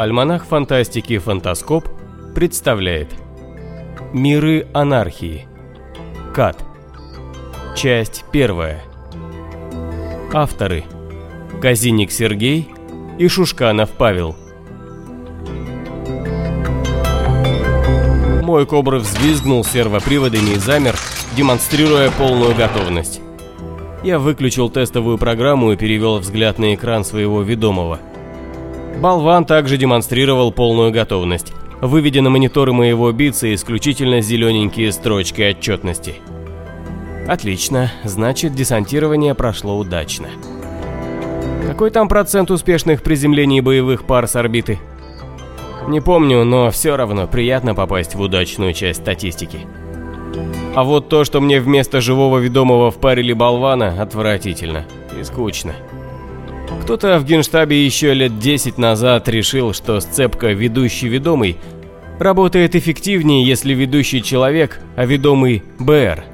Альманах 0.00 0.46
фантастики 0.46 1.18
«Фантаскоп» 1.18 1.86
представляет. 2.34 3.08
Миры 4.14 4.66
анархии 4.72 5.46
Кат. 6.34 6.64
Часть 7.76 8.24
первая. 8.32 8.82
Авторы. 10.32 10.84
Казиник 11.60 12.12
Сергей 12.12 12.70
и 13.18 13.28
Шушканов 13.28 13.90
Павел. 13.90 14.36
Мой 18.42 18.64
кобра 18.64 19.00
взвизгнул 19.00 19.64
сервоприводами 19.64 20.52
и 20.52 20.56
замер, 20.56 20.96
демонстрируя 21.36 22.10
полную 22.12 22.54
готовность. 22.54 23.20
Я 24.02 24.18
выключил 24.18 24.70
тестовую 24.70 25.18
программу 25.18 25.72
и 25.72 25.76
перевел 25.76 26.20
взгляд 26.20 26.58
на 26.58 26.74
экран 26.74 27.04
своего 27.04 27.42
ведомого– 27.42 28.00
Болван 29.00 29.46
также 29.46 29.78
демонстрировал 29.78 30.52
полную 30.52 30.92
готовность, 30.92 31.54
выведя 31.80 32.20
на 32.20 32.28
мониторы 32.28 32.74
моего 32.74 33.10
бица 33.12 33.52
исключительно 33.54 34.20
зелененькие 34.20 34.92
строчки 34.92 35.40
отчетности. 35.40 36.16
Отлично, 37.26 37.90
значит 38.04 38.54
десантирование 38.54 39.34
прошло 39.34 39.78
удачно. 39.78 40.28
Какой 41.66 41.90
там 41.90 42.08
процент 42.08 42.50
успешных 42.50 43.02
приземлений 43.02 43.62
боевых 43.62 44.04
пар 44.04 44.28
с 44.28 44.36
орбиты? 44.36 44.78
Не 45.88 46.02
помню, 46.02 46.44
но 46.44 46.70
все 46.70 46.96
равно 46.96 47.26
приятно 47.26 47.74
попасть 47.74 48.14
в 48.14 48.20
удачную 48.20 48.74
часть 48.74 49.00
статистики. 49.00 49.60
А 50.74 50.84
вот 50.84 51.08
то, 51.08 51.24
что 51.24 51.40
мне 51.40 51.58
вместо 51.58 52.02
живого 52.02 52.38
ведомого 52.38 52.90
впарили 52.90 53.32
болвана, 53.32 54.02
отвратительно 54.02 54.84
и 55.18 55.24
скучно. 55.24 55.72
Кто-то 56.82 57.18
в 57.18 57.24
генштабе 57.24 57.84
еще 57.84 58.14
лет 58.14 58.38
10 58.38 58.78
назад 58.78 59.28
решил, 59.28 59.72
что 59.72 60.00
сцепка 60.00 60.48
ведущий-ведомый 60.48 61.56
работает 62.18 62.74
эффективнее, 62.74 63.46
если 63.46 63.74
ведущий 63.74 64.22
человек, 64.22 64.80
а 64.96 65.04
ведомый 65.04 65.62
БР. 65.78 66.24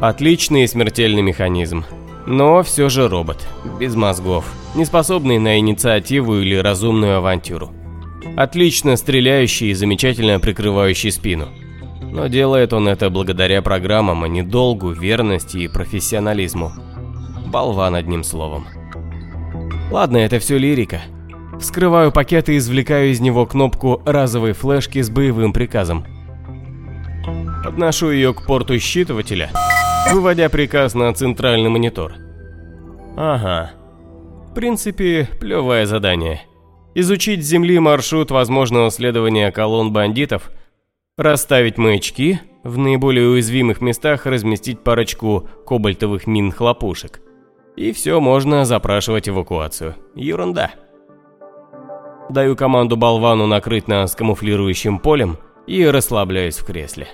Отличный 0.00 0.66
смертельный 0.68 1.22
механизм. 1.22 1.84
Но 2.26 2.62
все 2.62 2.88
же 2.88 3.08
робот, 3.08 3.46
без 3.80 3.96
мозгов, 3.96 4.44
не 4.74 4.84
способный 4.84 5.38
на 5.38 5.58
инициативу 5.58 6.38
или 6.38 6.54
разумную 6.54 7.16
авантюру. 7.16 7.72
Отлично 8.36 8.96
стреляющий 8.96 9.70
и 9.70 9.74
замечательно 9.74 10.38
прикрывающий 10.38 11.10
спину. 11.10 11.48
Но 12.00 12.28
делает 12.28 12.72
он 12.72 12.88
это 12.88 13.10
благодаря 13.10 13.60
программам, 13.62 14.22
а 14.22 14.28
не 14.28 14.42
долгу, 14.42 14.90
верности 14.90 15.58
и 15.58 15.68
профессионализму. 15.68 16.72
Болван 17.46 17.94
одним 17.94 18.22
словом. 18.22 18.66
Ладно, 19.92 20.16
это 20.16 20.38
все 20.38 20.56
лирика. 20.56 21.02
Вскрываю 21.60 22.12
пакет 22.12 22.48
и 22.48 22.56
извлекаю 22.56 23.10
из 23.10 23.20
него 23.20 23.44
кнопку 23.44 24.00
разовой 24.06 24.54
флешки 24.54 25.02
с 25.02 25.10
боевым 25.10 25.52
приказом. 25.52 26.06
Подношу 27.62 28.10
ее 28.10 28.32
к 28.32 28.46
порту 28.46 28.78
считывателя, 28.78 29.50
выводя 30.10 30.48
приказ 30.48 30.94
на 30.94 31.12
центральный 31.12 31.68
монитор. 31.68 32.14
Ага. 33.18 33.72
В 34.48 34.54
принципе, 34.54 35.28
плевое 35.38 35.84
задание. 35.84 36.40
Изучить 36.94 37.44
с 37.44 37.48
земли 37.48 37.78
маршрут 37.78 38.30
возможного 38.30 38.90
следования 38.90 39.52
колонн 39.52 39.92
бандитов, 39.92 40.50
расставить 41.18 41.76
маячки, 41.76 42.40
в 42.64 42.78
наиболее 42.78 43.28
уязвимых 43.28 43.82
местах 43.82 44.24
разместить 44.24 44.82
парочку 44.82 45.50
кобальтовых 45.66 46.26
мин-хлопушек– 46.26 47.20
и 47.76 47.92
все, 47.92 48.20
можно 48.20 48.64
запрашивать 48.64 49.28
эвакуацию. 49.28 49.94
Ерунда. 50.14 50.72
Даю 52.28 52.56
команду 52.56 52.96
болвану 52.96 53.46
накрыть 53.46 53.88
нас 53.88 54.14
камуфлирующим 54.14 54.98
полем 54.98 55.38
и 55.66 55.84
расслабляюсь 55.86 56.58
в 56.58 56.66
кресле. 56.66 57.08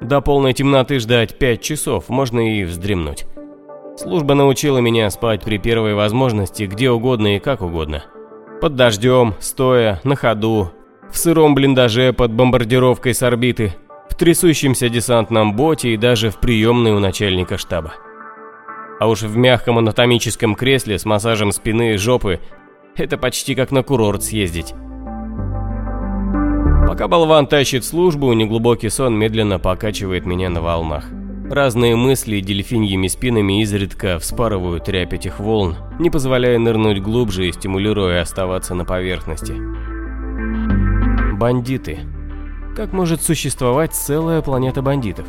До 0.00 0.20
полной 0.20 0.52
темноты 0.52 1.00
ждать 1.00 1.38
5 1.38 1.60
часов, 1.60 2.08
можно 2.08 2.40
и 2.40 2.64
вздремнуть. 2.64 3.26
Служба 3.96 4.34
научила 4.34 4.78
меня 4.78 5.10
спать 5.10 5.42
при 5.42 5.58
первой 5.58 5.94
возможности 5.94 6.64
где 6.64 6.90
угодно 6.90 7.36
и 7.36 7.40
как 7.40 7.62
угодно. 7.62 8.04
Под 8.60 8.76
дождем, 8.76 9.34
стоя, 9.40 10.00
на 10.04 10.14
ходу, 10.14 10.70
в 11.10 11.18
сыром 11.18 11.54
блиндаже 11.54 12.12
под 12.12 12.32
бомбардировкой 12.32 13.14
с 13.14 13.22
орбиты, 13.22 13.74
в 14.08 14.14
трясущемся 14.14 14.88
десантном 14.88 15.54
боте 15.56 15.94
и 15.94 15.96
даже 15.96 16.30
в 16.30 16.38
приемной 16.38 16.92
у 16.92 17.00
начальника 17.00 17.58
штаба. 17.58 17.94
А 19.00 19.06
уж 19.08 19.22
в 19.22 19.36
мягком 19.36 19.78
анатомическом 19.78 20.54
кресле 20.54 20.98
с 20.98 21.04
массажем 21.04 21.52
спины 21.52 21.94
и 21.94 21.96
жопы 21.96 22.40
это 22.96 23.16
почти 23.16 23.54
как 23.54 23.70
на 23.70 23.82
курорт 23.82 24.24
съездить. 24.24 24.74
Пока 26.88 27.06
болван 27.06 27.46
тащит 27.46 27.84
службу, 27.84 28.32
неглубокий 28.32 28.90
сон 28.90 29.16
медленно 29.16 29.60
покачивает 29.60 30.26
меня 30.26 30.50
на 30.50 30.62
волнах. 30.62 31.04
Разные 31.48 31.96
мысли 31.96 32.40
дельфиньими 32.40 33.06
спинами 33.06 33.62
изредка 33.62 34.18
вспарывают 34.18 34.88
рябь 34.88 35.14
этих 35.14 35.38
волн, 35.38 35.76
не 35.98 36.10
позволяя 36.10 36.58
нырнуть 36.58 37.00
глубже 37.00 37.48
и 37.48 37.52
стимулируя 37.52 38.20
оставаться 38.20 38.74
на 38.74 38.84
поверхности. 38.84 39.54
Бандиты. 41.34 42.00
Как 42.76 42.92
может 42.92 43.22
существовать 43.22 43.94
целая 43.94 44.42
планета 44.42 44.82
бандитов? 44.82 45.26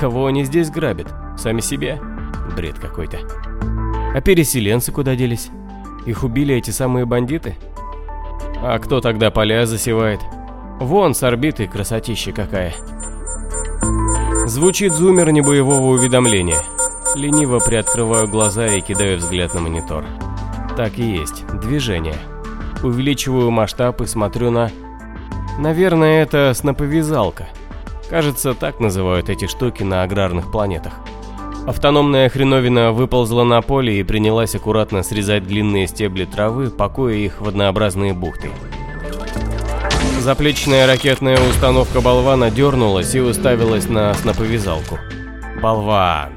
Кого 0.00 0.26
они 0.26 0.44
здесь 0.44 0.70
грабят? 0.70 1.14
Сами 1.36 1.60
себя? 1.60 2.00
Бред 2.56 2.78
какой-то. 2.78 3.18
А 4.14 4.20
переселенцы 4.22 4.90
куда 4.90 5.14
делись? 5.14 5.50
Их 6.06 6.24
убили 6.24 6.54
эти 6.54 6.70
самые 6.70 7.04
бандиты? 7.04 7.54
А 8.62 8.78
кто 8.78 9.02
тогда 9.02 9.30
поля 9.30 9.66
засевает? 9.66 10.20
Вон 10.80 11.14
с 11.14 11.22
орбиты 11.22 11.66
красотища 11.66 12.32
какая. 12.32 12.72
Звучит 14.46 14.92
зумер 14.92 15.30
небоевого 15.32 15.88
уведомления. 15.92 16.62
Лениво 17.14 17.58
приоткрываю 17.58 18.26
глаза 18.26 18.66
и 18.66 18.80
кидаю 18.80 19.18
взгляд 19.18 19.52
на 19.52 19.60
монитор. 19.60 20.04
Так 20.76 20.98
и 20.98 21.02
есть, 21.02 21.46
движение. 21.60 22.16
Увеличиваю 22.82 23.50
масштаб 23.50 24.00
и 24.00 24.06
смотрю 24.06 24.50
на... 24.50 24.70
Наверное, 25.58 26.22
это 26.22 26.52
сноповязалка. 26.54 27.48
Кажется, 28.08 28.54
так 28.54 28.80
называют 28.80 29.28
эти 29.28 29.46
штуки 29.46 29.82
на 29.82 30.02
аграрных 30.02 30.50
планетах. 30.50 30.94
Автономная 31.66 32.28
хреновина 32.28 32.92
выползла 32.92 33.42
на 33.42 33.60
поле 33.60 33.98
и 33.98 34.04
принялась 34.04 34.54
аккуратно 34.54 35.02
срезать 35.02 35.48
длинные 35.48 35.88
стебли 35.88 36.24
травы, 36.24 36.70
пакуя 36.70 37.14
их 37.14 37.40
в 37.40 37.48
однообразные 37.48 38.12
бухты. 38.12 38.50
Заплечная 40.20 40.86
ракетная 40.86 41.36
установка 41.50 42.00
болвана 42.00 42.52
дернулась 42.52 43.12
и 43.16 43.20
уставилась 43.20 43.88
на 43.88 44.14
сноповязалку. 44.14 45.00
Болван. 45.60 46.34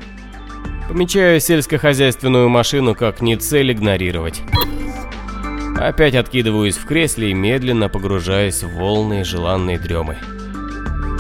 Помечаю 0.88 1.40
сельскохозяйственную 1.40 2.50
машину 2.50 2.96
как 2.96 3.22
не 3.22 3.36
цель 3.36 3.72
игнорировать. 3.72 4.42
Опять 5.78 6.16
откидываюсь 6.16 6.76
в 6.76 6.86
кресле 6.88 7.30
и 7.30 7.36
медленно 7.36 7.88
погружаюсь 7.88 8.64
в 8.64 8.76
волны 8.76 9.24
желанной 9.24 9.78
дремы. 9.78 10.18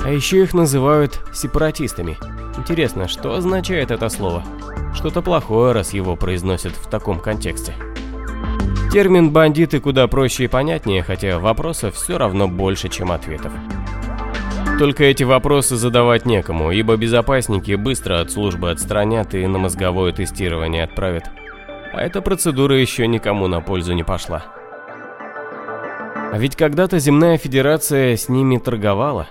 А 0.03 0.09
еще 0.09 0.41
их 0.41 0.55
называют 0.55 1.19
сепаратистами– 1.31 2.17
Интересно, 2.59 3.07
что 3.07 3.35
означает 3.35 3.89
это 3.89 4.09
слово? 4.09 4.43
Что-то 4.93 5.21
плохое, 5.21 5.71
раз 5.71 5.93
его 5.93 6.17
произносят 6.17 6.73
в 6.73 6.89
таком 6.89 7.21
контексте. 7.21 7.73
Термин 8.91 9.29
«бандиты» 9.29 9.79
куда 9.79 10.05
проще 10.07 10.43
и 10.43 10.47
понятнее, 10.47 11.01
хотя 11.01 11.39
вопросов 11.39 11.95
все 11.95 12.17
равно 12.17 12.49
больше, 12.49 12.89
чем 12.89 13.13
ответов. 13.13 13.53
Только 14.77 15.05
эти 15.05 15.23
вопросы 15.23 15.77
задавать 15.77 16.25
некому, 16.25 16.71
ибо 16.71 16.97
безопасники 16.97 17.75
быстро 17.75 18.19
от 18.19 18.29
службы 18.29 18.71
отстранят 18.71 19.33
и 19.35 19.47
на 19.47 19.57
мозговое 19.57 20.11
тестирование 20.11 20.83
отправят. 20.83 21.31
А 21.93 22.01
эта 22.01 22.21
процедура 22.21 22.75
еще 22.75 23.07
никому 23.07 23.47
на 23.47 23.61
пользу 23.61 23.93
не 23.93 24.03
пошла. 24.03 24.43
А 26.33 26.37
ведь 26.37 26.57
когда-то 26.57 26.99
Земная 26.99 27.37
Федерация 27.37 28.17
с 28.17 28.27
ними 28.27 28.57
торговала. 28.57 29.27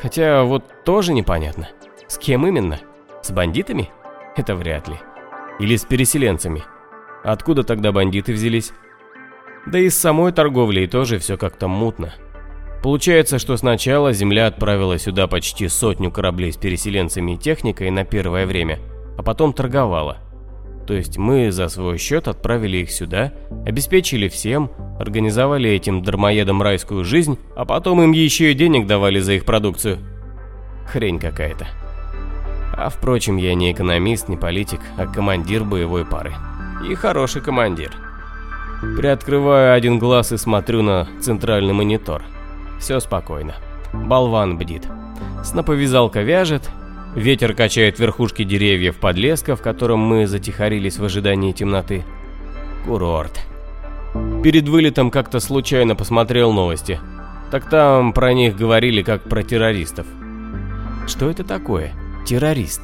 Хотя 0.00 0.42
вот 0.42 0.64
тоже 0.84 1.12
непонятно. 1.12 1.68
С 2.08 2.18
кем 2.18 2.46
именно? 2.46 2.80
С 3.22 3.30
бандитами? 3.30 3.90
Это 4.36 4.54
вряд 4.54 4.88
ли. 4.88 4.96
Или 5.58 5.76
с 5.76 5.84
переселенцами? 5.84 6.62
Откуда 7.24 7.62
тогда 7.62 7.92
бандиты 7.92 8.32
взялись? 8.32 8.72
Да 9.66 9.78
и 9.78 9.88
с 9.88 9.96
самой 9.96 10.32
торговлей 10.32 10.86
тоже 10.86 11.18
все 11.18 11.36
как-то 11.36 11.68
мутно. 11.68 12.12
Получается, 12.82 13.38
что 13.38 13.56
сначала 13.56 14.12
Земля 14.12 14.48
отправила 14.48 14.98
сюда 14.98 15.28
почти 15.28 15.68
сотню 15.68 16.10
кораблей 16.10 16.52
с 16.52 16.56
переселенцами 16.56 17.32
и 17.32 17.38
техникой 17.38 17.90
на 17.90 18.04
первое 18.04 18.44
время, 18.44 18.80
а 19.16 19.22
потом 19.22 19.52
торговала. 19.52 20.18
То 20.86 20.94
есть 20.94 21.16
мы 21.16 21.52
за 21.52 21.68
свой 21.68 21.96
счет 21.96 22.26
отправили 22.26 22.78
их 22.78 22.90
сюда, 22.90 23.32
обеспечили 23.64 24.28
всем, 24.28 24.68
организовали 24.98 25.70
этим 25.70 26.02
дармоедам 26.02 26.60
райскую 26.60 27.04
жизнь, 27.04 27.38
а 27.54 27.64
потом 27.64 28.02
им 28.02 28.10
еще 28.10 28.50
и 28.50 28.54
денег 28.54 28.88
давали 28.88 29.20
за 29.20 29.34
их 29.34 29.44
продукцию. 29.44 29.98
Хрень 30.86 31.20
какая-то. 31.20 31.68
А 32.74 32.88
впрочем, 32.88 33.36
я 33.36 33.54
не 33.54 33.72
экономист, 33.72 34.28
не 34.28 34.36
политик, 34.36 34.80
а 34.96 35.06
командир 35.06 35.64
боевой 35.64 36.04
пары. 36.04 36.34
И 36.88 36.94
хороший 36.94 37.42
командир. 37.42 37.92
Приоткрываю 38.96 39.74
один 39.74 39.98
глаз 39.98 40.32
и 40.32 40.36
смотрю 40.36 40.82
на 40.82 41.06
центральный 41.20 41.74
монитор. 41.74 42.22
Все 42.80 42.98
спокойно. 42.98 43.54
Болван 43.92 44.58
бдит. 44.58 44.88
Сноповязалка 45.44 46.22
вяжет, 46.22 46.68
ветер 47.14 47.54
качает 47.54 48.00
верхушки 48.00 48.42
деревьев 48.42 48.96
подлеска, 48.96 49.54
в 49.54 49.62
котором 49.62 50.00
мы 50.00 50.26
затихарились 50.26 50.98
в 50.98 51.04
ожидании 51.04 51.52
темноты. 51.52 52.04
Курорт. 52.84 53.38
Перед 54.42 54.68
вылетом 54.68 55.10
как-то 55.10 55.38
случайно 55.38 55.94
посмотрел 55.94 56.52
новости. 56.52 56.98
Так 57.52 57.68
там 57.70 58.12
про 58.12 58.32
них 58.32 58.56
говорили 58.56 59.02
как 59.02 59.22
про 59.22 59.42
террористов. 59.42 60.06
Что 61.06 61.30
это 61.30 61.44
такое? 61.44 61.92
Террорист. 62.24 62.82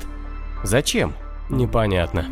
Зачем? 0.62 1.14
Непонятно. 1.48 2.26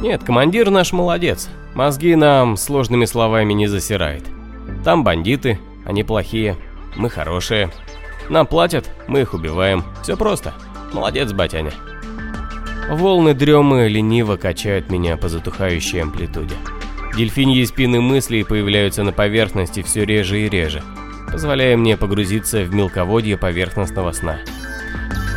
Нет, 0.00 0.22
командир 0.24 0.70
наш 0.70 0.92
молодец. 0.92 1.48
Мозги 1.74 2.14
нам 2.14 2.56
сложными 2.56 3.04
словами 3.04 3.52
не 3.52 3.66
засирает. 3.66 4.24
Там 4.84 5.04
бандиты, 5.04 5.58
они 5.84 6.04
плохие, 6.04 6.56
мы 6.96 7.10
хорошие. 7.10 7.70
Нам 8.28 8.46
платят, 8.46 8.90
мы 9.08 9.20
их 9.20 9.34
убиваем. 9.34 9.84
Все 10.02 10.16
просто. 10.16 10.54
Молодец, 10.92 11.32
батяня. 11.32 11.72
Волны 12.88 13.34
дремы 13.34 13.88
лениво 13.88 14.36
качают 14.36 14.90
меня 14.90 15.16
по 15.16 15.28
затухающей 15.28 16.02
амплитуде. 16.02 16.54
Дельфиньи 17.16 17.64
спины 17.64 18.00
мыслей 18.00 18.44
появляются 18.44 19.02
на 19.02 19.12
поверхности 19.12 19.82
все 19.82 20.04
реже 20.04 20.42
и 20.42 20.48
реже, 20.48 20.82
позволяя 21.30 21.76
мне 21.76 21.96
погрузиться 21.96 22.62
в 22.62 22.74
мелководье 22.74 23.36
поверхностного 23.36 24.12
сна, 24.12 24.38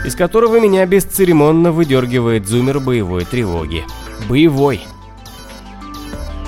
из 0.05 0.15
которого 0.15 0.59
меня 0.59 0.85
бесцеремонно 0.85 1.71
выдергивает 1.71 2.47
зумер 2.47 2.79
боевой 2.79 3.25
тревоги. 3.25 3.85
Боевой! 4.27 4.81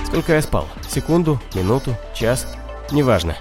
Сколько 0.06 0.33
я 0.33 0.42
спал? 0.42 0.68
Секунду? 0.89 1.39
Минуту? 1.53 1.95
Час? 2.13 2.48
Неважно. 2.92 3.38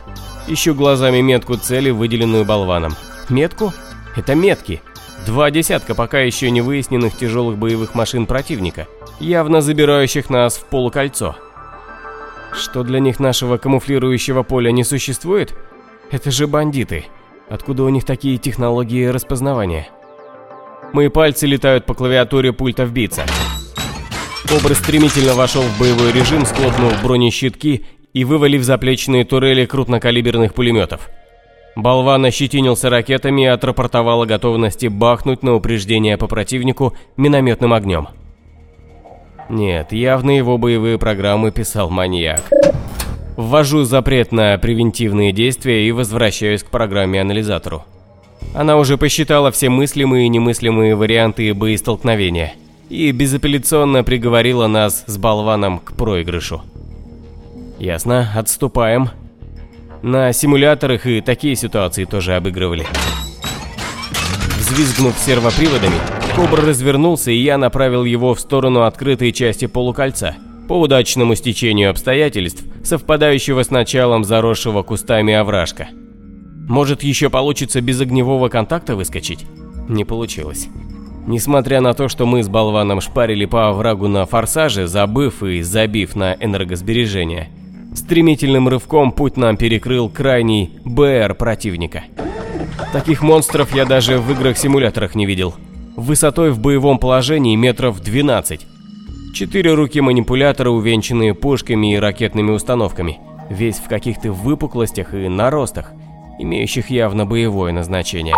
Ищу 0.47 0.75
глазами 0.75 1.21
метку 1.21 1.57
цели, 1.57 1.91
выделенную 1.91 2.45
болваном. 2.45 2.95
Метку? 3.29 3.73
Это 4.17 4.35
метки. 4.35 4.83
Два 5.27 5.51
десятка 5.51 5.95
пока 5.95 6.21
еще 6.21 6.51
не 6.51 6.61
выясненных 6.61 7.17
тяжелых 7.17 7.59
боевых 7.59 7.95
машин 7.95 8.27
противника, 8.27 8.87
явно 9.19 9.61
забирающих 9.61 10.31
нас 10.31 10.57
в 10.57 10.65
полукольцо. 10.65 11.37
Что 12.53 12.83
для 12.83 13.01
них 13.01 13.21
нашего 13.21 13.59
камуфлирующего 13.59 14.43
поля 14.43 14.73
не 14.73 14.83
существует? 14.83 15.55
Это 16.11 16.31
же 16.31 16.47
бандиты. 16.47 17.07
Откуда 17.49 17.85
у 17.85 17.89
них 17.89 18.05
такие 18.05 18.39
технологии 18.39 19.07
распознавания? 19.07 19.89
Мои 20.93 21.09
пальцы 21.09 21.47
летают 21.47 21.87
по 21.87 21.95
клавиатуре 21.95 22.53
пульта 22.53 22.85
вбиться. 22.85 23.25
Кобра 24.49 24.75
стремительно 24.75 25.35
вошел 25.35 25.63
в 25.63 25.79
боевой 25.79 26.13
режим, 26.13 26.45
схлопнув 26.45 27.03
бронещитки 27.03 27.87
и 28.13 28.25
вывалив 28.25 28.65
заплечные 28.65 29.25
турели 29.25 29.65
крупнокалиберных 29.65 30.55
пулеметов. 30.55 31.09
Болван 31.77 32.25
ощетинился 32.25 32.91
ракетами 32.91 33.43
и 33.43 33.47
отрапортовал 33.47 34.23
о 34.23 34.27
готовности 34.27 34.87
бахнуть 34.87 35.45
на 35.45 35.55
упреждение 35.55 36.17
по 36.19 36.27
противнику 36.27 36.95
минометным 37.17 37.73
огнем. 37.73 38.09
Нет, 39.49 39.93
явно 39.93 40.31
его 40.31 40.59
боевые 40.59 40.99
программы 40.99 41.53
писал 41.53 41.91
маньяк. 41.91 42.43
Ввожу 43.37 43.85
запрет 43.85 44.33
на 44.33 44.59
превентивные 44.59 45.33
действия 45.33 45.87
и 45.87 45.93
возвращаюсь 45.93 46.63
к 46.63 46.71
программе-анализатору. 46.71 47.85
Она 48.55 48.77
уже 48.77 48.99
посчитала 48.99 49.51
все 49.51 49.69
мыслимые 49.69 50.27
и 50.27 50.29
немыслимые 50.29 50.97
варианты 50.97 51.55
боестолкновения 51.55 52.55
и 52.89 53.13
безапелляционно 53.13 54.03
приговорила 54.03 54.67
нас 54.67 55.05
с 55.07 55.17
болваном 55.17 55.79
к 55.79 55.93
проигрышу. 55.93 56.63
Ясно, 57.79 58.31
отступаем. 58.35 59.11
На 60.03 60.33
симуляторах 60.33 61.07
и 61.07 61.21
такие 61.21 61.55
ситуации 61.57 62.05
тоже 62.05 62.35
обыгрывали. 62.35 62.87
Взвизгнув 64.59 65.17
сервоприводами, 65.19 65.97
Кобра 66.35 66.63
развернулся, 66.63 67.31
и 67.31 67.37
я 67.37 67.59
направил 67.59 68.05
его 68.05 68.35
в 68.35 68.41
сторону 68.41 68.83
открытой 68.83 69.33
части 69.33 69.67
полукольца, 69.67 70.37
по 70.69 70.79
удачному 70.79 71.35
стечению 71.35 71.91
обстоятельств, 71.91 72.63
совпадающего 72.85 73.63
с 73.63 73.71
началом 73.71 74.25
заросшего 74.25 74.83
кустами 74.83 75.35
овражка. 75.35 75.89
Может, 76.71 77.03
еще 77.03 77.31
получится 77.31 77.81
без 77.81 78.01
огневого 78.01 78.49
контакта 78.49 78.95
выскочить? 78.95 79.45
Не 79.89 80.05
получилось. 80.05 80.69
Несмотря 81.27 81.81
на 81.81 81.95
то, 81.95 82.09
что 82.09 82.27
мы 82.27 82.45
с 82.45 82.49
болваном 82.49 83.01
шпарили 83.01 83.45
по 83.45 83.71
оврагу 83.71 84.07
на 84.07 84.25
форсаже, 84.25 84.87
забыв 84.87 85.43
и 85.43 85.63
забив 85.63 86.15
на 86.15 86.35
энергосбережение, 86.35 87.49
стремительным 87.97 88.69
рывком 88.69 89.11
путь 89.11 89.37
нам 89.37 89.57
перекрыл 89.57 90.09
крайний 90.09 90.71
БР 90.85 91.35
противника. 91.35 92.05
Таких 92.93 93.23
монстров 93.23 93.75
я 93.75 93.85
даже 93.85 94.19
в 94.19 94.31
играх-симуляторах 94.31 95.17
не 95.17 95.27
видел. 95.27 95.57
Высотой 95.97 96.53
в 96.53 96.61
боевом 96.61 97.01
положении 97.01 97.57
метров 97.57 98.01
12. 98.01 98.61
Четыре 99.35 99.75
руки 99.75 100.01
манипулятора, 100.01 100.71
увенчанные 100.71 101.35
пушками 101.35 101.95
и 101.95 101.99
ракетными 101.99 102.53
установками. 102.53 103.19
Весь 103.51 103.79
в 103.79 103.89
каких-то 103.89 104.31
выпуклостях 104.31 105.15
и 105.15 105.27
наростах, 105.27 105.95
имеющих 106.43 106.91
явно 106.91 107.27
боевое 107.27 107.73
назначение. 107.73 108.35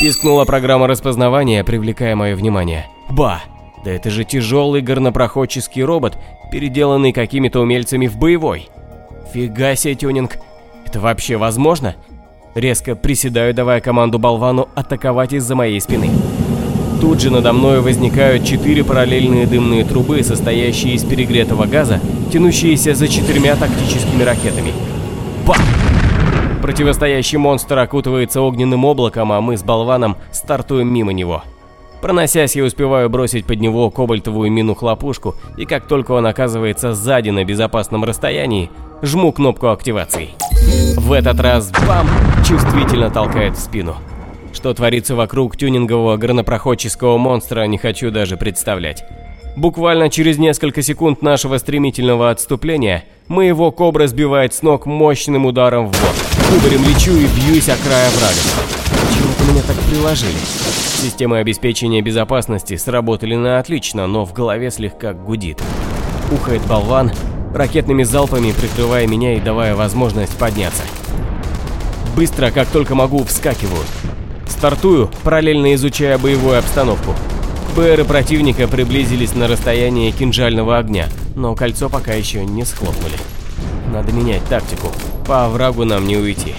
Пискнула 0.00 0.44
программа 0.44 0.86
распознавания, 0.86 1.62
привлекая 1.64 2.16
мое 2.16 2.34
внимание. 2.34 2.86
Ба! 3.08 3.42
Да 3.84 3.90
это 3.90 4.10
же 4.10 4.24
тяжелый 4.24 4.80
горнопроходческий 4.80 5.82
робот, 5.82 6.16
переделанный 6.50 7.12
какими-то 7.12 7.60
умельцами 7.60 8.06
в 8.06 8.16
боевой. 8.16 8.68
Фига 9.32 9.74
себе 9.74 9.94
тюнинг. 9.94 10.38
Это 10.86 11.00
вообще 11.00 11.36
возможно? 11.36 11.96
Резко 12.54 12.94
приседаю, 12.94 13.54
давая 13.54 13.80
команду 13.80 14.18
болвану 14.18 14.68
атаковать 14.74 15.32
из-за 15.32 15.54
моей 15.54 15.80
спины. 15.80 16.10
Тут 17.00 17.20
же 17.20 17.30
надо 17.30 17.52
мной 17.52 17.80
возникают 17.80 18.44
четыре 18.44 18.84
параллельные 18.84 19.46
дымные 19.46 19.84
трубы, 19.84 20.22
состоящие 20.22 20.94
из 20.94 21.02
перегретого 21.02 21.64
газа, 21.64 22.00
тянущиеся 22.32 22.94
за 22.94 23.08
четырьмя 23.08 23.56
тактическими 23.56 24.22
ракетами. 24.22 24.72
Бах! 25.44 25.58
Противостоящий 26.62 27.38
монстр 27.38 27.76
окутывается 27.80 28.40
огненным 28.40 28.84
облаком, 28.84 29.32
а 29.32 29.40
мы 29.40 29.56
с 29.56 29.64
болваном 29.64 30.16
стартуем 30.30 30.94
мимо 30.94 31.12
него. 31.12 31.42
Проносясь, 32.00 32.54
я 32.54 32.62
успеваю 32.62 33.10
бросить 33.10 33.44
под 33.46 33.60
него 33.60 33.90
кобальтовую 33.90 34.50
мину-хлопушку, 34.52 35.34
и 35.56 35.64
как 35.66 35.88
только 35.88 36.12
он 36.12 36.24
оказывается 36.24 36.94
сзади 36.94 37.30
на 37.30 37.44
безопасном 37.44 38.04
расстоянии, 38.04 38.70
жму 39.02 39.32
кнопку 39.32 39.70
активации. 39.70 40.30
В 40.96 41.12
этот 41.12 41.40
раз 41.40 41.72
бам! 41.86 42.06
Чувствительно 42.46 43.10
толкает 43.10 43.56
в 43.56 43.60
спину. 43.60 43.96
Что 44.52 44.72
творится 44.72 45.16
вокруг 45.16 45.56
тюнингового 45.56 46.16
горнопроходческого 46.16 47.18
монстра, 47.18 47.64
не 47.66 47.78
хочу 47.78 48.12
даже 48.12 48.36
представлять. 48.36 49.04
Буквально 49.56 50.08
через 50.08 50.38
несколько 50.38 50.80
секунд 50.80 51.20
нашего 51.20 51.58
стремительного 51.58 52.30
отступления 52.30 53.04
моего 53.28 53.70
кобра 53.70 54.06
сбивает 54.06 54.54
с 54.54 54.62
ног 54.62 54.86
мощным 54.86 55.44
ударом 55.44 55.88
в 55.88 55.90
бок. 55.90 56.14
Кубарем 56.48 56.82
лечу 56.84 57.12
и 57.12 57.26
бьюсь 57.26 57.68
о 57.68 57.76
край 57.76 58.08
оврага. 58.08 58.34
Чего-то 59.14 59.52
меня 59.52 59.62
так 59.62 59.76
приложили. 59.90 60.38
Системы 61.02 61.38
обеспечения 61.38 62.00
безопасности 62.00 62.76
сработали 62.76 63.34
на 63.34 63.58
отлично, 63.58 64.06
но 64.06 64.24
в 64.24 64.32
голове 64.32 64.70
слегка 64.70 65.12
гудит. 65.12 65.62
Ухает 66.30 66.62
болван, 66.66 67.12
ракетными 67.54 68.04
залпами 68.04 68.52
прикрывая 68.52 69.06
меня 69.06 69.34
и 69.34 69.40
давая 69.40 69.76
возможность 69.76 70.36
подняться. 70.38 70.82
Быстро, 72.16 72.50
как 72.50 72.68
только 72.68 72.94
могу, 72.94 73.22
вскакиваю. 73.24 73.84
Стартую, 74.48 75.10
параллельно 75.24 75.74
изучая 75.74 76.16
боевую 76.16 76.58
обстановку. 76.58 77.14
БРы 77.74 78.04
противника 78.04 78.68
приблизились 78.68 79.34
на 79.34 79.48
расстояние 79.48 80.12
кинжального 80.12 80.76
огня, 80.76 81.08
но 81.34 81.54
кольцо 81.54 81.88
пока 81.88 82.12
еще 82.12 82.44
не 82.44 82.66
схлопнули. 82.66 83.14
Надо 83.90 84.12
менять 84.12 84.44
тактику, 84.44 84.88
по 85.26 85.48
врагу 85.48 85.84
нам 85.84 86.06
не 86.06 86.18
уйти. 86.18 86.54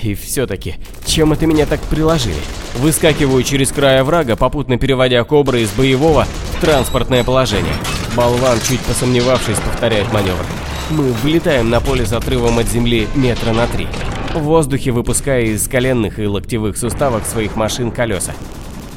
И 0.00 0.14
все-таки, 0.14 0.76
чем 1.06 1.32
это 1.32 1.46
меня 1.46 1.66
так 1.66 1.80
приложили? 1.80 2.36
Выскакиваю 2.78 3.42
через 3.42 3.72
край 3.72 4.02
врага, 4.02 4.36
попутно 4.36 4.78
переводя 4.78 5.24
кобры 5.24 5.62
из 5.62 5.70
боевого 5.70 6.26
в 6.56 6.60
транспортное 6.60 7.24
положение. 7.24 7.74
Болван, 8.16 8.58
чуть 8.68 8.80
посомневавшись, 8.80 9.58
повторяет 9.58 10.12
маневр. 10.12 10.44
Мы 10.90 11.12
вылетаем 11.12 11.68
на 11.70 11.80
поле 11.80 12.06
с 12.06 12.12
отрывом 12.12 12.58
от 12.58 12.68
земли 12.68 13.08
метра 13.14 13.52
на 13.52 13.66
три. 13.66 13.88
В 14.34 14.40
воздухе 14.40 14.92
выпуская 14.92 15.42
из 15.42 15.66
коленных 15.66 16.18
и 16.18 16.26
локтевых 16.26 16.76
суставов 16.76 17.26
своих 17.26 17.56
машин 17.56 17.90
колеса. 17.90 18.34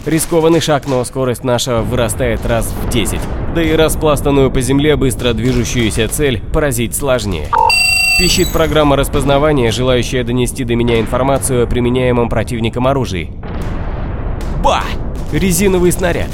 Рискованный 0.06 0.62
шаг, 0.62 0.84
но 0.88 1.04
скорость 1.04 1.44
наша 1.44 1.82
вырастает 1.82 2.46
раз 2.46 2.68
в 2.68 2.90
10. 2.90 3.20
Да 3.56 3.62
и 3.64 3.76
распластанную 3.76 4.52
по 4.52 4.62
земле 4.62 4.96
быстро 4.96 5.34
движущуюся 5.34 6.08
цель 6.08 6.42
поразить 6.54 6.96
сложнее. 6.96 7.48
Пищит 8.20 8.52
программа 8.52 8.98
распознавания, 8.98 9.72
желающая 9.72 10.24
донести 10.24 10.64
до 10.64 10.76
меня 10.76 11.00
информацию 11.00 11.64
о 11.64 11.68
применяемом 11.68 12.30
противником 12.30 12.86
оружии. 12.88 13.32
Ба! 14.64 14.84
Резиновый 15.32 15.92
снаряд. 15.92 16.30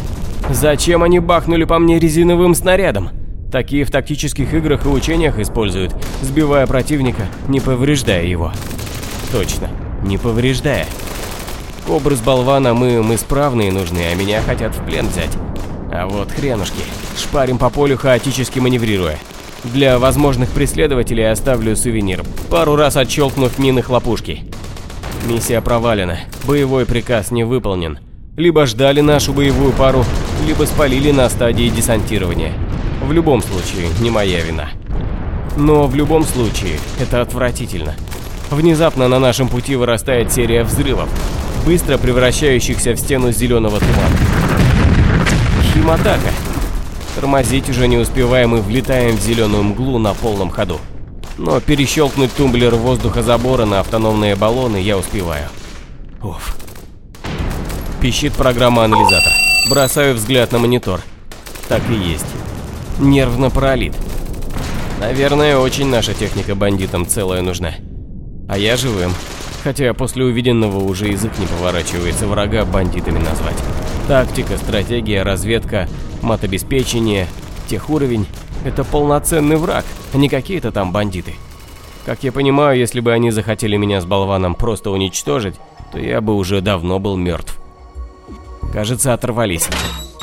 Зачем 0.49 1.01
они 1.01 1.19
бахнули 1.19 1.63
по 1.63 1.79
мне 1.79 1.97
резиновым 1.97 2.55
снарядом? 2.55 3.09
Такие 3.51 3.85
в 3.85 3.91
тактических 3.91 4.53
играх 4.53 4.85
и 4.85 4.89
учениях 4.89 5.39
используют, 5.39 5.95
сбивая 6.21 6.67
противника, 6.67 7.23
не 7.47 7.61
повреждая 7.61 8.25
его. 8.25 8.51
Точно, 9.31 9.69
не 10.03 10.17
повреждая. 10.17 10.87
Кобры 11.91 12.15
с 12.15 12.21
болвана 12.21 12.73
мы, 12.73 13.03
мы 13.03 13.17
справные 13.17 13.69
нужны, 13.69 13.99
а 14.09 14.15
меня 14.15 14.41
хотят 14.41 14.73
в 14.73 14.81
плен 14.85 15.09
взять. 15.09 15.31
А 15.91 16.07
вот 16.07 16.31
хренушки, 16.31 16.79
шпарим 17.17 17.57
по 17.57 17.69
полю 17.69 17.97
хаотически 17.97 18.59
маневрируя. 18.59 19.19
Для 19.65 19.99
возможных 19.99 20.51
преследователей 20.51 21.29
оставлю 21.29 21.75
сувенир, 21.75 22.23
пару 22.49 22.77
раз 22.77 22.95
отщелкнув 22.95 23.59
мины 23.59 23.81
хлопушки. 23.81 24.45
Миссия 25.27 25.59
провалена, 25.59 26.19
боевой 26.45 26.85
приказ 26.85 27.29
не 27.29 27.43
выполнен. 27.43 27.99
Либо 28.37 28.65
ждали 28.67 29.01
нашу 29.01 29.33
боевую 29.33 29.73
пару, 29.73 30.05
либо 30.47 30.63
спалили 30.63 31.11
на 31.11 31.27
стадии 31.27 31.67
десантирования. 31.67 32.53
В 33.05 33.11
любом 33.11 33.41
случае, 33.41 33.89
не 33.99 34.09
моя 34.09 34.39
вина. 34.39 34.69
Но 35.57 35.87
в 35.87 35.95
любом 35.95 36.23
случае, 36.23 36.79
это 37.01 37.19
отвратительно. 37.19 37.95
Внезапно 38.49 39.09
на 39.09 39.19
нашем 39.19 39.49
пути 39.49 39.75
вырастает 39.75 40.31
серия 40.31 40.63
взрывов, 40.63 41.09
быстро 41.65 41.97
превращающихся 41.97 42.93
в 42.93 42.99
стену 42.99 43.31
зеленого 43.31 43.79
тумана. 43.79 44.17
Химатака. 45.73 46.31
Тормозить 47.15 47.69
уже 47.69 47.87
не 47.87 47.97
успеваем 47.97 48.55
и 48.55 48.61
влетаем 48.61 49.17
в 49.17 49.21
зеленую 49.21 49.63
мглу 49.63 49.99
на 49.99 50.13
полном 50.13 50.49
ходу. 50.49 50.79
Но 51.37 51.59
перещелкнуть 51.59 52.33
тумблер 52.33 52.75
воздуха 52.75 53.23
забора 53.23 53.65
на 53.65 53.79
автономные 53.79 54.35
баллоны 54.35 54.77
я 54.77 54.97
успеваю. 54.97 55.47
Уф. 56.21 56.55
Пищит 58.01 58.33
программа-анализатор. 58.33 59.33
Бросаю 59.69 60.15
взгляд 60.15 60.51
на 60.51 60.59
монитор. 60.59 61.01
Так 61.67 61.81
и 61.89 61.93
есть. 61.93 62.25
Нервно 62.99 63.49
пролит. 63.49 63.95
Наверное, 64.99 65.57
очень 65.57 65.87
наша 65.87 66.13
техника 66.13 66.53
бандитам 66.53 67.07
целая 67.07 67.41
нужна. 67.41 67.73
А 68.47 68.57
я 68.57 68.77
живым. 68.77 69.13
Хотя 69.63 69.93
после 69.93 70.25
увиденного 70.25 70.79
уже 70.79 71.07
язык 71.07 71.37
не 71.37 71.45
поворачивается 71.45 72.25
врага 72.27 72.65
бандитами 72.65 73.19
назвать. 73.19 73.57
Тактика, 74.07 74.57
стратегия, 74.57 75.23
разведка, 75.23 75.87
матобеспечение, 76.21 77.27
техуровень– 77.67 78.25
это 78.65 78.83
полноценный 78.83 79.57
враг, 79.57 79.85
а 80.13 80.17
не 80.17 80.29
какие-то 80.29 80.71
там 80.71 80.91
бандиты. 80.91 81.35
Как 82.05 82.23
я 82.23 82.31
понимаю, 82.31 82.79
если 82.79 82.99
бы 82.99 83.11
они 83.11 83.29
захотели 83.29 83.77
меня 83.77 84.01
с 84.01 84.05
болваном 84.05 84.55
просто 84.55 84.89
уничтожить, 84.89 85.55
то 85.91 85.99
я 85.99 86.21
бы 86.21 86.35
уже 86.35 86.61
давно 86.61 86.97
был 86.97 87.15
мертв. 87.15 87.59
Кажется, 88.73 89.13
оторвались. 89.13 89.67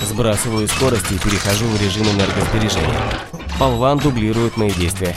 Сбрасываю 0.00 0.66
скорость 0.66 1.10
и 1.12 1.18
перехожу 1.18 1.66
в 1.66 1.82
режим 1.82 2.04
энергосбережения. 2.04 2.98
Болван 3.60 3.98
дублирует 3.98 4.56
мои 4.56 4.70
действия. 4.70 5.14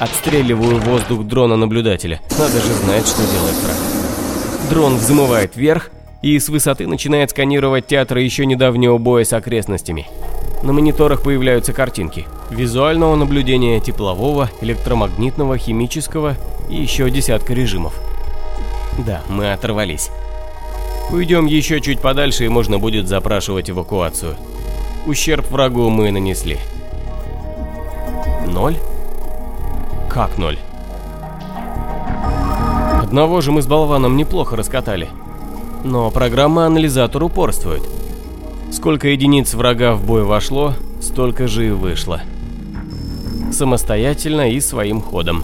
Отстреливаю 0.00 0.80
воздух 0.80 1.24
дрона-наблюдателя. 1.24 2.20
Надо 2.38 2.60
же 2.60 2.72
знать, 2.72 3.06
что 3.06 3.22
делает 3.22 3.54
враг. 3.62 3.76
Дрон 4.70 4.96
взмывает 4.96 5.56
вверх 5.56 5.90
и 6.22 6.38
с 6.38 6.48
высоты 6.48 6.86
начинает 6.86 7.30
сканировать 7.30 7.86
театр 7.86 8.18
еще 8.18 8.46
недавнего 8.46 8.98
боя 8.98 9.24
с 9.24 9.32
окрестностями. 9.32 10.06
На 10.62 10.72
мониторах 10.72 11.22
появляются 11.22 11.72
картинки. 11.72 12.26
Визуального 12.50 13.14
наблюдения 13.14 13.80
теплового, 13.80 14.50
электромагнитного, 14.62 15.58
химического 15.58 16.36
и 16.70 16.76
еще 16.76 17.10
десятка 17.10 17.52
режимов. 17.52 17.94
Да, 18.98 19.22
мы 19.28 19.52
оторвались. 19.52 20.10
Уйдем 21.10 21.46
еще 21.46 21.80
чуть 21.80 22.00
подальше 22.00 22.46
и 22.46 22.48
можно 22.48 22.78
будет 22.78 23.06
запрашивать 23.06 23.68
эвакуацию. 23.68 24.36
Ущерб 25.06 25.50
врагу 25.50 25.90
мы 25.90 26.10
нанесли. 26.10 26.58
Ноль? 28.46 28.76
Как 30.14 30.38
ноль? 30.38 30.58
Одного 33.02 33.40
же 33.40 33.50
мы 33.50 33.62
с 33.62 33.66
болваном 33.66 34.16
неплохо 34.16 34.54
раскатали. 34.54 35.08
Но 35.82 36.08
программа-анализатор 36.12 37.20
упорствует. 37.24 37.82
Сколько 38.70 39.08
единиц 39.08 39.54
врага 39.54 39.94
в 39.94 40.06
бой 40.06 40.22
вошло, 40.22 40.74
столько 41.00 41.48
же 41.48 41.66
и 41.66 41.70
вышло. 41.70 42.20
Самостоятельно 43.50 44.52
и 44.52 44.60
своим 44.60 45.00
ходом. 45.00 45.42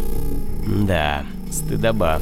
Да, 0.65 1.25
стыдоба. 1.51 2.21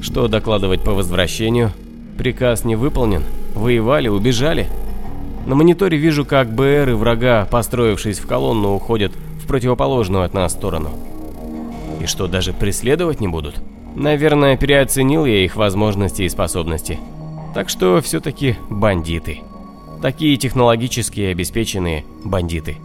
Что 0.00 0.26
докладывать 0.26 0.82
по 0.82 0.90
возвращению? 0.90 1.70
Приказ 2.18 2.64
не 2.64 2.74
выполнен? 2.74 3.22
Воевали, 3.54 4.08
убежали? 4.08 4.68
На 5.46 5.54
мониторе 5.54 5.96
вижу, 5.96 6.24
как 6.24 6.52
БР 6.52 6.90
и 6.90 6.94
врага, 6.94 7.46
построившись 7.48 8.18
в 8.18 8.26
колонну, 8.26 8.74
уходят 8.74 9.12
в 9.40 9.46
противоположную 9.46 10.24
от 10.24 10.34
нас 10.34 10.54
сторону. 10.54 10.90
И 12.02 12.06
что, 12.06 12.26
даже 12.26 12.52
преследовать 12.52 13.20
не 13.20 13.28
будут? 13.28 13.62
Наверное, 13.94 14.56
переоценил 14.56 15.24
я 15.24 15.44
их 15.44 15.54
возможности 15.54 16.22
и 16.22 16.28
способности. 16.28 16.98
Так 17.54 17.68
что 17.68 18.00
все-таки 18.00 18.56
бандиты. 18.68 19.42
Такие 20.00 20.36
технологически 20.36 21.20
обеспеченные 21.20 22.04
бандиты. 22.24 22.78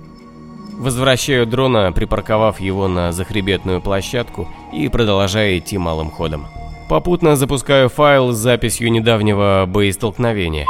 Возвращаю 0.78 1.48
дрона, 1.48 1.92
припарковав 1.92 2.60
его 2.60 2.88
на 2.88 3.12
захребетную 3.12 3.82
площадку 3.82 4.48
и 4.72 4.88
продолжая 4.88 5.58
идти 5.58 5.80
малым 5.80 6.12
ходом. 6.12 6.46
Попутно 6.88 7.36
запускаю 7.36 7.90
файл 7.90 8.34
с 8.34 8.38
записью 8.38 8.92
недавнего 8.92 9.66
боестолкновения. 9.68 10.68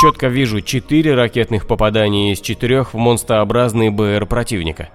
Четко 0.00 0.26
вижу 0.26 0.62
4 0.62 1.14
ракетных 1.14 1.68
попадания 1.68 2.32
из 2.32 2.40
4 2.40 2.82
в 2.82 2.94
монстрообразный 2.94 3.90
БР 3.90 4.26
противника. 4.26 4.88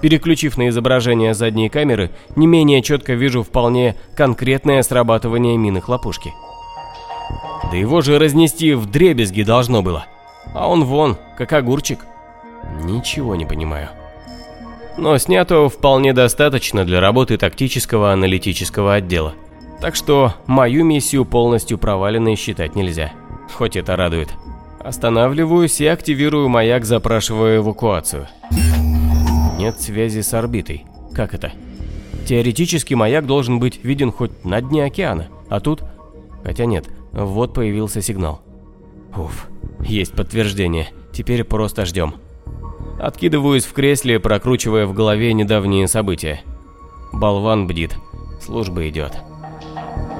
Переключив 0.00 0.56
на 0.56 0.68
изображение 0.68 1.34
задней 1.34 1.68
камеры, 1.68 2.10
не 2.36 2.46
менее 2.46 2.82
четко 2.82 3.14
вижу 3.14 3.42
вполне 3.42 3.96
конкретное 4.16 4.82
срабатывание 4.82 5.56
мины 5.56 5.80
хлопушки. 5.80 6.32
Да 7.70 7.76
его 7.76 8.00
же 8.00 8.18
разнести 8.18 8.74
в 8.74 8.86
дребезги 8.86 9.42
должно 9.42 9.82
было. 9.82 10.06
А 10.54 10.68
он 10.68 10.84
вон, 10.84 11.16
как 11.36 11.52
огурчик. 11.52 12.00
Ничего 12.82 13.34
не 13.34 13.44
понимаю. 13.44 13.88
Но 14.96 15.16
снято 15.18 15.68
вполне 15.68 16.12
достаточно 16.12 16.84
для 16.84 17.00
работы 17.00 17.36
тактического 17.36 18.12
аналитического 18.12 18.94
отдела. 18.94 19.34
Так 19.80 19.94
что 19.94 20.34
мою 20.46 20.84
миссию 20.84 21.24
полностью 21.24 21.78
проваленной 21.78 22.34
считать 22.36 22.74
нельзя. 22.74 23.12
Хоть 23.52 23.76
это 23.76 23.94
радует. 23.96 24.28
Останавливаюсь 24.80 25.80
и 25.80 25.86
активирую 25.86 26.48
маяк, 26.48 26.84
запрашивая 26.84 27.58
эвакуацию. 27.58 28.28
Нет 29.58 29.80
связи 29.80 30.20
с 30.20 30.32
орбитой. 30.34 30.86
Как 31.12 31.34
это? 31.34 31.52
Теоретически 32.26 32.94
маяк 32.94 33.26
должен 33.26 33.58
быть 33.58 33.82
виден 33.82 34.12
хоть 34.12 34.44
на 34.44 34.60
дне 34.60 34.84
океана, 34.84 35.28
а 35.48 35.60
тут... 35.60 35.82
Хотя 36.44 36.64
нет, 36.64 36.86
вот 37.12 37.52
появился 37.52 38.00
сигнал. 38.00 38.40
Уф, 39.16 39.48
есть 39.80 40.12
подтверждение. 40.12 40.88
Теперь 41.12 41.42
просто 41.42 41.84
ждем. 41.84 42.14
Откидываюсь 43.00 43.64
в 43.64 43.72
кресле, 43.72 44.20
прокручивая 44.20 44.86
в 44.86 44.92
голове 44.92 45.32
недавние 45.32 45.88
события. 45.88 46.42
Болван 47.12 47.66
бдит. 47.66 47.96
Служба 48.40 48.88
идет. 48.88 49.18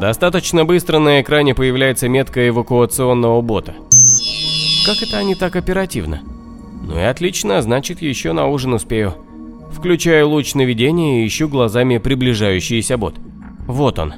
Достаточно 0.00 0.64
быстро 0.64 0.98
на 0.98 1.20
экране 1.20 1.54
появляется 1.54 2.08
метка 2.08 2.48
эвакуационного 2.48 3.40
бота. 3.40 3.74
Как 4.86 5.02
это 5.02 5.18
они 5.18 5.34
так 5.34 5.54
оперативно? 5.54 6.22
Ну 6.82 6.98
и 6.98 7.02
отлично, 7.02 7.60
значит 7.62 8.00
еще 8.00 8.32
на 8.32 8.46
ужин 8.46 8.72
успею. 8.72 9.14
Включаю 9.70 10.28
луч 10.28 10.54
наведения 10.54 11.22
и 11.22 11.26
ищу 11.26 11.48
глазами 11.48 11.98
приближающийся 11.98 12.96
бот. 12.96 13.16
Вот 13.66 13.98
он. 13.98 14.14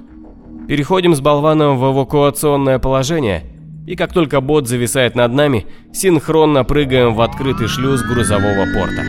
Переходим 0.68 1.14
с 1.14 1.20
болваном 1.20 1.78
в 1.78 1.92
эвакуационное 1.92 2.78
положение, 2.78 3.44
и 3.86 3.96
как 3.96 4.12
только 4.12 4.40
бот 4.40 4.68
зависает 4.68 5.16
над 5.16 5.32
нами, 5.32 5.66
синхронно 5.92 6.64
прыгаем 6.64 7.14
в 7.14 7.20
открытый 7.20 7.66
шлюз 7.66 8.02
грузового 8.02 8.66
порта. 8.72 9.06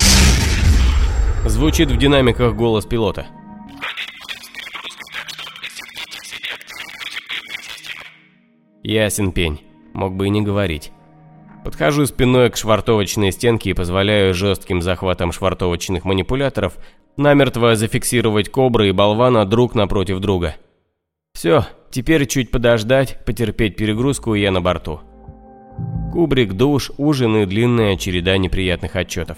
Звучит 1.45 1.91
в 1.91 1.97
динамиках 1.97 2.55
голос 2.55 2.85
пилота. 2.85 3.27
Ясен 8.83 9.31
пень, 9.31 9.61
мог 9.93 10.15
бы 10.15 10.27
и 10.27 10.29
не 10.29 10.41
говорить. 10.41 10.91
Подхожу 11.63 12.05
спиной 12.07 12.49
к 12.49 12.57
швартовочной 12.57 13.31
стенке 13.31 13.69
и 13.69 13.73
позволяю 13.73 14.33
жестким 14.33 14.81
захватом 14.81 15.31
швартовочных 15.31 16.05
манипуляторов 16.05 16.77
намертво 17.17 17.75
зафиксировать 17.75 18.49
кобры 18.49 18.89
и 18.89 18.91
болвана 18.91 19.45
друг 19.45 19.75
напротив 19.75 20.19
друга. 20.19 20.55
Все, 21.33 21.65
теперь 21.91 22.25
чуть 22.25 22.49
подождать, 22.49 23.23
потерпеть 23.25 23.75
перегрузку 23.75 24.33
и 24.33 24.41
я 24.41 24.51
на 24.51 24.61
борту. 24.61 25.01
Кубрик, 26.11 26.53
душ, 26.53 26.91
ужин 26.97 27.37
и 27.37 27.45
длинная 27.45 27.95
череда 27.95 28.37
неприятных 28.37 28.95
отчетов. 28.95 29.37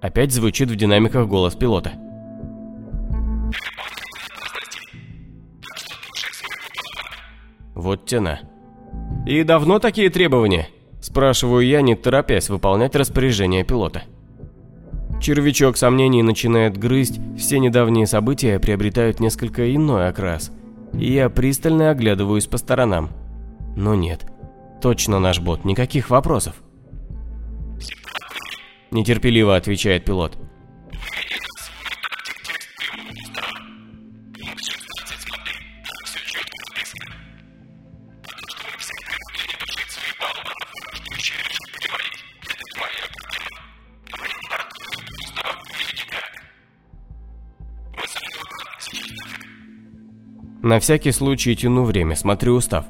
Опять 0.00 0.32
звучит 0.32 0.70
в 0.70 0.76
динамиках 0.76 1.26
голос 1.26 1.56
пилота. 1.56 2.05
Вот 7.86 8.04
тяна. 8.04 8.40
«И 9.26 9.44
давно 9.44 9.78
такие 9.78 10.10
требования?» 10.10 10.66
Спрашиваю 11.00 11.64
я, 11.64 11.82
не 11.82 11.94
торопясь 11.94 12.48
выполнять 12.48 12.96
распоряжение 12.96 13.62
пилота. 13.62 14.02
Червячок 15.22 15.76
сомнений 15.76 16.24
начинает 16.24 16.76
грызть, 16.76 17.20
все 17.38 17.60
недавние 17.60 18.08
события 18.08 18.58
приобретают 18.58 19.20
несколько 19.20 19.72
иной 19.72 20.08
окрас. 20.08 20.50
И 20.94 21.12
я 21.12 21.30
пристально 21.30 21.90
оглядываюсь 21.90 22.48
по 22.48 22.58
сторонам. 22.58 23.10
Но 23.76 23.94
нет, 23.94 24.26
точно 24.82 25.20
наш 25.20 25.38
бот, 25.38 25.64
никаких 25.64 26.10
вопросов. 26.10 26.56
Нетерпеливо 28.90 29.54
отвечает 29.54 30.04
пилот. 30.04 30.36
На 50.66 50.80
всякий 50.80 51.12
случай 51.12 51.54
тяну 51.54 51.84
время, 51.84 52.16
смотрю 52.16 52.56
устав. 52.56 52.86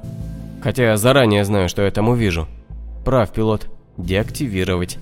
Хотя 0.62 0.96
заранее 0.96 1.44
знаю, 1.44 1.68
что 1.68 1.82
я 1.82 1.90
там 1.90 2.08
увижу. 2.08 2.46
Прав, 3.04 3.30
пилот. 3.30 3.68
Деактивировать. 3.98 4.96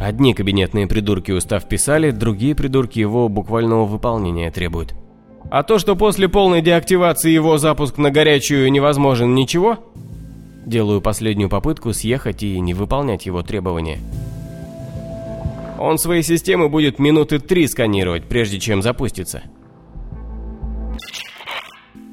Одни 0.00 0.32
кабинетные 0.32 0.86
придурки 0.86 1.30
устав 1.30 1.68
писали, 1.68 2.10
другие 2.10 2.54
придурки 2.54 3.00
его 3.00 3.28
буквального 3.28 3.84
выполнения 3.84 4.50
требуют. 4.50 4.94
А 5.50 5.62
то, 5.62 5.78
что 5.78 5.94
после 5.94 6.26
полной 6.26 6.62
деактивации 6.62 7.32
его 7.32 7.58
запуск 7.58 7.98
на 7.98 8.10
горячую 8.10 8.72
невозможен 8.72 9.34
ничего? 9.34 9.76
Делаю 10.64 11.02
последнюю 11.02 11.50
попытку 11.50 11.92
съехать 11.92 12.42
и 12.42 12.58
не 12.60 12.72
выполнять 12.72 13.26
его 13.26 13.42
требования. 13.42 13.98
Он 15.78 15.98
свои 15.98 16.22
системы 16.22 16.70
будет 16.70 16.98
минуты 16.98 17.38
три 17.38 17.68
сканировать, 17.68 18.24
прежде 18.24 18.58
чем 18.58 18.80
запустится.— 18.80 19.42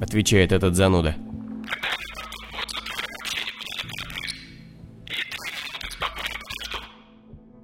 отвечает 0.00 0.52
этот 0.52 0.74
зануда. 0.74 1.16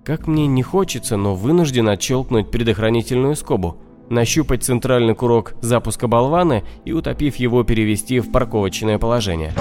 Как 0.05 0.27
мне 0.27 0.47
не 0.49 0.63
хочется, 0.63 1.17
но 1.17 1.35
вынужден 1.37 1.89
отщелкнуть 1.89 2.51
предохранительную 2.51 3.37
скобу, 3.37 3.77
нащупать 4.11 4.65
центральный 4.65 5.15
курок 5.15 5.55
запуска 5.61 6.09
болвана 6.09 6.65
и, 6.85 6.93
утопив 6.93 7.37
его, 7.37 7.63
перевести 7.63 8.19
в 8.19 8.33
парковочное 8.33 8.99
положение. 8.99 9.53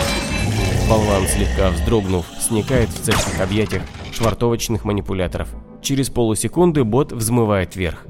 Болван, 0.90 1.28
слегка 1.28 1.70
вздрогнув, 1.70 2.26
сникает 2.40 2.90
в 2.90 3.00
цепких 3.00 3.40
объятиях 3.40 3.84
швартовочных 4.12 4.84
манипуляторов. 4.84 5.48
Через 5.82 6.10
полусекунды 6.10 6.84
бот 6.84 7.12
взмывает 7.12 7.76
вверх. 7.76 8.06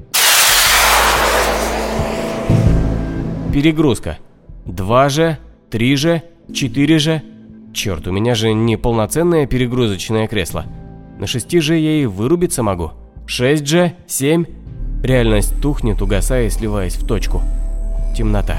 Перегрузка. 3.52 4.18
Два 4.66 5.08
же, 5.08 5.38
три 5.70 5.96
же, 5.96 6.22
четыре 6.52 6.98
же. 6.98 7.22
Черт, 7.74 8.06
у 8.06 8.12
меня 8.12 8.34
же 8.34 8.52
не 8.52 8.76
полноценное 8.76 9.46
перегрузочное 9.46 10.28
кресло. 10.28 10.64
На 11.18 11.26
шести 11.26 11.60
же 11.60 11.76
я 11.76 12.02
и 12.02 12.06
вырубиться 12.06 12.62
могу. 12.62 12.92
Шесть 13.26 13.66
же, 13.66 13.94
семь. 14.06 14.44
Реальность 15.02 15.60
тухнет, 15.60 16.00
угасая 16.00 16.46
и 16.46 16.50
сливаясь 16.50 16.96
в 16.96 17.06
точку. 17.06 17.42
Темнота. 18.16 18.58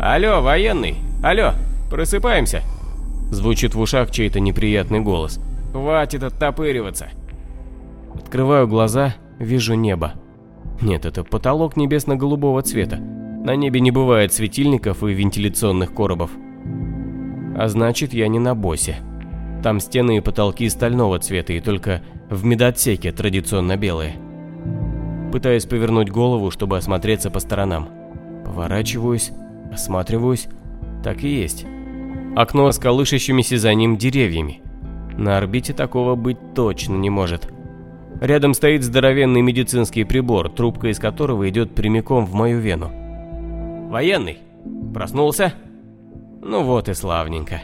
«Алло, 0.00 0.40
военный! 0.40 0.96
Алло, 1.22 1.52
просыпаемся!» 1.90 2.62
Звучит 3.30 3.74
в 3.74 3.80
ушах 3.80 4.10
чей-то 4.10 4.40
неприятный 4.40 5.00
голос. 5.00 5.40
«Хватит 5.72 6.22
оттопыриваться!» 6.22 7.08
Открываю 8.28 8.68
глаза, 8.68 9.14
вижу 9.38 9.72
небо. 9.72 10.12
Нет, 10.82 11.06
это 11.06 11.24
потолок 11.24 11.78
небесно-голубого 11.78 12.60
цвета. 12.60 12.98
На 12.98 13.56
небе 13.56 13.80
не 13.80 13.90
бывает 13.90 14.34
светильников 14.34 15.02
и 15.02 15.14
вентиляционных 15.14 15.94
коробов. 15.94 16.32
А 17.56 17.68
значит, 17.68 18.12
я 18.12 18.28
не 18.28 18.38
на 18.38 18.54
боссе. 18.54 18.96
Там 19.62 19.80
стены 19.80 20.18
и 20.18 20.20
потолки 20.20 20.68
стального 20.68 21.18
цвета, 21.18 21.54
и 21.54 21.60
только 21.60 22.02
в 22.28 22.44
медотсеке 22.44 23.12
традиционно 23.12 23.78
белые. 23.78 24.16
Пытаюсь 25.32 25.64
повернуть 25.64 26.10
голову, 26.10 26.50
чтобы 26.50 26.76
осмотреться 26.76 27.30
по 27.30 27.40
сторонам. 27.40 27.88
Поворачиваюсь, 28.44 29.32
осматриваюсь. 29.72 30.48
Так 31.02 31.24
и 31.24 31.30
есть. 31.30 31.64
Окно 32.36 32.70
с 32.72 32.78
колышащимися 32.78 33.56
за 33.56 33.72
ним 33.72 33.96
деревьями. 33.96 34.60
На 35.16 35.38
орбите 35.38 35.72
такого 35.72 36.14
быть 36.14 36.52
точно 36.54 36.96
не 36.96 37.08
может. 37.08 37.48
Рядом 38.20 38.54
стоит 38.54 38.82
здоровенный 38.82 39.42
медицинский 39.42 40.04
прибор, 40.04 40.50
трубка 40.50 40.88
из 40.88 40.98
которого 40.98 41.48
идет 41.48 41.74
прямиком 41.74 42.26
в 42.26 42.34
мою 42.34 42.58
вену. 42.58 42.90
«Военный! 43.90 44.38
Проснулся?» 44.92 45.52
Ну 46.42 46.62
вот 46.62 46.88
и 46.88 46.94
славненько. 46.94 47.60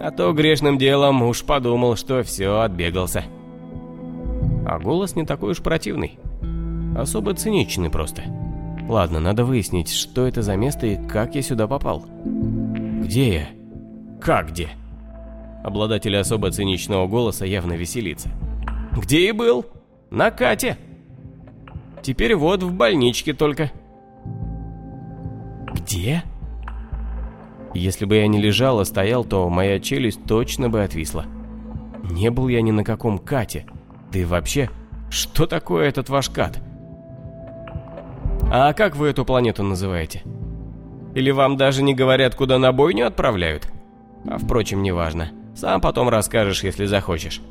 А 0.00 0.10
то 0.10 0.32
грешным 0.32 0.78
делом 0.78 1.22
уж 1.22 1.44
подумал, 1.44 1.96
что 1.96 2.22
все, 2.22 2.60
отбегался. 2.60 3.24
А 4.66 4.78
голос 4.78 5.16
не 5.16 5.26
такой 5.26 5.52
уж 5.52 5.58
противный. 5.58 6.18
Особо 6.96 7.34
циничный 7.34 7.90
просто. 7.90 8.22
Ладно, 8.88 9.20
надо 9.20 9.44
выяснить, 9.44 9.90
что 9.90 10.26
это 10.26 10.42
за 10.42 10.56
место 10.56 10.86
и 10.86 11.08
как 11.08 11.34
я 11.34 11.42
сюда 11.42 11.66
попал. 11.66 12.06
Где 12.24 13.34
я? 13.34 13.48
Как 14.20 14.50
где? 14.50 14.68
Обладатель 15.64 16.16
особо 16.16 16.50
циничного 16.50 17.06
голоса 17.06 17.44
явно 17.44 17.74
веселится. 17.74 18.30
Где 18.96 19.28
и 19.28 19.32
был. 19.32 19.66
На 20.10 20.30
Кате. 20.30 20.78
Теперь 22.02 22.34
вот 22.34 22.62
в 22.62 22.72
больничке 22.72 23.34
только. 23.34 23.70
Где? 25.74 26.22
Если 27.74 28.04
бы 28.04 28.16
я 28.16 28.26
не 28.26 28.40
лежал, 28.40 28.80
а 28.80 28.84
стоял, 28.84 29.24
то 29.24 29.48
моя 29.48 29.78
челюсть 29.78 30.24
точно 30.24 30.68
бы 30.68 30.82
отвисла. 30.82 31.26
Не 32.02 32.30
был 32.30 32.48
я 32.48 32.62
ни 32.62 32.70
на 32.70 32.84
каком 32.84 33.18
Кате. 33.18 33.66
Да 34.12 34.20
вообще, 34.26 34.70
что 35.10 35.46
такое 35.46 35.88
этот 35.88 36.08
ваш 36.08 36.30
Кат? 36.30 36.58
А 38.50 38.72
как 38.72 38.96
вы 38.96 39.08
эту 39.08 39.24
планету 39.26 39.62
называете? 39.62 40.22
Или 41.14 41.30
вам 41.30 41.56
даже 41.56 41.82
не 41.82 41.94
говорят, 41.94 42.34
куда 42.34 42.58
на 42.58 42.72
бойню 42.72 43.06
отправляют? 43.06 43.70
А 44.26 44.38
впрочем, 44.38 44.82
неважно. 44.82 45.30
Сам 45.54 45.80
потом 45.80 46.08
расскажешь, 46.08 46.62
если 46.64 46.86
захочешь. 46.86 47.42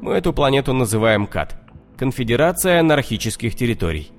Мы 0.00 0.12
эту 0.14 0.32
планету 0.32 0.72
называем 0.72 1.26
КАТ. 1.26 1.56
Конфедерация 1.96 2.80
анархических 2.80 3.56
территорий. 3.56 4.12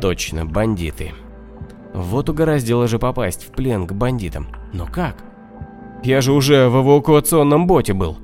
Точно, 0.00 0.46
бандиты. 0.46 1.12
Вот 1.92 2.28
угораздило 2.30 2.88
же 2.88 2.98
попасть 2.98 3.46
в 3.46 3.50
плен 3.50 3.86
к 3.86 3.92
бандитам. 3.92 4.48
Но 4.72 4.86
как? 4.86 5.22
Я 6.02 6.22
же 6.22 6.32
уже 6.32 6.68
в 6.68 6.82
эвакуационном 6.82 7.66
боте 7.66 7.92
был. 7.92 8.18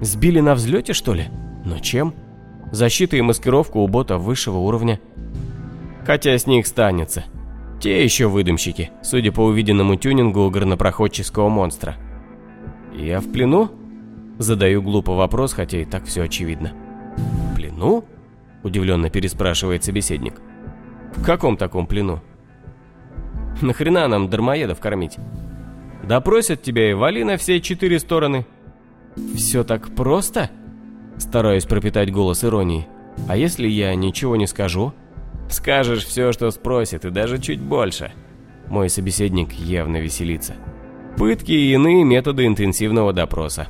Сбили 0.00 0.40
на 0.40 0.54
взлете, 0.54 0.92
что 0.92 1.14
ли? 1.14 1.28
Но 1.64 1.78
чем? 1.78 2.14
Защита 2.72 3.16
и 3.16 3.20
маскировка 3.20 3.76
у 3.78 3.86
бота 3.86 4.18
высшего 4.18 4.58
уровня. 4.58 5.00
Хотя 6.04 6.36
с 6.36 6.46
них 6.46 6.66
станется. 6.66 7.24
Те 7.80 8.02
еще 8.02 8.26
выдумщики, 8.26 8.90
судя 9.02 9.32
по 9.32 9.40
увиденному 9.40 9.96
тюнингу 9.96 10.50
горнопроходческого 10.50 11.48
монстра. 11.48 11.96
Я 12.92 13.20
в 13.20 13.32
плену? 13.32 13.70
Задаю 14.40 14.80
глупый 14.80 15.16
вопрос, 15.16 15.52
хотя 15.52 15.82
и 15.82 15.84
так 15.84 16.06
все 16.06 16.22
очевидно. 16.22 16.72
«В 17.18 17.56
плену?»– 17.56 18.06
удивленно 18.62 19.10
переспрашивает 19.10 19.84
собеседник. 19.84 20.40
«В 21.14 21.22
каком 21.22 21.58
таком 21.58 21.86
плену?» 21.86 22.22
«Нахрена 23.60 24.08
нам 24.08 24.30
дармоедов 24.30 24.80
кормить?» 24.80 25.18
«Допросят 26.04 26.62
тебя 26.62 26.90
и 26.90 26.94
вали 26.94 27.22
на 27.22 27.36
все 27.36 27.60
четыре 27.60 27.98
стороны». 27.98 28.46
«Все 29.36 29.62
так 29.62 29.94
просто?» 29.94 30.48
Стараюсь 31.18 31.66
пропитать 31.66 32.10
голос 32.10 32.42
иронии. 32.42 32.88
«А 33.28 33.36
если 33.36 33.68
я 33.68 33.94
ничего 33.94 34.36
не 34.36 34.46
скажу?» 34.46 34.94
«Скажешь 35.50 36.06
все, 36.06 36.32
что 36.32 36.50
спросит, 36.50 37.04
и 37.04 37.10
даже 37.10 37.38
чуть 37.38 37.60
больше». 37.60 38.10
Мой 38.68 38.88
собеседник 38.88 39.52
явно 39.52 39.98
веселится. 39.98 40.54
Пытки 41.18 41.52
и 41.52 41.74
иные 41.74 42.04
методы 42.04 42.46
интенсивного 42.46 43.12
допроса. 43.12 43.68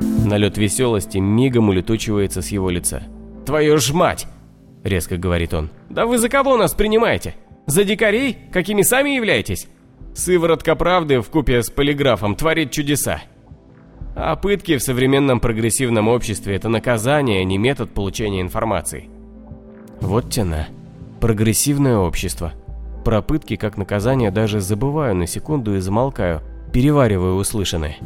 Налет 0.00 0.58
веселости 0.58 1.18
мигом 1.18 1.68
улетучивается 1.68 2.42
с 2.42 2.48
его 2.48 2.70
лица. 2.70 3.02
«Твою 3.46 3.78
ж 3.78 3.92
мать!»— 3.92 4.26
резко 4.84 5.16
говорит 5.16 5.54
он. 5.54 5.70
«Да 5.90 6.06
вы 6.06 6.18
за 6.18 6.28
кого 6.28 6.56
нас 6.56 6.74
принимаете? 6.74 7.34
За 7.66 7.84
дикарей, 7.84 8.36
какими 8.52 8.82
сами 8.82 9.10
являетесь?» 9.10 9.68
Сыворотка 10.14 10.76
правды 10.76 11.20
в 11.20 11.28
купе 11.28 11.62
с 11.62 11.70
полиграфом 11.70 12.36
творит 12.36 12.70
чудеса. 12.70 13.22
А 14.16 14.36
пытки 14.36 14.76
в 14.76 14.82
современном 14.82 15.40
прогрессивном 15.40 16.08
обществе– 16.08 16.54
это 16.56 16.68
наказание, 16.68 17.40
а 17.40 17.44
не 17.44 17.58
метод 17.58 17.92
получения 17.92 18.40
информации. 18.40 19.08
Вот 20.00 20.30
тяна. 20.30 20.68
Прогрессивное 21.20 21.96
общество. 21.96 22.52
Про 23.04 23.22
пытки 23.22 23.56
как 23.56 23.76
наказание 23.76 24.30
даже 24.30 24.60
забываю 24.60 25.16
на 25.16 25.26
секунду 25.26 25.74
и 25.74 25.80
замолкаю, 25.80 26.42
перевариваю 26.72 27.34
услышанное. 27.34 27.96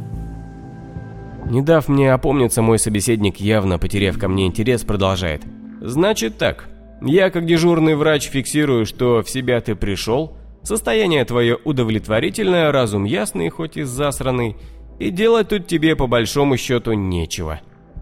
Не 1.49 1.63
дав 1.63 1.87
мне 1.87 2.13
опомниться, 2.13 2.61
мой 2.61 2.77
собеседник, 2.77 3.37
явно 3.37 3.79
потеряв 3.79 4.19
ко 4.19 4.27
мне 4.27 4.45
интерес, 4.45 4.83
продолжает. 4.83 5.41
«Значит 5.81 6.37
так, 6.37 6.69
я 7.01 7.31
как 7.31 7.47
дежурный 7.47 7.95
врач 7.95 8.29
фиксирую, 8.29 8.85
что 8.85 9.23
в 9.23 9.29
себя 9.29 9.59
ты 9.59 9.73
пришел, 9.73 10.37
состояние 10.61 11.25
твое 11.25 11.57
удовлетворительное, 11.63 12.71
разум 12.71 13.03
ясный, 13.05 13.49
хоть 13.49 13.77
и 13.77 13.83
засранный, 13.83 14.57
и 14.99 15.09
делать 15.09 15.49
тут 15.49 15.65
тебе 15.65 15.95
по 15.95 16.05
большому 16.05 16.55
счету 16.55 16.93
нечего. 16.93 17.61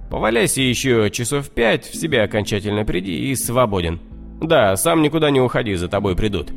Поваляйся 0.10 0.62
еще 0.62 1.10
часов 1.10 1.50
пять, 1.50 1.86
в 1.86 1.96
себя 1.96 2.24
окончательно 2.24 2.84
приди 2.84 3.32
и 3.32 3.36
свободен. 3.36 4.02
Да, 4.42 4.76
сам 4.76 5.02
никуда 5.02 5.32
не 5.32 5.40
уходи, 5.40 5.74
за 5.76 5.88
тобой 5.88 6.18
придут». 6.18 6.52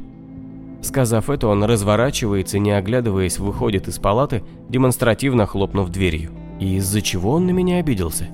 Сказав 0.83 1.31
это, 1.31 1.47
он 1.47 1.63
разворачивается, 1.63 2.59
не 2.59 2.73
оглядываясь, 2.73 3.39
выходит 3.39 3.87
из 3.87 4.01
палаты, 4.01 4.43
демонстративно 4.69 5.47
хлопнув 5.47 5.91
дверью. 5.91 6.31
И 6.61 6.77
из-за 6.77 7.01
чего 7.01 7.33
он 7.33 7.47
на 7.47 7.51
меня 7.51 7.79
обиделся? 7.79 8.29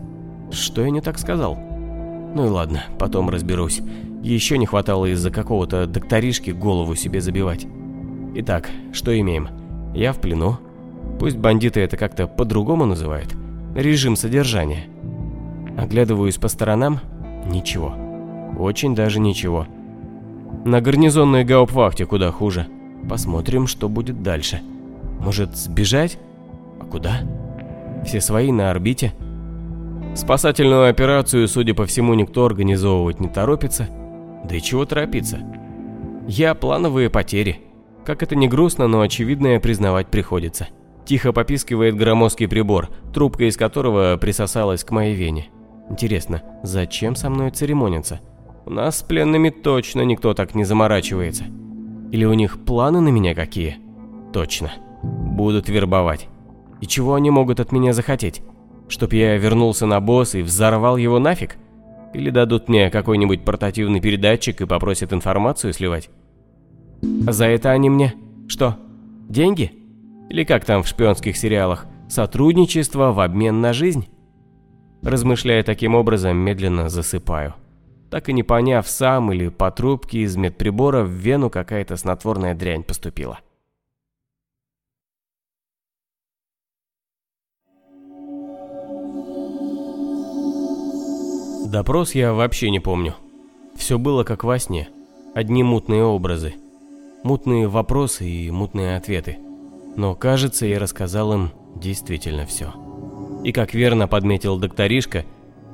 Что 0.50 0.82
я 0.82 0.90
не 0.90 1.00
так 1.00 1.18
сказал? 1.18 1.56
Ну 1.56 2.46
и 2.46 2.48
ладно, 2.48 2.84
потом 2.98 3.30
разберусь. 3.30 3.80
Еще 4.22 4.58
не 4.58 4.66
хватало 4.66 5.06
из-за 5.06 5.30
какого-то 5.30 5.86
докторишки 5.86 6.50
голову 6.50 6.96
себе 6.96 7.20
забивать. 7.20 7.66
Итак, 8.34 8.68
что 8.92 9.18
имеем? 9.18 9.48
Я 9.94 10.12
в 10.12 10.20
плену. 10.20 10.58
Пусть 11.20 11.36
бандиты 11.36 11.80
это 11.80 11.96
как-то 11.96 12.26
по-другому 12.26 12.84
называют. 12.84 13.34
Режим 13.74 14.16
содержания. 14.16 14.88
Оглядываюсь 15.78 16.36
по 16.36 16.48
сторонам. 16.48 17.00
Ничего. 17.46 17.94
Очень 18.58 18.94
даже 18.94 19.20
ничего. 19.20 19.66
На 20.64 20.80
гарнизонной 20.80 21.44
гауптвахте 21.44 22.06
куда 22.06 22.32
хуже. 22.32 22.66
Посмотрим, 23.08 23.68
что 23.68 23.88
будет 23.88 24.22
дальше. 24.22 24.60
Может, 25.20 25.56
сбежать? 25.56 26.18
А 26.80 26.84
куда? 26.84 27.20
Все 28.06 28.20
свои 28.20 28.52
на 28.52 28.70
орбите. 28.70 29.12
Спасательную 30.14 30.88
операцию, 30.88 31.48
судя 31.48 31.74
по 31.74 31.86
всему, 31.86 32.14
никто 32.14 32.46
организовывать 32.46 33.18
не 33.18 33.28
торопится. 33.28 33.88
Да 34.44 34.54
и 34.54 34.62
чего 34.62 34.86
торопиться? 34.86 35.40
Я 36.28 36.54
плановые 36.54 37.10
потери. 37.10 37.60
Как 38.04 38.22
это 38.22 38.36
не 38.36 38.46
грустно, 38.46 38.86
но 38.86 39.00
очевидное 39.00 39.58
признавать 39.58 40.06
приходится. 40.06 40.68
Тихо 41.04 41.32
попискивает 41.32 41.96
громоздкий 41.96 42.48
прибор, 42.48 42.90
трубка 43.12 43.48
из 43.48 43.56
которого 43.56 44.16
присосалась 44.16 44.84
к 44.84 44.92
моей 44.92 45.14
вене. 45.14 45.48
Интересно, 45.90 46.42
зачем 46.62 47.16
со 47.16 47.28
мной 47.28 47.50
церемониться? 47.50 48.20
У 48.64 48.70
нас 48.70 48.98
с 48.98 49.02
пленными 49.02 49.50
точно 49.50 50.02
никто 50.02 50.32
так 50.32 50.54
не 50.54 50.64
заморачивается. 50.64 51.44
Или 52.12 52.24
у 52.24 52.34
них 52.34 52.64
планы 52.64 53.00
на 53.00 53.08
меня 53.08 53.34
какие? 53.34 53.78
Точно. 54.32 54.72
Будут 55.02 55.68
вербовать. 55.68 56.28
И 56.80 56.86
чего 56.86 57.14
они 57.14 57.30
могут 57.30 57.60
от 57.60 57.72
меня 57.72 57.92
захотеть? 57.92 58.42
Чтоб 58.88 59.12
я 59.12 59.36
вернулся 59.36 59.86
на 59.86 60.00
босс 60.00 60.34
и 60.34 60.42
взорвал 60.42 60.96
его 60.96 61.18
нафиг? 61.18 61.56
Или 62.14 62.30
дадут 62.30 62.68
мне 62.68 62.90
какой-нибудь 62.90 63.44
портативный 63.44 64.00
передатчик 64.00 64.60
и 64.60 64.66
попросят 64.66 65.12
информацию 65.12 65.72
сливать? 65.72 66.10
А 67.26 67.32
за 67.32 67.46
это 67.46 67.70
они 67.70 67.90
мне? 67.90 68.14
Что? 68.48 68.76
Деньги? 69.28 69.72
Или 70.30 70.44
как 70.44 70.64
там 70.64 70.82
в 70.82 70.88
шпионских 70.88 71.36
сериалах? 71.36 71.86
Сотрудничество 72.08 73.12
в 73.12 73.20
обмен 73.20 73.60
на 73.60 73.72
жизнь? 73.72 74.08
Размышляя 75.02 75.62
таким 75.62 75.94
образом, 75.94 76.36
медленно 76.36 76.88
засыпаю 76.88 77.54
так 78.10 78.28
и 78.28 78.32
не 78.32 78.42
поняв 78.42 78.88
сам 78.88 79.32
или 79.32 79.48
по 79.48 79.70
трубке 79.70 80.20
из 80.20 80.36
медприбора 80.36 81.02
в 81.02 81.10
вену 81.10 81.50
какая-то 81.50 81.96
снотворная 81.96 82.54
дрянь 82.54 82.82
поступила. 82.82 83.40
Допрос 91.76 92.14
я 92.14 92.32
вообще 92.32 92.70
не 92.70 92.80
помню. 92.80 93.16
Все 93.74 93.98
было 93.98 94.24
как 94.24 94.44
во 94.44 94.58
сне. 94.58 94.88
Одни 95.34 95.62
мутные 95.62 96.04
образы. 96.04 96.54
Мутные 97.22 97.68
вопросы 97.68 98.26
и 98.26 98.50
мутные 98.50 98.96
ответы. 98.96 99.36
Но 99.94 100.14
кажется, 100.14 100.64
я 100.64 100.78
рассказал 100.78 101.34
им 101.34 101.50
действительно 101.74 102.46
все. 102.46 102.72
И 103.44 103.52
как 103.52 103.74
верно 103.74 104.08
подметил 104.08 104.56
докторишка, 104.56 105.26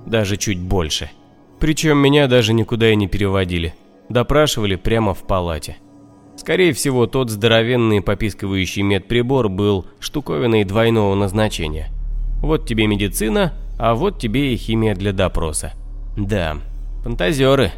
даже 0.05 0.37
чуть 0.37 0.59
больше– 0.59 1.09
причем 1.61 1.99
меня 1.99 2.27
даже 2.27 2.53
никуда 2.53 2.91
и 2.91 2.97
не 2.97 3.07
переводили. 3.07 3.73
Допрашивали 4.09 4.75
прямо 4.75 5.15
в 5.15 5.23
палате. 5.23 5.77
Скорее 6.37 6.73
всего, 6.73 7.07
тот 7.07 7.31
здоровенный 7.31 8.03
попискивающий 8.03 8.83
медприбор 8.83 9.49
был 9.49 9.87
штуковиной 10.01 10.65
двойного 10.65 11.15
назначения. 11.15 11.91
Вот 12.41 12.67
тебе 12.67 12.89
медицина, 12.89 13.53
а 13.79 13.95
вот 13.95 14.19
тебе 14.19 14.53
и 14.53 14.57
химия 14.57 14.97
для 14.97 15.13
допроса. 15.13 15.75
Да, 16.17 16.59
фантазеры. 17.03 17.73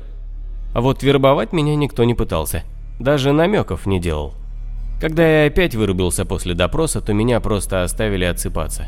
А 0.75 0.81
вот 0.81 1.03
вербовать 1.03 1.53
меня 1.53 1.77
никто 1.77 2.05
не 2.05 2.14
пытался. 2.14 2.64
Даже 2.99 3.33
намеков 3.33 3.87
не 3.87 4.01
делал. 4.01 4.35
Когда 5.01 5.27
я 5.27 5.47
опять 5.47 5.75
вырубился 5.75 6.25
после 6.25 6.55
допроса, 6.55 7.01
то 7.01 7.12
меня 7.12 7.40
просто 7.40 7.83
оставили 7.83 8.25
отсыпаться. 8.25 8.87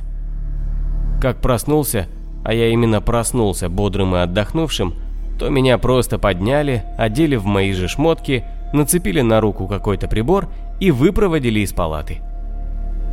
Как 1.21 1.41
проснулся, 1.41 2.09
а 2.45 2.55
я 2.55 2.69
именно 2.69 3.01
проснулся 3.01 3.69
бодрым 3.69 4.15
и 4.17 4.19
отдохнувшим, 4.19 4.95
то 5.39 5.49
меня 5.49 5.79
просто 5.79 6.19
подняли, 6.19 6.85
одели 6.97 7.37
в 7.37 7.45
мои 7.45 7.73
же 7.73 7.89
шмотки, 7.89 8.45
нацепили 8.73 9.21
на 9.21 9.41
руку 9.41 9.67
какой-то 9.67 10.09
прибор 10.09 10.49
и 10.81 10.91
выпроводили 10.91 11.61
из 11.61 11.73
палаты. 11.73 12.19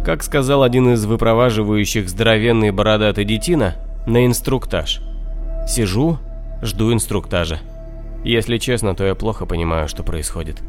Как 0.05 0.23
сказал 0.23 0.63
один 0.63 0.93
из 0.93 1.05
выпроваживающих 1.05 2.09
здоровенный 2.09 2.71
бородатый 2.71 3.25
детина, 3.25 3.75
на 4.05 4.25
инструктаж. 4.25 5.01
Сижу, 5.67 6.17
жду 6.61 6.93
инструктажа. 6.93 7.59
Если 8.23 8.57
честно, 8.57 8.95
то 8.95 9.05
я 9.05 9.15
плохо 9.15 9.45
понимаю, 9.45 9.87
что 9.87 10.03
происходит. 10.03 10.61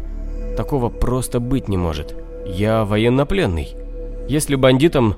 Такого 0.56 0.88
просто 0.88 1.40
быть 1.40 1.68
не 1.68 1.76
может. 1.76 2.14
Я 2.46 2.84
военнопленный. 2.84 3.74
Если 4.28 4.56
бандитам 4.56 5.16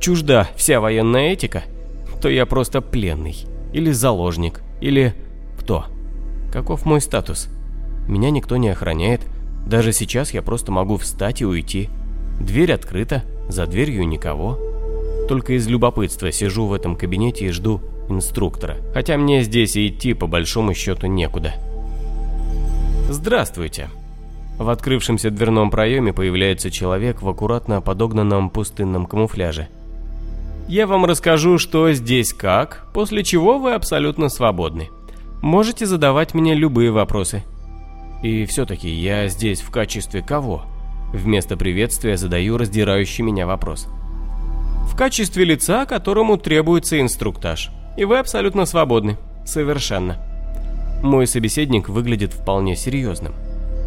чужда 0.00 0.48
вся 0.56 0.80
военная 0.80 1.32
этика– 1.32 1.62
то 2.20 2.28
я 2.28 2.46
просто 2.46 2.80
пленный. 2.80 3.36
Или 3.72 3.90
заложник. 3.90 4.62
Или 4.80 5.14
кто? 5.58 5.86
Каков 6.52 6.84
мой 6.84 7.00
статус? 7.00 7.48
Меня 8.08 8.30
никто 8.30 8.56
не 8.56 8.70
охраняет. 8.70 9.20
Даже 9.66 9.92
сейчас 9.92 10.32
я 10.32 10.42
просто 10.42 10.72
могу 10.72 10.96
встать 10.96 11.42
и 11.42 11.46
уйти. 11.46 11.88
Дверь 12.40 12.72
открыта, 12.72 13.24
за 13.48 13.66
дверью 13.66 14.06
никого. 14.08 14.58
Только 15.28 15.54
из 15.54 15.66
любопытства 15.68 16.32
сижу 16.32 16.66
в 16.66 16.72
этом 16.72 16.96
кабинете 16.96 17.46
и 17.46 17.50
жду 17.50 17.80
инструктора. 18.08 18.76
Хотя 18.94 19.16
мне 19.16 19.42
здесь 19.42 19.76
и 19.76 19.88
идти 19.88 20.14
по 20.14 20.26
большому 20.26 20.74
счету 20.74 21.06
некуда. 21.06 21.54
Здравствуйте. 23.08 23.88
В 24.58 24.68
открывшемся 24.70 25.30
дверном 25.30 25.70
проеме 25.70 26.12
появляется 26.12 26.70
человек 26.70 27.22
в 27.22 27.28
аккуратно 27.28 27.80
подогнанном 27.80 28.50
пустынном 28.50 29.06
камуфляже. 29.06 29.68
Я 30.68 30.86
вам 30.86 31.04
расскажу, 31.06 31.58
что 31.58 31.92
здесь 31.92 32.32
как, 32.34 32.88
после 32.92 33.24
чего 33.24 33.58
вы 33.58 33.72
абсолютно 33.72 34.28
свободны. 34.28 34.90
Можете 35.40 35.86
задавать 35.86 36.34
мне 36.34 36.54
любые 36.54 36.90
вопросы. 36.90 37.44
И 38.22 38.44
все-таки 38.44 38.88
я 38.88 39.28
здесь 39.28 39.60
в 39.60 39.70
качестве 39.70 40.20
кого? 40.20 40.64
Вместо 41.12 41.56
приветствия 41.56 42.16
задаю 42.16 42.58
раздирающий 42.58 43.24
меня 43.24 43.46
вопрос. 43.46 43.86
В 44.84 44.96
качестве 44.96 45.44
лица, 45.44 45.86
которому 45.86 46.36
требуется 46.36 47.00
инструктаж. 47.00 47.70
И 47.98 48.06
вы 48.06 48.18
абсолютно 48.18 48.64
свободны. 48.64 49.18
Совершенно. 49.44 50.16
Мой 51.02 51.26
собеседник 51.26 51.90
выглядит 51.90 52.32
вполне 52.32 52.76
серьезным. 52.76 53.34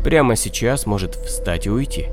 Прямо 0.03 0.35
сейчас 0.35 0.85
может 0.85 1.15
встать 1.15 1.65
и 1.65 1.71
уйти. 1.71 2.09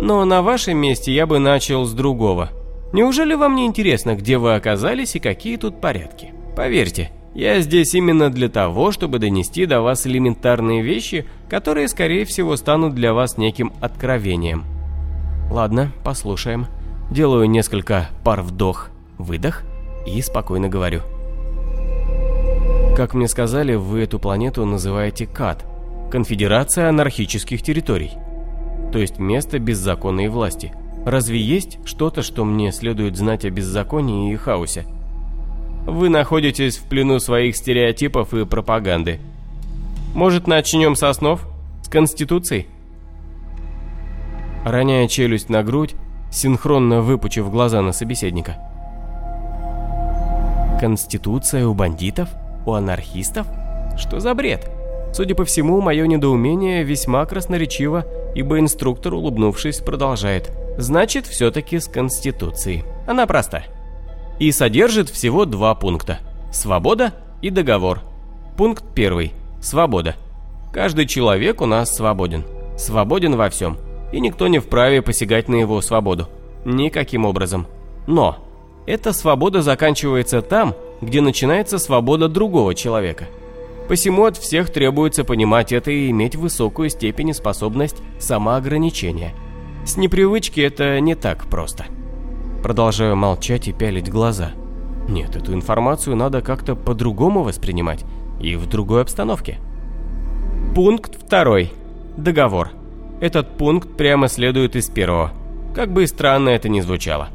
Но 0.00 0.24
на 0.24 0.42
вашем 0.42 0.78
месте 0.78 1.12
я 1.12 1.26
бы 1.26 1.38
начал 1.38 1.84
с 1.84 1.92
другого– 1.92 2.50
Неужели 2.92 3.32
вам 3.32 3.56
не 3.56 3.64
интересно, 3.64 4.14
где 4.14 4.36
вы 4.36 4.54
оказались 4.54 5.16
и 5.16 5.20
какие 5.20 5.56
тут 5.56 5.80
порядки? 5.80 6.34
Поверьте, 6.54 7.10
я 7.34 7.58
здесь 7.60 7.94
именно 7.94 8.30
для 8.30 8.50
того, 8.50 8.92
чтобы 8.92 9.18
донести 9.18 9.64
до 9.64 9.80
вас 9.80 10.06
элементарные 10.06 10.82
вещи, 10.82 11.26
которые, 11.48 11.88
скорее 11.88 12.26
всего, 12.26 12.54
станут 12.56 12.94
для 12.94 13.14
вас 13.14 13.38
неким 13.38 13.72
откровением. 13.80 14.64
Ладно, 15.50 15.90
послушаем. 16.04 16.66
Делаю 17.10 17.48
несколько 17.48 18.08
пар 18.24 18.42
вдох, 18.42 18.90
выдох 19.16 19.62
и 20.06 20.20
спокойно 20.20 20.68
говорю. 20.68 21.00
Как 23.02 23.14
мне 23.14 23.26
сказали, 23.26 23.74
вы 23.74 24.02
эту 24.02 24.20
планету 24.20 24.64
называете 24.64 25.26
КАТ– 25.26 25.64
Конфедерация 26.12 26.88
анархических 26.88 27.60
территорий. 27.60 28.12
То 28.92 29.00
есть 29.00 29.18
место 29.18 29.58
без 29.58 29.78
закона 29.78 30.20
и 30.20 30.28
власти– 30.28 30.72
Разве 31.04 31.40
есть 31.40 31.80
что-то, 31.84 32.22
что 32.22 32.44
мне 32.44 32.70
следует 32.70 33.16
знать 33.16 33.44
о 33.44 33.50
беззаконии 33.50 34.32
и 34.32 34.36
хаосе? 34.36 34.84
Вы 35.84 36.10
находитесь 36.10 36.76
в 36.76 36.84
плену 36.84 37.18
своих 37.18 37.56
стереотипов 37.56 38.32
и 38.34 38.44
пропаганды. 38.44 39.18
Может, 40.14 40.46
начнем 40.46 40.94
со 40.94 41.10
основ? 41.10 41.40
С 41.82 41.88
Конституцией? 41.88 42.68
Роняя 44.64 45.08
челюсть 45.08 45.48
на 45.48 45.64
грудь, 45.64 45.96
синхронно 46.30 47.00
выпучив 47.00 47.50
глаза 47.50 47.82
на 47.82 47.90
собеседника. 47.90 48.58
Конституция 50.78 51.66
у 51.66 51.74
бандитов? 51.74 52.28
У 52.66 52.72
анархистов? 52.72 53.46
Что 53.96 54.20
за 54.20 54.34
бред? 54.34 54.70
Судя 55.12 55.34
по 55.34 55.44
всему, 55.44 55.80
мое 55.80 56.06
недоумение 56.06 56.84
весьма 56.84 57.24
красноречиво, 57.26 58.06
ибо 58.34 58.58
инструктор, 58.58 59.14
улыбнувшись, 59.14 59.80
продолжает. 59.80 60.50
Значит, 60.78 61.26
все-таки 61.26 61.78
с 61.78 61.86
Конституцией. 61.86 62.84
Она 63.06 63.26
проста. 63.26 63.64
И 64.38 64.50
содержит 64.52 65.10
всего 65.10 65.44
два 65.44 65.74
пункта. 65.74 66.18
Свобода 66.50 67.12
и 67.42 67.50
договор. 67.50 68.00
Пункт 68.56 68.84
первый. 68.94 69.32
Свобода. 69.60 70.16
Каждый 70.72 71.06
человек 71.06 71.60
у 71.60 71.66
нас 71.66 71.94
свободен. 71.94 72.44
Свободен 72.78 73.36
во 73.36 73.50
всем. 73.50 73.76
И 74.12 74.20
никто 74.20 74.48
не 74.48 74.58
вправе 74.58 75.02
посягать 75.02 75.48
на 75.48 75.56
его 75.56 75.80
свободу. 75.82 76.28
Никаким 76.64 77.26
образом. 77.26 77.66
Но 78.06 78.38
эта 78.86 79.12
свобода 79.12 79.62
заканчивается 79.62 80.40
там, 80.40 80.74
где 81.02 81.20
начинается 81.20 81.78
свобода 81.78 82.28
другого 82.28 82.74
человека– 82.74 83.26
Посему 83.88 84.24
от 84.24 84.36
всех 84.36 84.70
требуется 84.70 85.24
понимать 85.24 85.72
это 85.72 85.90
и 85.90 86.10
иметь 86.10 86.36
высокую 86.36 86.88
степень 86.88 87.30
и 87.30 87.34
способность 87.34 87.96
самоограничения. 88.18 89.34
С 89.84 89.96
непривычки 89.96 90.60
это 90.60 91.00
не 91.00 91.14
так 91.14 91.44
просто. 91.46 91.84
Продолжаю 92.62 93.16
молчать 93.16 93.68
и 93.68 93.72
пялить 93.72 94.08
глаза. 94.08 94.52
Нет, 95.08 95.34
эту 95.34 95.52
информацию 95.52 96.14
надо 96.14 96.40
как-то 96.40 96.76
по-другому 96.76 97.42
воспринимать 97.42 98.04
и 98.40 98.54
в 98.54 98.66
другой 98.66 99.02
обстановке. 99.02 99.58
Пункт 100.74 101.20
второй. 101.20 101.72
Договор. 102.16 102.70
Этот 103.20 103.58
пункт 103.58 103.96
прямо 103.96 104.28
следует 104.28 104.76
из 104.76 104.88
первого. 104.88 105.32
Как 105.74 105.92
бы 105.92 106.06
странно 106.06 106.50
это 106.50 106.68
ни 106.68 106.80
звучало. 106.80 107.28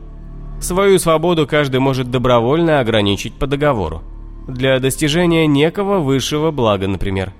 Свою 0.60 1.00
свободу 1.00 1.48
каждый 1.48 1.80
может 1.80 2.10
добровольно 2.10 2.80
ограничить 2.80 3.34
по 3.34 3.48
договору 3.48 4.02
для 4.48 4.80
достижения 4.80 5.46
некого 5.46 6.00
высшего 6.00 6.52
блага, 6.52 6.88
например. 6.88 7.34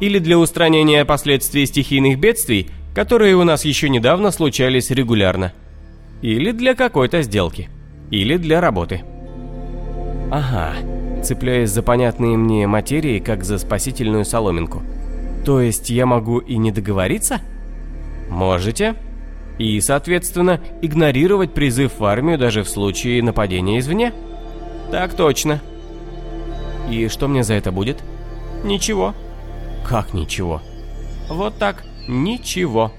Или 0.00 0.18
для 0.18 0.38
устранения 0.38 1.04
последствий 1.04 1.64
стихийных 1.64 2.18
бедствий, 2.18 2.70
которые 2.94 3.36
у 3.36 3.44
нас 3.44 3.64
еще 3.64 3.88
недавно 3.88 4.30
случались 4.30 4.90
регулярно. 4.90 5.52
Или 6.22 6.50
для 6.50 6.74
какой-то 6.74 7.22
сделки. 7.22 7.68
Или 8.10 8.36
для 8.36 8.60
работы. 8.60 9.02
Ага, 10.30 10.72
цепляясь 11.22 11.70
за 11.70 11.82
понятные 11.82 12.36
мне 12.36 12.66
материи, 12.66 13.20
как 13.20 13.44
за 13.44 13.58
спасительную 13.58 14.24
соломинку. 14.24 14.82
То 15.44 15.60
есть 15.60 15.90
я 15.90 16.06
могу 16.06 16.38
и 16.38 16.56
не 16.56 16.72
договориться? 16.72 17.40
Можете. 18.30 18.94
И, 19.58 19.80
соответственно, 19.80 20.60
игнорировать 20.82 21.54
призыв 21.54 21.98
в 21.98 22.04
армию 22.04 22.38
даже 22.38 22.62
в 22.62 22.68
случае 22.68 23.22
нападения 23.22 23.78
извне? 23.78 24.12
Так 24.90 25.14
точно. 25.14 25.60
И 26.90 27.08
что 27.08 27.28
мне 27.28 27.44
за 27.44 27.54
это 27.54 27.72
будет? 27.72 28.02
Ничего. 28.64 29.14
Как 29.86 30.12
ничего? 30.12 30.60
Вот 31.28 31.56
так, 31.58 31.84
ничего. 32.08 32.92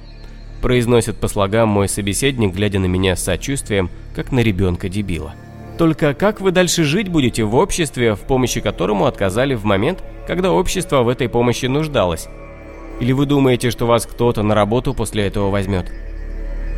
Произносит 0.62 1.18
по 1.18 1.28
слогам 1.28 1.70
мой 1.70 1.90
собеседник, 1.90 2.54
глядя 2.54 2.80
на 2.80 2.86
меня 2.86 3.16
с 3.16 3.24
сочувствием, 3.24 3.90
как 4.16 4.32
на 4.32 4.40
ребенка-дебила. 4.40 5.36
Только 5.78 6.14
как 6.14 6.40
вы 6.40 6.52
дальше 6.52 6.84
жить 6.84 7.10
будете 7.10 7.44
в 7.44 7.56
обществе, 7.56 8.16
в 8.16 8.22
помощи 8.22 8.62
которому 8.62 9.06
отказали 9.06 9.56
в 9.56 9.66
момент, 9.66 10.04
когда 10.26 10.52
общество 10.52 11.04
в 11.04 11.10
этой 11.10 11.28
помощи 11.28 11.66
нуждалось? 11.66 12.28
Или 13.02 13.12
вы 13.12 13.26
думаете, 13.26 13.72
что 13.72 13.86
вас 13.86 14.06
кто-то 14.06 14.42
на 14.42 14.56
работу 14.56 14.94
после 14.94 15.26
этого 15.28 15.50
возьмет? 15.50 15.92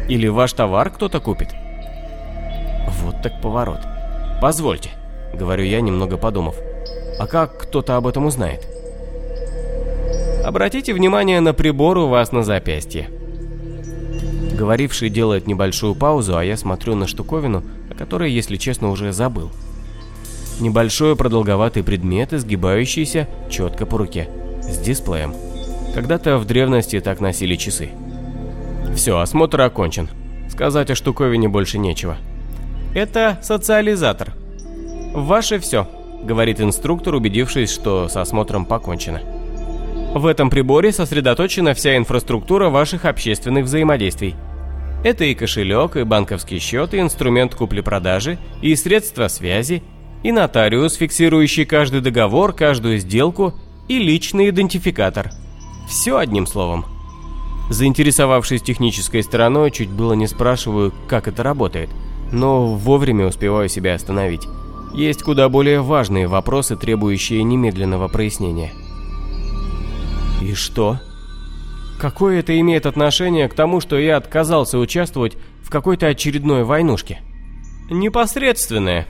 Или 0.07 0.27
ваш 0.27 0.53
товар 0.53 0.89
кто-то 0.89 1.19
купит? 1.19 1.49
Вот 3.03 3.21
так 3.21 3.41
поворот. 3.41 3.79
Позвольте, 4.41 4.91
говорю 5.33 5.63
я, 5.63 5.81
немного 5.81 6.17
подумав. 6.17 6.55
А 7.19 7.27
как 7.27 7.57
кто-то 7.57 7.97
об 7.97 8.07
этом 8.07 8.25
узнает? 8.25 8.65
Обратите 10.45 10.93
внимание 10.93 11.41
на 11.41 11.53
прибор 11.53 11.97
у 11.97 12.07
вас 12.07 12.31
на 12.31 12.43
запястье. 12.43 13.09
Говоривший 14.57 15.09
делает 15.09 15.45
небольшую 15.45 15.93
паузу, 15.93 16.37
а 16.37 16.43
я 16.43 16.55
смотрю 16.55 16.95
на 16.95 17.05
штуковину, 17.05 17.63
о 17.91 17.93
которой, 17.93 18.31
если 18.31 18.55
честно, 18.55 18.89
уже 18.89 19.11
забыл. 19.11 19.51
Небольшой 20.59 21.15
продолговатый 21.15 21.83
предмет, 21.83 22.33
изгибающийся 22.33 23.27
четко 23.49 23.85
по 23.85 23.97
руке, 23.97 24.29
с 24.61 24.79
дисплеем. 24.79 25.33
Когда-то 25.93 26.37
в 26.37 26.45
древности 26.45 26.99
так 26.99 27.19
носили 27.19 27.55
часы. 27.55 27.89
Все, 28.97 29.19
осмотр 29.19 29.61
окончен. 29.61 30.09
Сказать 30.49 30.89
о 30.89 30.95
штуковине 30.95 31.47
больше 31.47 31.77
нечего. 31.77 32.17
Это 32.95 33.37
социализатор. 33.43 34.33
Ваше 35.13 35.59
все 35.59 35.87
говорит 36.23 36.59
инструктор, 36.59 37.13
убедившись, 37.13 37.71
что 37.71 38.09
с 38.09 38.17
осмотром 38.17 38.65
покончено. 38.65 39.21
В 40.15 40.25
этом 40.25 40.49
приборе 40.49 40.91
сосредоточена 40.91 41.75
вся 41.75 41.95
инфраструктура 41.95 42.69
ваших 42.69 43.05
общественных 43.05 43.65
взаимодействий. 43.65 44.33
Это 45.03 45.25
и 45.25 45.35
кошелек, 45.35 45.95
и 45.95 46.03
банковский 46.03 46.57
счет, 46.57 46.95
и 46.95 46.99
инструмент 46.99 47.53
купли-продажи, 47.53 48.39
и 48.63 48.75
средства 48.75 49.27
связи, 49.27 49.83
и 50.23 50.31
нотариус, 50.31 50.95
фиксирующий 50.95 51.65
каждый 51.65 52.01
договор, 52.01 52.51
каждую 52.51 52.97
сделку, 52.97 53.53
и 53.87 53.99
личный 53.99 54.49
идентификатор. 54.49 55.29
Все 55.87 56.17
одним 56.17 56.47
словом. 56.47 56.96
Заинтересовавшись 57.69 58.61
технической 58.61 59.23
стороной, 59.23 59.71
чуть 59.71 59.89
было 59.89 60.13
не 60.13 60.27
спрашиваю, 60.27 60.93
как 61.07 61.27
это 61.27 61.43
работает, 61.43 61.89
но 62.31 62.65
вовремя 62.65 63.27
успеваю 63.27 63.67
себя 63.67 63.93
остановить. 63.93 64.47
Есть 64.93 65.21
куда 65.21 65.49
более 65.49 65.81
важные 65.81 66.27
вопросы, 66.27 66.77
требующие 66.77 67.43
немедленного 67.43 68.07
прояснения. 68.07 68.71
И 70.41 70.53
что? 70.53 70.99
Какое 71.99 72.39
это 72.39 72.57
имеет 72.59 72.85
отношение 72.85 73.49
к 73.49 73.53
тому, 73.53 73.81
что 73.81 73.97
я 73.97 74.17
отказался 74.17 74.77
участвовать 74.77 75.35
в 75.61 75.69
какой-то 75.69 76.07
очередной 76.07 76.63
войнушке? 76.63 77.21
Непосредственное. 77.89 79.07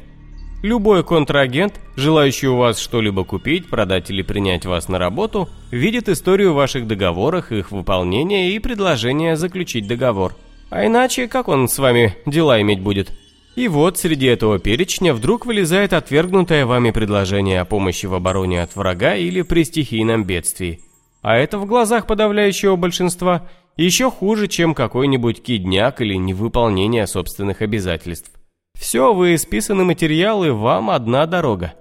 Любой 0.64 1.04
контрагент, 1.04 1.80
желающий 1.96 2.48
у 2.48 2.58
вас 2.58 2.80
что-либо 2.80 3.24
купить, 3.24 3.70
продать 3.70 4.10
или 4.10 4.24
принять 4.24 4.66
вас 4.66 4.90
на 4.90 4.98
работу, 4.98 5.48
видит 5.70 6.10
историю 6.10 6.54
ваших 6.54 6.88
договорах, 6.88 7.52
их 7.52 7.72
выполнения 7.72 8.52
и 8.52 8.60
предложение 8.60 9.36
заключить 9.36 9.88
договор. 9.88 10.36
А 10.72 10.86
иначе, 10.86 11.28
как 11.28 11.48
он 11.48 11.70
с 11.70 11.78
вами 11.78 12.18
дела 12.26 12.60
иметь 12.62 12.82
будет? 12.82 13.12
И 13.56 13.68
вот 13.68 14.00
среди 14.00 14.26
этого 14.26 14.58
перечня 14.58 15.14
вдруг 15.14 15.46
вылезает 15.46 15.94
отвергнутое 15.94 16.66
вами 16.66 16.90
предложение 16.90 17.62
о 17.62 17.66
помощи 17.66 18.08
в 18.08 18.16
обороне 18.16 18.62
от 18.64 18.76
врага 18.76 19.16
или 19.16 19.44
при 19.44 19.64
стихийном 19.64 20.24
бедствии. 20.26 20.82
А 21.22 21.38
это 21.38 21.60
в 21.60 21.66
глазах 21.66 22.08
подавляющего 22.08 22.76
большинства 22.76 23.48
еще 23.76 24.10
хуже, 24.10 24.48
чем 24.48 24.74
какой-нибудь 24.74 25.44
кидняк 25.44 26.02
или 26.02 26.16
невыполнение 26.16 27.06
собственных 27.06 27.62
обязательств. 27.62 28.32
Все, 28.80 29.14
вы 29.14 29.38
списаны 29.38 29.84
материалы, 29.84 30.54
вам 30.54 30.90
одна 30.90 31.26
дорога. 31.26 31.74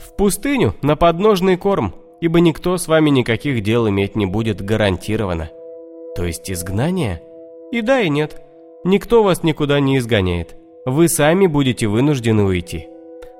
В 0.00 0.16
пустыню, 0.16 0.74
на 0.82 0.96
подножный 0.96 1.56
корм, 1.56 1.94
ибо 2.20 2.40
никто 2.40 2.76
с 2.76 2.88
вами 2.88 3.10
никаких 3.10 3.62
дел 3.62 3.88
иметь 3.88 4.16
не 4.16 4.26
будет 4.26 4.60
гарантированно. 4.60 5.50
То 6.16 6.24
есть 6.24 6.50
изгнание? 6.50 7.22
И 7.70 7.80
да, 7.80 8.00
и 8.00 8.08
нет. 8.08 8.40
Никто 8.84 9.22
вас 9.22 9.42
никуда 9.42 9.80
не 9.80 9.98
изгоняет 9.98 10.58
вы 10.90 11.08
сами 11.08 11.46
будете 11.46 11.86
вынуждены 11.86 12.44
уйти. 12.44 12.88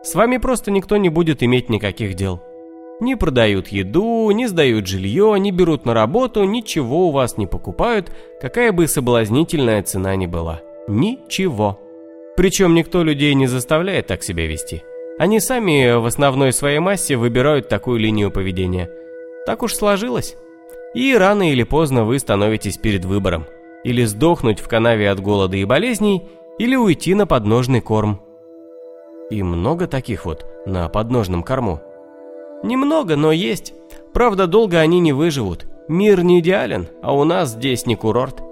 С 0.02 0.14
вами 0.14 0.38
просто 0.38 0.70
никто 0.70 0.96
не 0.96 1.08
будет 1.08 1.42
иметь 1.42 1.68
никаких 1.68 2.14
дел. 2.14 2.40
Не 3.00 3.16
продают 3.16 3.68
еду, 3.68 4.30
не 4.30 4.46
сдают 4.48 4.86
жилье, 4.86 5.36
не 5.38 5.52
берут 5.52 5.86
на 5.86 5.94
работу, 5.94 6.44
ничего 6.44 7.08
у 7.08 7.10
вас 7.12 7.36
не 7.36 7.46
покупают, 7.46 8.12
какая 8.40 8.72
бы 8.72 8.88
соблазнительная 8.88 9.82
цена 9.82 10.16
ни 10.16 10.26
была. 10.26 10.60
Ничего. 10.88 11.78
Причем 12.38 12.72
никто 12.72 13.02
людей 13.02 13.34
не 13.34 13.48
заставляет 13.48 14.06
так 14.06 14.22
себя 14.22 14.46
вести. 14.46 14.84
Они 15.18 15.40
сами 15.40 15.98
в 15.98 16.06
основной 16.06 16.52
своей 16.52 16.78
массе 16.78 17.16
выбирают 17.16 17.68
такую 17.68 17.98
линию 17.98 18.30
поведения. 18.30 18.88
Так 19.44 19.64
уж 19.64 19.74
сложилось. 19.74 20.36
И 20.94 21.16
рано 21.16 21.50
или 21.50 21.64
поздно 21.64 22.04
вы 22.04 22.16
становитесь 22.20 22.76
перед 22.76 23.04
выбором. 23.04 23.46
Или 23.82 24.04
сдохнуть 24.04 24.60
в 24.60 24.68
канаве 24.68 25.10
от 25.10 25.18
голода 25.18 25.56
и 25.56 25.64
болезней, 25.64 26.28
или 26.60 26.76
уйти 26.76 27.14
на 27.14 27.26
подножный 27.26 27.80
корм. 27.80 28.20
И 29.30 29.42
много 29.42 29.88
таких 29.88 30.24
вот 30.24 30.46
на 30.64 30.88
подножном 30.88 31.42
корму. 31.42 31.80
Немного, 32.62 33.16
но 33.16 33.32
есть. 33.32 33.74
Правда, 34.12 34.46
долго 34.46 34.78
они 34.78 35.00
не 35.00 35.12
выживут. 35.12 35.66
Мир 35.88 36.22
не 36.22 36.38
идеален, 36.38 36.86
а 37.02 37.16
у 37.16 37.24
нас 37.24 37.50
здесь 37.50 37.84
не 37.84 37.96
курорт. 37.96 38.47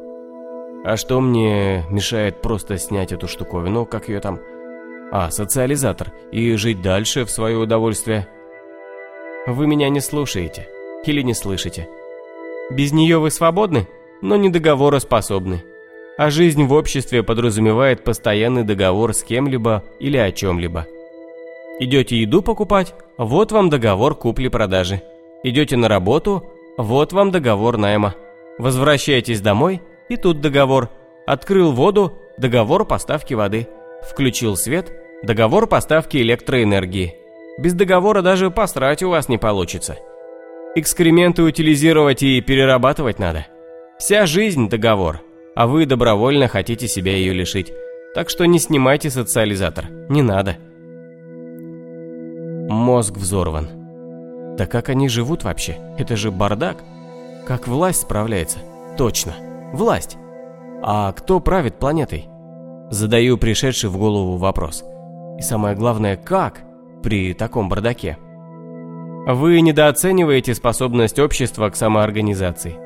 А 0.87 0.97
что 0.97 1.21
мне 1.21 1.85
мешает 1.91 2.41
просто 2.41 2.79
снять 2.79 3.11
эту 3.11 3.27
штуковину, 3.27 3.87
как 3.87 4.09
ее 4.09 4.21
там? 4.21 4.39
А, 5.11 5.33
социализатор, 5.33 6.13
и 6.31 6.55
жить 6.55 6.81
дальше 6.81 7.25
в 7.25 7.31
свое 7.31 7.57
удовольствие? 7.57 8.29
Вы 9.49 9.67
меня 9.67 9.89
не 9.89 9.99
слушаете. 9.99 10.69
Или 11.05 11.23
не 11.23 11.35
слышите. 11.35 11.89
Без 12.71 12.93
нее 12.93 13.19
вы 13.19 13.33
свободны, 13.33 13.89
но 14.23 14.37
не 14.37 14.49
договороспособны. 14.49 15.65
А 16.19 16.31
жизнь 16.31 16.63
в 16.63 16.73
обществе 16.73 17.25
подразумевает 17.25 18.05
постоянный 18.05 18.63
договор 18.63 19.13
с 19.13 19.25
кем-либо 19.25 19.83
или 19.99 20.19
о 20.19 20.31
чем-либо. 20.31 20.87
Идете 21.81 22.21
еду 22.21 22.43
покупать, 22.43 22.95
вот 23.19 23.51
вам 23.51 23.71
договор 23.71 24.15
купли-продажи. 24.15 25.03
Идете 25.43 25.77
на 25.77 25.89
работу, 25.89 26.49
вот 26.77 27.13
вам 27.13 27.33
договор 27.33 27.77
найма. 27.77 28.15
Возвращаетесь 28.59 29.41
домой, 29.41 29.83
и 30.09 30.17
тут 30.17 30.41
договор. 30.41 30.91
Открыл 31.27 31.73
воду, 31.73 32.19
договор 32.39 32.85
поставки 32.85 33.35
воды. 33.35 33.69
Включил 34.03 34.57
свет, 34.57 34.93
договор 35.23 35.67
поставки 35.67 36.19
электроэнергии. 36.19 37.17
Без 37.59 37.75
договора 37.75 38.23
даже 38.23 38.51
посрать 38.51 39.03
у 39.03 39.11
вас 39.11 39.29
не 39.29 39.39
получится. 39.39 39.97
Экскременты 40.75 41.43
утилизировать 41.43 42.23
и 42.23 42.41
перерабатывать 42.41 43.19
надо. 43.19 43.47
Вся 43.99 44.27
жизнь– 44.27 44.69
договор 44.71 45.21
а 45.57 45.67
вы 45.67 45.87
добровольно 45.87 46.49
хотите 46.49 46.87
себя 46.87 47.17
ее 47.17 47.33
лишить. 47.33 47.73
Так 48.15 48.29
что 48.29 48.45
не 48.45 48.59
снимайте 48.59 49.09
социализатор, 49.09 49.87
не 50.11 50.21
надо. 50.23 50.59
Мозг 52.69 53.17
взорван. 53.17 54.57
Да 54.57 54.67
как 54.67 54.91
они 54.91 55.09
живут 55.09 55.45
вообще? 55.45 55.79
Это 55.99 56.15
же 56.15 56.31
бардак. 56.31 56.85
Как 57.47 57.67
власть 57.67 58.03
справляется? 58.03 58.59
Точно, 58.99 59.35
власть. 59.77 60.17
А 60.83 61.13
кто 61.13 61.41
правит 61.41 61.79
планетой? 61.79 62.29
Задаю 62.91 63.39
пришедший 63.39 63.91
в 63.91 63.99
голову 63.99 64.37
вопрос. 64.37 64.85
И 65.39 65.43
самое 65.43 65.77
главное, 65.77 66.17
как 66.17 66.61
при 67.03 67.35
таком 67.35 67.69
бардаке? 67.69 68.19
Вы 69.27 69.61
недооцениваете 69.61 70.55
способность 70.55 71.19
общества 71.19 71.69
к 71.69 71.77
самоорганизации. 71.77 72.77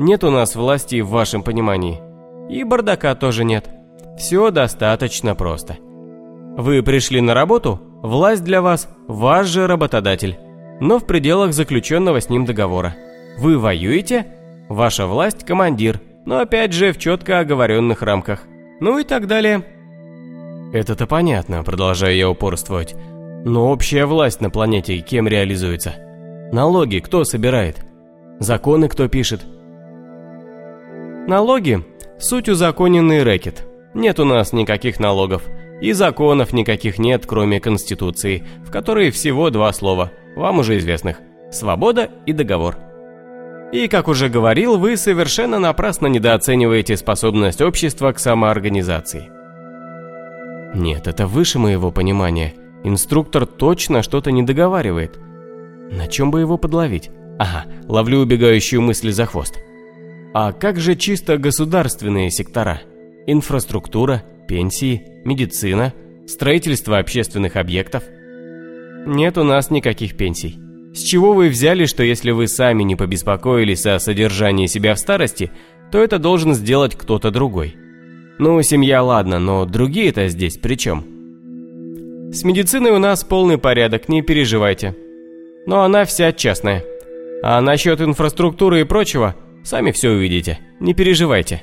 Нет 0.00 0.24
у 0.24 0.30
нас 0.30 0.56
власти 0.56 1.00
в 1.00 1.10
вашем 1.10 1.42
понимании. 1.42 2.00
И 2.48 2.64
бардака 2.64 3.14
тоже 3.14 3.44
нет. 3.44 3.68
Все 4.16 4.50
достаточно 4.50 5.34
просто. 5.34 5.76
Вы 6.56 6.82
пришли 6.82 7.20
на 7.20 7.34
работу, 7.34 7.80
власть 8.02 8.42
для 8.42 8.60
вас– 8.60 8.88
ваш 9.06 9.46
же 9.46 9.68
работодатель, 9.68 10.36
но 10.80 10.98
в 10.98 11.06
пределах 11.06 11.52
заключенного 11.52 12.20
с 12.20 12.28
ним 12.28 12.44
договора. 12.44 12.96
Вы 13.38 13.58
воюете, 13.58 14.26
ваша 14.68 15.06
власть– 15.06 15.44
командир, 15.46 16.00
но 16.28 16.40
опять 16.40 16.74
же 16.74 16.92
в 16.92 16.98
четко 16.98 17.40
оговоренных 17.40 18.02
рамках. 18.02 18.42
Ну 18.80 18.98
и 18.98 19.04
так 19.04 19.26
далее. 19.26 19.64
Это-то 20.74 21.06
понятно, 21.06 21.64
продолжаю 21.64 22.14
я 22.14 22.28
упорствовать. 22.28 22.94
Но 23.46 23.72
общая 23.72 24.04
власть 24.04 24.42
на 24.42 24.50
планете 24.50 24.98
кем 24.98 25.26
реализуется? 25.26 25.94
Налоги 26.52 26.98
кто 26.98 27.24
собирает? 27.24 27.82
Законы 28.40 28.90
кто 28.90 29.08
пишет? 29.08 29.46
Налоги– 31.26 31.82
суть 32.18 32.50
узаконенный 32.50 33.22
рэкет. 33.22 33.66
Нет 33.94 34.20
у 34.20 34.26
нас 34.26 34.52
никаких 34.52 35.00
налогов. 35.00 35.44
И 35.80 35.92
законов 35.92 36.52
никаких 36.52 36.98
нет, 36.98 37.24
кроме 37.26 37.58
Конституции, 37.58 38.44
в 38.66 38.70
которой 38.70 39.10
всего 39.12 39.48
два 39.48 39.72
слова, 39.72 40.12
вам 40.36 40.58
уже 40.58 40.76
известных– 40.76 41.20
свобода 41.50 42.10
и 42.26 42.34
договор. 42.34 42.76
И, 43.72 43.86
как 43.88 44.08
уже 44.08 44.28
говорил, 44.28 44.78
вы 44.78 44.96
совершенно 44.96 45.58
напрасно 45.58 46.06
недооцениваете 46.06 46.96
способность 46.96 47.60
общества 47.60 48.12
к 48.12 48.18
самоорганизации. 48.18 49.30
Нет, 50.74 51.06
это 51.06 51.26
выше 51.26 51.58
моего 51.58 51.90
понимания. 51.90 52.54
Инструктор 52.82 53.44
точно 53.44 54.02
что-то 54.02 54.30
не 54.30 54.42
договаривает. 54.42 55.18
На 55.90 56.06
чем 56.06 56.30
бы 56.30 56.40
его 56.40 56.56
подловить? 56.56 57.10
Ага, 57.38 57.66
ловлю 57.86 58.20
убегающую 58.20 58.80
мысль 58.80 59.12
за 59.12 59.26
хвост. 59.26 59.58
А 60.34 60.52
как 60.52 60.78
же 60.78 60.94
чисто 60.94 61.36
государственные 61.36 62.30
сектора? 62.30 62.80
Инфраструктура, 63.26 64.22
пенсии, 64.46 65.02
медицина, 65.24 65.92
строительство 66.26 66.98
общественных 66.98 67.56
объектов? 67.56 68.04
Нет 69.06 69.36
у 69.38 69.44
нас 69.44 69.70
никаких 69.70 70.16
пенсий. 70.16 70.58
С 70.98 71.02
чего 71.02 71.32
вы 71.32 71.48
взяли, 71.48 71.86
что 71.86 72.02
если 72.02 72.30
вы 72.32 72.48
сами 72.48 72.82
не 72.82 72.96
побеспокоились 72.96 73.86
о 73.86 73.98
содержании 73.98 74.66
себя 74.66 74.94
в 74.94 74.98
старости, 74.98 75.50
то 75.92 76.02
это 76.02 76.18
должен 76.18 76.54
сделать 76.54 76.96
кто-то 76.96 77.30
другой? 77.30 77.76
Ну, 78.38 78.60
семья 78.62 79.02
ладно, 79.02 79.38
но 79.38 79.64
другие-то 79.64 80.28
здесь 80.28 80.58
при 80.58 80.74
чем? 80.74 81.04
С 82.32 82.44
медициной 82.44 82.90
у 82.90 82.98
нас 82.98 83.24
полный 83.24 83.58
порядок, 83.58 84.08
не 84.08 84.22
переживайте. 84.22 84.96
Но 85.66 85.82
она 85.82 86.04
вся 86.04 86.32
частная. 86.32 86.84
А 87.42 87.60
насчет 87.60 88.00
инфраструктуры 88.00 88.80
и 88.80 88.84
прочего– 88.84 89.34
Сами 89.68 89.90
все 89.90 90.08
увидите, 90.08 90.58
не 90.80 90.94
переживайте. 90.94 91.62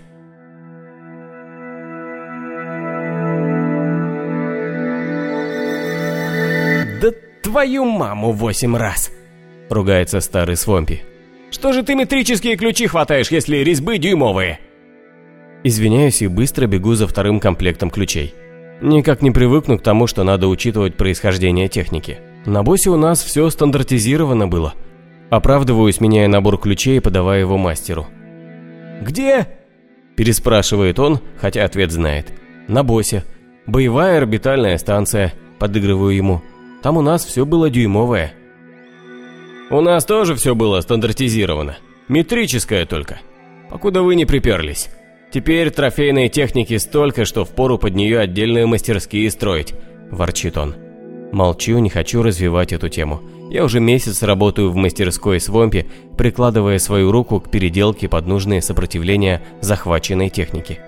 «Да 7.02 7.12
твою 7.42 7.86
маму 7.86 8.32
восемь 8.32 8.76
раз!»— 8.76 9.12
ругается 9.70 10.20
старый 10.20 10.56
Свомпи. 10.56 11.02
«Что 11.52 11.74
же 11.74 11.84
ты 11.84 11.96
метрические 11.96 12.58
ключи 12.58 12.88
хватаешь, 12.88 13.32
если 13.32 13.58
резьбы 13.58 13.98
дюймовые?» 13.98 14.60
Извиняюсь 15.64 16.22
и 16.22 16.28
быстро 16.28 16.68
бегу 16.68 16.94
за 16.96 17.08
вторым 17.08 17.40
комплектом 17.40 17.90
ключей. 17.90 18.34
Никак 18.82 19.22
не 19.22 19.32
привыкну 19.32 19.80
к 19.80 19.84
тому, 19.84 20.06
что 20.06 20.24
надо 20.24 20.48
учитывать 20.48 20.96
происхождение 20.96 21.70
техники. 21.70 22.20
На 22.46 22.62
боссе 22.62 22.90
у 22.90 22.98
нас 22.98 23.24
все 23.24 23.50
стандартизировано 23.50 24.48
было— 24.48 24.74
Оправдываюсь, 25.30 26.00
меняя 26.02 26.28
набор 26.28 26.58
ключей 26.58 26.98
и 26.98 27.02
подавая 27.02 27.40
его 27.40 27.58
мастеру. 27.58 28.08
«Где?»– 29.02 29.48
переспрашивает 30.16 31.00
он, 31.00 31.20
хотя 31.38 31.66
ответ 31.66 31.92
знает. 31.92 32.32
«На 32.68 32.84
боссе. 32.84 33.24
Боевая 33.66 34.18
орбитальная 34.18 34.78
станция»,– 34.78 35.34
подыгрываю 35.60 36.16
ему. 36.16 36.42
«Там 36.82 36.98
у 36.98 37.02
нас 37.02 37.26
все 37.26 37.46
было 37.46 37.70
дюймовое». 37.70 38.34
«У 39.70 39.82
нас 39.82 40.06
тоже 40.06 40.36
все 40.36 40.56
было 40.56 40.82
стандартизировано. 40.82 41.78
Метрическое 42.08 42.86
только. 42.86 43.20
Покуда 43.70 44.04
вы 44.04 44.16
не 44.16 44.26
приперлись. 44.26 44.90
Теперь 45.32 45.72
трофейной 45.72 46.30
техники 46.30 46.78
столько, 46.78 47.26
что 47.26 47.46
впору 47.46 47.78
под 47.78 47.96
нее 47.96 48.20
отдельные 48.20 48.68
мастерские 48.68 49.30
строить»,– 49.32 49.74
ворчит 50.12 50.58
он. 50.58 50.76
Молчу, 51.32 51.78
не 51.80 51.90
хочу 51.90 52.24
развивать 52.24 52.72
эту 52.72 52.90
тему. 52.90 53.22
Я 53.50 53.64
уже 53.66 53.80
месяц 53.80 54.24
работаю 54.24 54.72
в 54.72 54.76
мастерской 54.76 55.40
Свомпе, 55.40 55.86
прикладывая 56.18 56.80
свою 56.80 57.12
руку 57.12 57.40
к 57.40 57.52
переделке 57.52 58.08
под 58.08 58.26
нужные 58.26 58.62
сопротивления 58.62 59.42
захваченной 59.62 60.30
техники. 60.30 60.80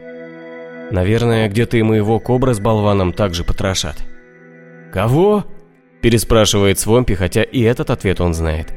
Наверное, 0.89 1.49
где-то 1.49 1.77
и 1.77 1.81
моего 1.81 2.19
кобра 2.19 2.53
с 2.53 2.59
болваном 2.59 3.11
также 3.11 3.43
потрошат. 3.43 3.97
«Кого?»– 4.93 5.43
переспрашивает 6.01 6.79
Свомпи, 6.79 7.15
хотя 7.15 7.43
и 7.43 7.61
этот 7.61 7.89
ответ 7.89 8.21
он 8.21 8.33
знает. 8.33 8.73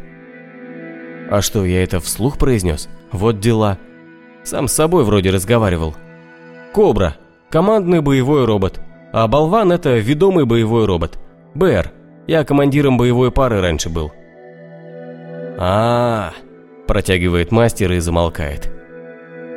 «А 1.31 1.43
что, 1.43 1.65
я 1.65 1.83
это 1.83 2.01
вслух 2.01 2.39
произнес? 2.39 2.89
Вот 3.13 3.41
дела. 3.41 3.79
Сам 4.43 4.69
с 4.69 4.73
собой 4.73 5.05
вроде 5.05 5.31
разговаривал. 5.31 5.95
Кобра– 6.73 7.17
командный 7.51 8.01
боевой 8.01 8.45
робот, 8.45 8.81
а 9.13 9.29
болван– 9.29 9.73
это 9.73 9.99
ведомый 9.99 10.45
боевой 10.45 10.87
робот. 10.87 11.19
БР– 11.55 11.93
я 12.27 12.45
командиром 12.45 12.97
боевой 12.97 13.33
пары 13.33 13.61
раньше 13.61 13.89
был. 13.89 14.13
а, 15.59 16.33
-а, 16.33 16.41
-а 16.41 16.87
протягивает 16.87 17.51
мастер 17.53 17.93
и 17.93 17.99
замолкает. 17.99 18.71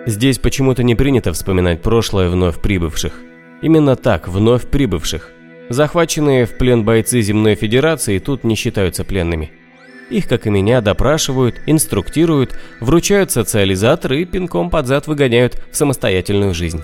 Здесь 0.06 0.38
почему-то 0.38 0.84
не 0.84 0.96
принято 0.96 1.32
вспоминать 1.34 1.82
прошлое 1.82 2.30
вновь 2.30 2.60
прибывших. 2.60 3.14
Именно 3.62 3.96
так, 3.96 4.28
вновь 4.28 4.68
прибывших. 4.68 5.32
Захваченные 5.74 6.46
в 6.46 6.52
плен 6.52 6.84
бойцы 6.84 7.22
Земной 7.22 7.56
Федерации 7.56 8.20
тут 8.20 8.44
не 8.44 8.54
считаются 8.54 9.04
пленными. 9.04 9.52
Их, 10.12 10.28
как 10.28 10.46
и 10.46 10.52
меня, 10.52 10.82
допрашивают, 10.82 11.56
инструктируют, 11.66 12.60
вручают 12.80 13.32
социализатор 13.32 14.14
и 14.14 14.26
пинком 14.26 14.70
под 14.70 14.86
зад 14.86 15.08
выгоняют 15.08 15.60
в 15.72 15.76
самостоятельную 15.76 16.54
жизнь. 16.54 16.84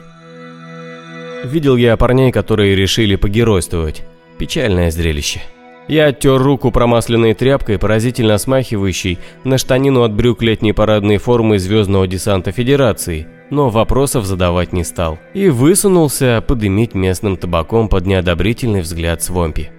Видел 1.44 1.76
я 1.76 1.96
парней, 1.98 2.32
которые 2.32 2.76
решили 2.76 3.16
погеройствовать. 3.16 4.02
Печальное 4.40 4.90
зрелище. 4.90 5.42
Я 5.88 6.08
оттер 6.08 6.42
руку 6.42 6.72
промасленной 6.72 7.36
тряпкой, 7.36 7.78
поразительно 7.78 8.40
смахивающей 8.40 9.20
на 9.44 9.60
штанину 9.60 10.02
от 10.02 10.14
брюк 10.14 10.42
летней 10.42 10.74
парадной 10.74 11.18
формы 11.18 11.60
Звездного 11.60 12.08
десанта 12.08 12.52
Федерации, 12.52 13.28
но 13.50 13.70
вопросов 13.70 14.26
задавать 14.26 14.74
не 14.74 14.84
стал. 14.84 15.18
И 15.34 15.50
высунулся 15.50 16.44
подымить 16.46 16.94
местным 16.94 17.38
табаком 17.38 17.90
под 17.90 18.06
неодобрительный 18.06 18.82
взгляд 18.82 19.22
Свомпи. 19.22 19.70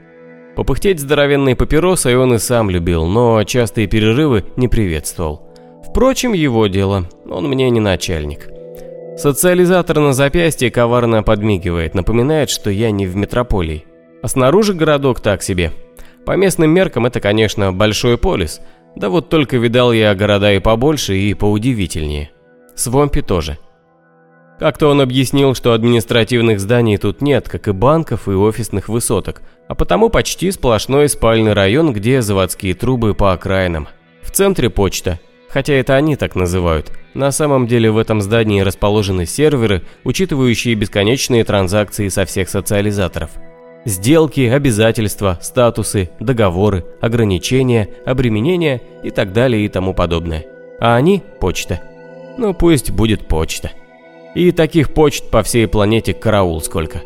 Попыхтеть 0.57 1.01
здоровенной 1.01 1.57
папиросой 1.57 2.17
он 2.17 2.35
и 2.35 2.39
сам 2.39 2.71
любил, 2.71 3.07
но 3.07 3.43
частые 3.45 3.87
перерывы 3.87 4.45
не 4.57 4.69
приветствовал. 4.69 5.43
Впрочем, 5.89 6.33
его 6.33 6.67
дело, 6.67 7.09
он 7.29 7.49
мне 7.49 7.71
не 7.71 7.81
начальник. 7.81 8.49
Социализатор 9.17 9.99
на 9.99 10.13
запястье 10.13 10.71
коварно 10.71 11.23
подмигивает, 11.23 11.95
напоминает, 11.95 12.49
что 12.51 12.71
я 12.71 12.91
не 12.91 13.07
в 13.07 13.17
метрополии. 13.17 13.85
А 14.23 14.29
снаружи 14.29 14.75
городок 14.75 15.21
так 15.21 15.43
себе. 15.43 15.73
По 16.25 16.37
местным 16.37 16.71
меркам 16.71 17.07
это, 17.07 17.21
конечно, 17.21 17.73
большой 17.73 18.19
полис. 18.19 18.61
Да 18.97 19.09
вот 19.09 19.29
только 19.29 19.57
видал 19.57 19.93
я 19.93 20.15
города 20.15 20.53
и 20.53 20.59
побольше, 20.59 21.17
и 21.17 21.35
поудивительнее. 21.35 22.31
Свомпи 22.75 23.23
тоже. 23.23 23.59
Как-то 24.59 24.89
он 24.89 25.01
объяснил, 25.01 25.55
что 25.55 25.73
административных 25.73 26.61
зданий 26.61 26.99
тут 26.99 27.23
нет, 27.23 27.49
как 27.49 27.67
и 27.69 27.73
банков 27.73 28.29
и 28.29 28.33
офисных 28.33 28.89
высоток, 28.91 29.41
а 29.69 29.75
потому 29.75 30.11
почти 30.11 30.51
сплошной 30.51 31.09
спальный 31.09 31.55
район, 31.55 31.95
где 31.95 32.21
заводские 32.21 32.75
трубы 32.75 33.15
по 33.15 33.33
окраинам. 33.33 33.89
В 34.23 34.31
центре 34.31 34.69
почта, 34.69 35.19
хотя 35.49 35.73
это 35.73 35.97
они 35.97 36.17
так 36.17 36.37
называют. 36.37 36.93
На 37.15 37.33
самом 37.33 37.67
деле 37.67 37.91
в 37.91 37.97
этом 37.97 38.21
здании 38.21 38.61
расположены 38.61 39.25
серверы, 39.25 39.83
учитывающие 40.05 40.75
бесконечные 40.75 41.43
транзакции 41.45 42.09
со 42.09 42.27
всех 42.27 42.49
социализаторов. 42.51 43.31
Сделки, 43.87 44.43
обязательства, 44.43 45.39
статусы, 45.41 46.11
договоры, 46.21 46.85
ограничения, 47.01 47.89
обременения 48.05 48.83
и 49.03 49.11
так 49.11 49.33
далее 49.33 49.65
и 49.65 49.69
тому 49.69 49.95
подобное. 49.95 50.45
А 50.81 50.97
они– 50.97 51.23
почта. 51.41 51.81
Ну 52.39 52.55
пусть 52.55 52.91
будет 52.91 53.29
почта. 53.29 53.71
И 54.35 54.53
таких 54.53 54.95
почт 54.95 55.31
по 55.31 55.43
всей 55.43 55.67
планете 55.67 56.15
караул 56.15 56.61
сколько. 56.61 57.03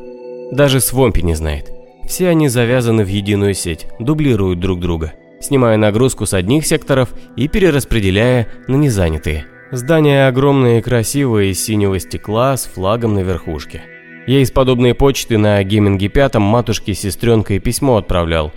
Даже 0.52 0.80
Свомпи 0.80 1.22
не 1.22 1.34
знает. 1.34 1.70
Все 2.06 2.28
они 2.28 2.48
завязаны 2.48 3.04
в 3.04 3.08
единую 3.08 3.54
сеть, 3.54 3.86
дублируют 3.98 4.60
друг 4.60 4.80
друга, 4.80 5.14
снимая 5.40 5.76
нагрузку 5.76 6.26
с 6.26 6.34
одних 6.34 6.66
секторов 6.66 7.14
и 7.36 7.48
перераспределяя 7.48 8.48
на 8.68 8.76
незанятые. 8.76 9.46
Здание 9.72 10.28
огромное 10.28 10.78
и 10.78 10.82
красивое 10.82 11.46
из 11.46 11.64
синего 11.64 11.98
стекла 11.98 12.56
с 12.56 12.66
флагом 12.66 13.14
на 13.14 13.20
верхушке. 13.20 13.82
Я 14.26 14.40
из 14.40 14.50
подобной 14.50 14.94
почты 14.94 15.38
на 15.38 15.62
Геминге 15.64 16.08
пятом 16.08 16.42
матушке 16.42 16.94
с 16.94 17.00
сестренкой 17.00 17.58
письмо 17.58 17.96
отправлял, 17.96 18.52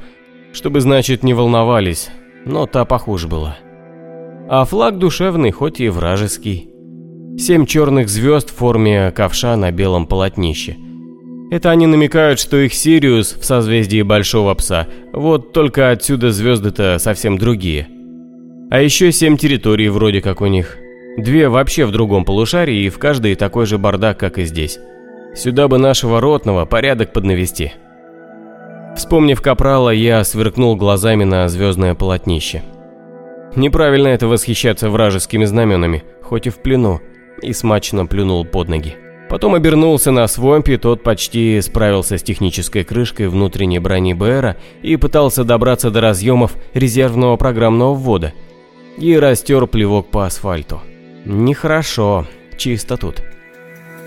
чтобы, 0.54 0.82
значит, 0.82 1.24
не 1.24 1.34
волновались, 1.34 2.10
но 2.46 2.66
та 2.68 2.86
похуже 2.86 3.28
была. 3.28 3.58
А 4.50 4.64
флаг 4.64 4.98
душевный, 4.98 5.52
хоть 5.52 5.82
и 5.82 5.90
вражеский. 5.90 6.70
Семь 7.38 7.66
черных 7.66 8.08
звезд 8.08 8.50
в 8.50 8.56
форме 8.56 9.12
ковша 9.12 9.58
на 9.58 9.72
белом 9.72 10.08
полотнище. 10.08 10.78
Это 11.52 11.70
они 11.70 11.86
намекают, 11.86 12.40
что 12.40 12.58
их 12.58 12.74
Сириус 12.74 13.34
в 13.34 13.44
созвездии 13.44 14.02
Большого 14.04 14.54
Пса, 14.56 14.88
вот 15.12 15.52
только 15.52 15.92
отсюда 15.92 16.32
звезды-то 16.32 16.98
совсем 16.98 17.38
другие. 17.38 17.90
А 18.70 18.80
еще 18.80 19.12
семь 19.12 19.38
территорий 19.38 19.90
вроде 19.90 20.22
как 20.22 20.40
у 20.40 20.48
них. 20.48 20.78
Две 21.18 21.50
вообще 21.50 21.86
в 21.86 21.92
другом 21.92 22.24
полушарии 22.24 22.84
и 22.84 22.90
в 22.90 23.00
каждой 23.00 23.36
такой 23.36 23.66
же 23.66 23.78
бардак, 23.78 24.18
как 24.18 24.38
и 24.38 24.46
здесь. 24.46 24.80
Сюда 25.36 25.68
бы 25.68 25.78
нашего 25.78 26.22
ротного 26.22 26.66
порядок 26.66 27.12
поднавести. 27.12 27.74
Вспомнив 28.96 29.42
Капрала, 29.42 29.90
я 29.90 30.24
сверкнул 30.24 30.76
глазами 30.78 31.26
на 31.26 31.48
звездное 31.50 31.96
полотнище. 31.96 32.64
Неправильно 33.56 34.10
это 34.10 34.28
восхищаться 34.28 34.90
вражескими 34.90 35.46
знаменами, 35.46 36.04
хоть 36.22 36.48
и 36.48 36.50
в 36.50 36.58
плену, 36.58 37.02
и 37.42 37.54
смачно 37.54 38.06
плюнул 38.06 38.46
под 38.46 38.70
ноги. 38.70 38.96
Потом 39.30 39.56
обернулся 39.56 40.12
на 40.12 40.26
свомпе, 40.28 40.78
тот 40.78 41.04
почти 41.04 41.60
справился 41.62 42.18
с 42.18 42.24
технической 42.24 42.84
крышкой 42.84 43.28
внутренней 43.28 43.80
брони 43.80 44.14
БРа 44.14 44.56
и 44.82 44.96
пытался 44.96 45.44
добраться 45.44 45.92
до 45.92 46.00
разъемов 46.00 46.56
резервного 46.74 47.36
программного 47.36 47.94
ввода. 47.94 48.34
И 48.98 49.16
растер 49.18 49.68
плевок 49.68 50.08
по 50.08 50.26
асфальту. 50.26 50.82
Нехорошо, 51.26 52.26
чисто 52.58 52.98
тут. 52.98 53.22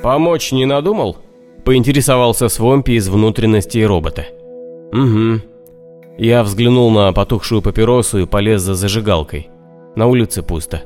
«Помочь 0.02 0.52
не 0.52 0.64
надумал?»– 0.64 1.18
поинтересовался 1.64 2.48
Свомпи 2.48 2.92
из 2.92 3.08
внутренности 3.08 3.78
робота. 3.78 4.24
«Угу». 4.92 5.49
Я 6.22 6.42
взглянул 6.42 6.90
на 6.90 7.10
потухшую 7.14 7.62
папиросу 7.62 8.18
и 8.18 8.26
полез 8.26 8.60
за 8.60 8.74
зажигалкой. 8.74 9.48
На 9.96 10.06
улице 10.06 10.42
пусто. 10.42 10.82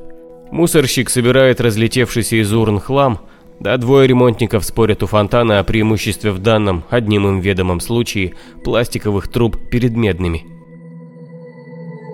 Мусорщик 0.52 1.10
собирает 1.10 1.60
разлетевшийся 1.60 2.36
из 2.36 2.52
урн 2.52 2.78
хлам, 2.78 3.18
да 3.58 3.76
двое 3.76 4.06
ремонтников 4.06 4.64
спорят 4.64 5.02
у 5.02 5.08
фонтана 5.08 5.58
о 5.58 5.64
преимуществе 5.64 6.30
в 6.30 6.38
данном, 6.38 6.84
одним 6.88 7.26
им 7.26 7.40
ведомом 7.40 7.80
случае, 7.80 8.34
пластиковых 8.62 9.26
труб 9.26 9.56
перед 9.72 9.96
медными. 9.96 10.44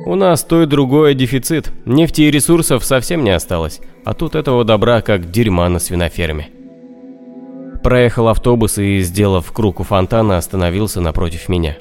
У 0.07 0.14
нас 0.14 0.43
то 0.43 0.62
и 0.62 0.66
другое 0.66 1.12
дефицит, 1.12 1.71
нефти 1.85 2.23
и 2.23 2.31
ресурсов 2.31 2.87
совсем 2.87 3.23
не 3.23 3.33
осталось, 3.33 3.83
а 4.03 4.14
тут 4.14 4.35
этого 4.35 4.64
добра 4.64 5.03
как 5.03 5.31
дерьма 5.31 5.68
на 5.68 5.79
свиноферме. 5.79 6.49
Проехал 7.83 8.29
автобус 8.29 8.79
и, 8.79 9.01
сделав 9.01 9.53
круг 9.53 9.81
у 9.81 9.83
фонтана, 9.83 10.39
остановился 10.39 11.03
напротив 11.03 11.51
меня. 11.51 11.77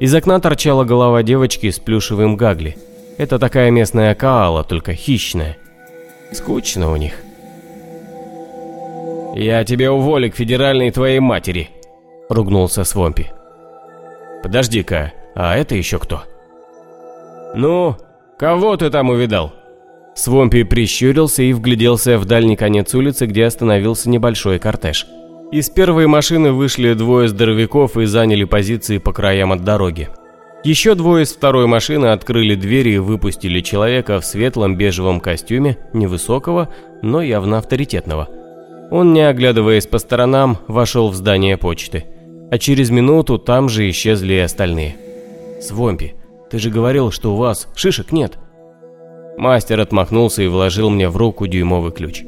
Из 0.00 0.14
окна 0.14 0.40
торчала 0.40 0.84
голова 0.84 1.22
девочки 1.22 1.70
с 1.70 1.78
плюшевым 1.78 2.36
гагли. 2.36 2.76
Это 3.16 3.38
такая 3.38 3.70
местная 3.70 4.14
каала, 4.14 4.64
только 4.64 4.94
хищная– 4.94 5.56
Скучно 6.32 6.92
у 6.92 6.96
них. 6.96 7.14
«Я 9.34 9.64
тебя 9.64 9.92
уволю 9.92 10.30
к 10.30 10.36
федеральной 10.36 10.90
твоей 10.90 11.20
матери»,— 11.20 11.70
ругнулся 12.28 12.84
Свомпи. 12.84 13.28
«Подожди-ка, 14.42 15.12
а 15.34 15.56
это 15.56 15.74
еще 15.74 15.98
кто?» 15.98 16.22
«Ну, 17.54 17.96
кого 18.38 18.76
ты 18.76 18.90
там 18.90 19.10
увидал?» 19.10 19.52
Свомпи 20.14 20.64
прищурился 20.64 21.42
и 21.42 21.52
вгляделся 21.52 22.18
в 22.18 22.24
дальний 22.24 22.56
конец 22.56 22.94
улицы, 22.94 23.26
где 23.26 23.44
остановился 23.46 24.10
небольшой 24.10 24.58
кортеж. 24.58 25.06
Из 25.50 25.70
первой 25.70 26.06
машины 26.06 26.52
вышли 26.52 26.92
двое 26.92 27.26
здоровяков 27.26 27.96
и 27.96 28.04
заняли 28.04 28.44
позиции 28.44 28.98
по 28.98 29.14
краям 29.14 29.50
от 29.52 29.64
дороги. 29.64 30.10
Еще 30.62 30.94
двое 30.94 31.24
из 31.24 31.32
второй 31.32 31.66
машины 31.66 32.06
открыли 32.06 32.54
двери 32.54 32.94
и 32.94 32.98
выпустили 32.98 33.60
человека 33.60 34.20
в 34.20 34.26
светлом 34.26 34.76
бежевом 34.76 35.20
костюме, 35.20 35.78
невысокого, 35.94 36.68
но 37.00 37.22
явно 37.22 37.56
авторитетного. 37.56 38.28
Он, 38.90 39.14
не 39.14 39.26
оглядываясь 39.26 39.86
по 39.86 39.98
сторонам, 39.98 40.58
вошел 40.68 41.08
в 41.08 41.14
здание 41.14 41.56
почты. 41.56 42.04
А 42.50 42.58
через 42.58 42.90
минуту 42.90 43.38
там 43.38 43.70
же 43.70 43.88
исчезли 43.88 44.34
и 44.34 44.38
остальные. 44.38 44.96
«Свомпи, 45.62 46.14
ты 46.50 46.58
же 46.58 46.68
говорил, 46.68 47.10
что 47.10 47.32
у 47.32 47.36
вас 47.36 47.68
шишек 47.74 48.12
нет». 48.12 48.38
Мастер 49.38 49.80
отмахнулся 49.80 50.42
и 50.42 50.48
вложил 50.48 50.90
мне 50.90 51.08
в 51.08 51.16
руку 51.16 51.46
дюймовый 51.46 51.92
ключ. 51.92 52.22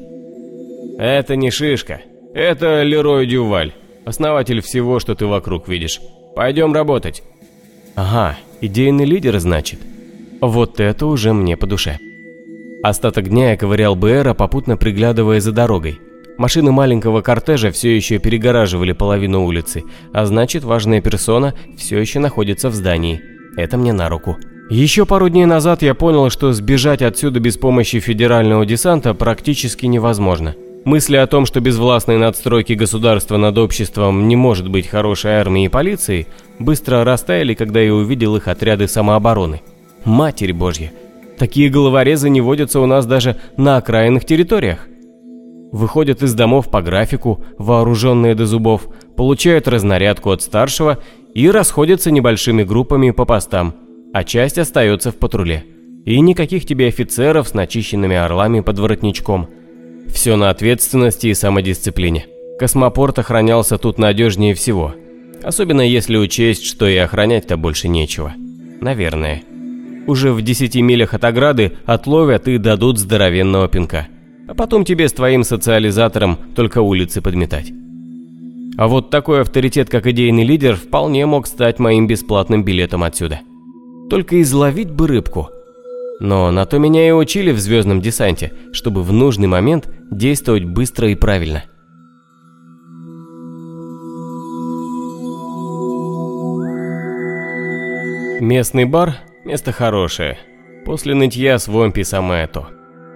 «Это 0.99 1.37
не 1.37 1.51
шишка. 1.51 2.01
Это 2.35 2.83
Лерой 2.83 3.27
Дюваль, 3.27 3.73
основатель 4.05 4.61
всего, 4.61 5.01
что 5.01 5.15
ты 5.15 5.27
вокруг 5.27 5.69
видишь. 5.69 6.01
Пойдем 6.37 6.73
работать». 6.73 7.23
Ага, 7.97 8.39
идейный 8.61 9.05
лидер, 9.05 9.39
значит. 9.41 9.81
Вот 10.41 10.81
это 10.81 11.07
уже 11.07 11.33
мне 11.33 11.57
по 11.57 11.67
душе. 11.67 11.99
Остаток 12.83 13.29
дня 13.29 13.51
я 13.51 13.57
ковырял 13.57 13.95
БРа, 13.95 14.33
попутно 14.33 14.77
приглядывая 14.77 15.41
за 15.41 15.53
дорогой. 15.53 16.01
Машины 16.39 16.73
маленького 16.73 17.21
кортежа 17.21 17.71
все 17.71 17.95
еще 17.95 18.19
перегораживали 18.19 18.93
половину 18.93 19.45
улицы, 19.45 19.83
а 20.15 20.25
значит 20.25 20.65
важная 20.65 21.03
персона 21.03 21.55
все 21.77 21.99
еще 21.99 22.21
находится 22.21 22.71
в 22.71 22.75
здании. 22.75 23.21
Это 23.57 23.77
мне 23.77 23.93
на 23.93 24.09
руку. 24.09 24.39
Еще 24.71 25.05
пару 25.05 25.29
дней 25.29 25.45
назад 25.45 25.83
я 25.83 25.95
понял, 25.95 26.31
что 26.31 26.53
сбежать 26.53 27.03
отсюда 27.03 27.41
без 27.41 27.59
помощи 27.59 28.01
федерального 28.01 28.65
десанта 28.65 29.13
практически 29.13 29.85
невозможно. 29.85 30.55
Мысли 30.85 31.17
о 31.17 31.27
том, 31.27 31.45
что 31.45 31.61
без 31.61 31.77
властной 31.77 32.17
надстройки 32.17 32.73
государства 32.73 33.37
над 33.37 33.59
обществом 33.59 34.29
не 34.29 34.37
может 34.37 34.69
быть 34.69 34.87
хорошей 34.87 35.33
армии 35.33 35.67
и 35.67 35.69
полиции, 35.69 36.27
быстро 36.59 37.05
растаяли, 37.05 37.53
когда 37.53 37.81
я 37.81 37.95
увидел 37.95 38.37
их 38.37 38.49
отряды 38.49 38.89
самообороны. 38.89 39.61
Матерь 40.05 40.55
Божья! 40.55 40.91
Такие 41.39 41.69
головорезы 41.69 42.31
не 42.31 42.41
водятся 42.41 42.81
у 42.81 42.87
нас 42.87 43.05
даже 43.05 43.37
на 43.59 43.77
окраинных 43.77 44.25
территориях. 44.25 44.87
Выходят 45.71 46.23
из 46.23 46.35
домов 46.35 46.71
по 46.71 46.81
графику, 46.81 47.45
вооруженные 47.59 48.35
до 48.35 48.47
зубов, 48.47 48.89
получают 49.17 49.69
разнарядку 49.69 50.31
от 50.31 50.43
старшего 50.43 50.99
и 51.35 51.51
расходятся 51.51 52.11
небольшими 52.11 52.63
группами 52.63 53.11
по 53.11 53.27
постам, 53.27 53.75
а 54.15 54.25
часть 54.25 54.59
остается 54.59 55.13
в 55.13 55.17
патруле. 55.17 55.65
И 56.07 56.19
никаких 56.21 56.65
тебе 56.65 56.89
офицеров 56.89 57.49
с 57.49 57.55
начищенными 57.55 58.17
орлами 58.17 58.61
под 58.61 58.79
воротничком– 58.79 59.51
все 60.11 60.37
на 60.37 60.51
ответственности 60.51 61.29
и 61.29 61.35
самодисциплине. 61.35 62.27
Космопорт 62.59 63.19
охранялся 63.19 63.79
тут 63.79 63.99
надежнее 63.99 64.55
всего. 64.55 64.95
Особенно 65.43 65.81
если 65.81 66.17
учесть, 66.17 66.65
что 66.65 66.87
и 66.87 66.97
охранять-то 66.97 67.57
больше 67.57 67.89
нечего. 67.89 68.35
Наверное. 68.81 69.43
Уже 70.07 70.33
в 70.33 70.43
10 70.43 70.77
милях 70.77 71.15
от 71.15 71.25
ограды 71.25 71.73
отловят 71.87 72.49
и 72.49 72.59
дадут 72.59 72.99
здоровенного 72.99 73.69
пинка. 73.69 74.09
А 74.49 74.55
потом 74.55 74.85
тебе 74.85 75.09
с 75.09 75.13
твоим 75.13 75.45
социализатором 75.45 76.39
только 76.55 76.81
улицы 76.83 77.23
подметать. 77.23 77.73
А 78.77 78.89
вот 78.89 79.11
такой 79.11 79.43
авторитет, 79.43 79.89
как 79.89 80.07
идейный 80.07 80.45
лидер, 80.45 80.75
вполне 80.77 81.27
мог 81.27 81.47
стать 81.47 81.79
моим 81.79 82.07
бесплатным 82.07 82.65
билетом 82.65 83.03
отсюда. 83.03 83.41
Только 84.09 84.41
изловить 84.43 84.91
бы 84.91 85.07
рыбку. 85.07 85.51
Но 86.21 86.51
на 86.51 86.67
то 86.67 86.79
меня 86.79 87.09
и 87.09 87.13
учили 87.13 87.51
в 87.51 87.59
звездном 87.59 88.03
десанте, 88.03 88.53
чтобы 88.73 89.03
в 89.03 89.11
нужный 89.11 89.49
момент 89.49 89.89
действовать 90.11 90.65
быстро 90.65 91.09
и 91.09 91.15
правильно. 91.15 91.65
Местный 98.41 98.85
бар– 98.85 99.17
место 99.45 99.73
хорошее. 99.73 100.39
После 100.85 101.15
нытья 101.15 101.59
с 101.59 101.69
Вомпи 101.69 102.05
самое 102.05 102.47
то. 102.47 102.69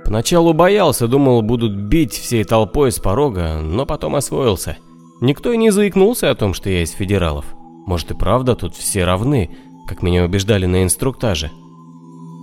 Поначалу 0.05 0.53
боялся, 0.53 1.07
думал, 1.09 1.43
будут 1.43 1.75
бить 1.75 2.13
всей 2.13 2.45
толпой 2.45 2.93
с 2.93 2.99
порога, 2.99 3.61
но 3.63 3.87
потом 3.87 4.17
освоился. 4.17 4.77
Никто 5.21 5.53
и 5.53 5.57
не 5.57 5.71
заикнулся 5.71 6.31
о 6.31 6.35
том, 6.35 6.53
что 6.53 6.69
я 6.69 6.83
из 6.83 6.91
федералов. 6.91 7.47
Может 7.87 8.11
и 8.11 8.15
правда 8.15 8.55
тут 8.55 8.75
все 8.75 9.05
равны, 9.05 9.51
как 9.89 10.03
меня 10.03 10.25
убеждали 10.25 10.67
на 10.67 10.83
инструктаже. 10.83 11.51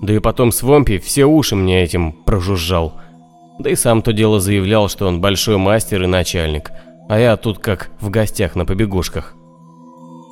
Да 0.01 0.13
и 0.13 0.19
потом 0.19 0.51
с 0.51 0.63
Вомпи 0.63 0.97
все 0.97 1.25
уши 1.25 1.55
мне 1.55 1.83
этим 1.83 2.11
прожужжал. 2.11 2.93
Да 3.59 3.69
и 3.69 3.75
сам 3.75 4.01
то 4.01 4.13
дело 4.13 4.39
заявлял, 4.39 4.89
что 4.89 5.07
он 5.07 5.21
большой 5.21 5.57
мастер 5.57 6.03
и 6.03 6.07
начальник, 6.07 6.71
а 7.09 7.19
я 7.19 7.37
тут 7.37 7.59
как 7.59 7.91
в 7.99 8.09
гостях 8.09 8.55
на 8.55 8.65
побегушках. 8.65 9.35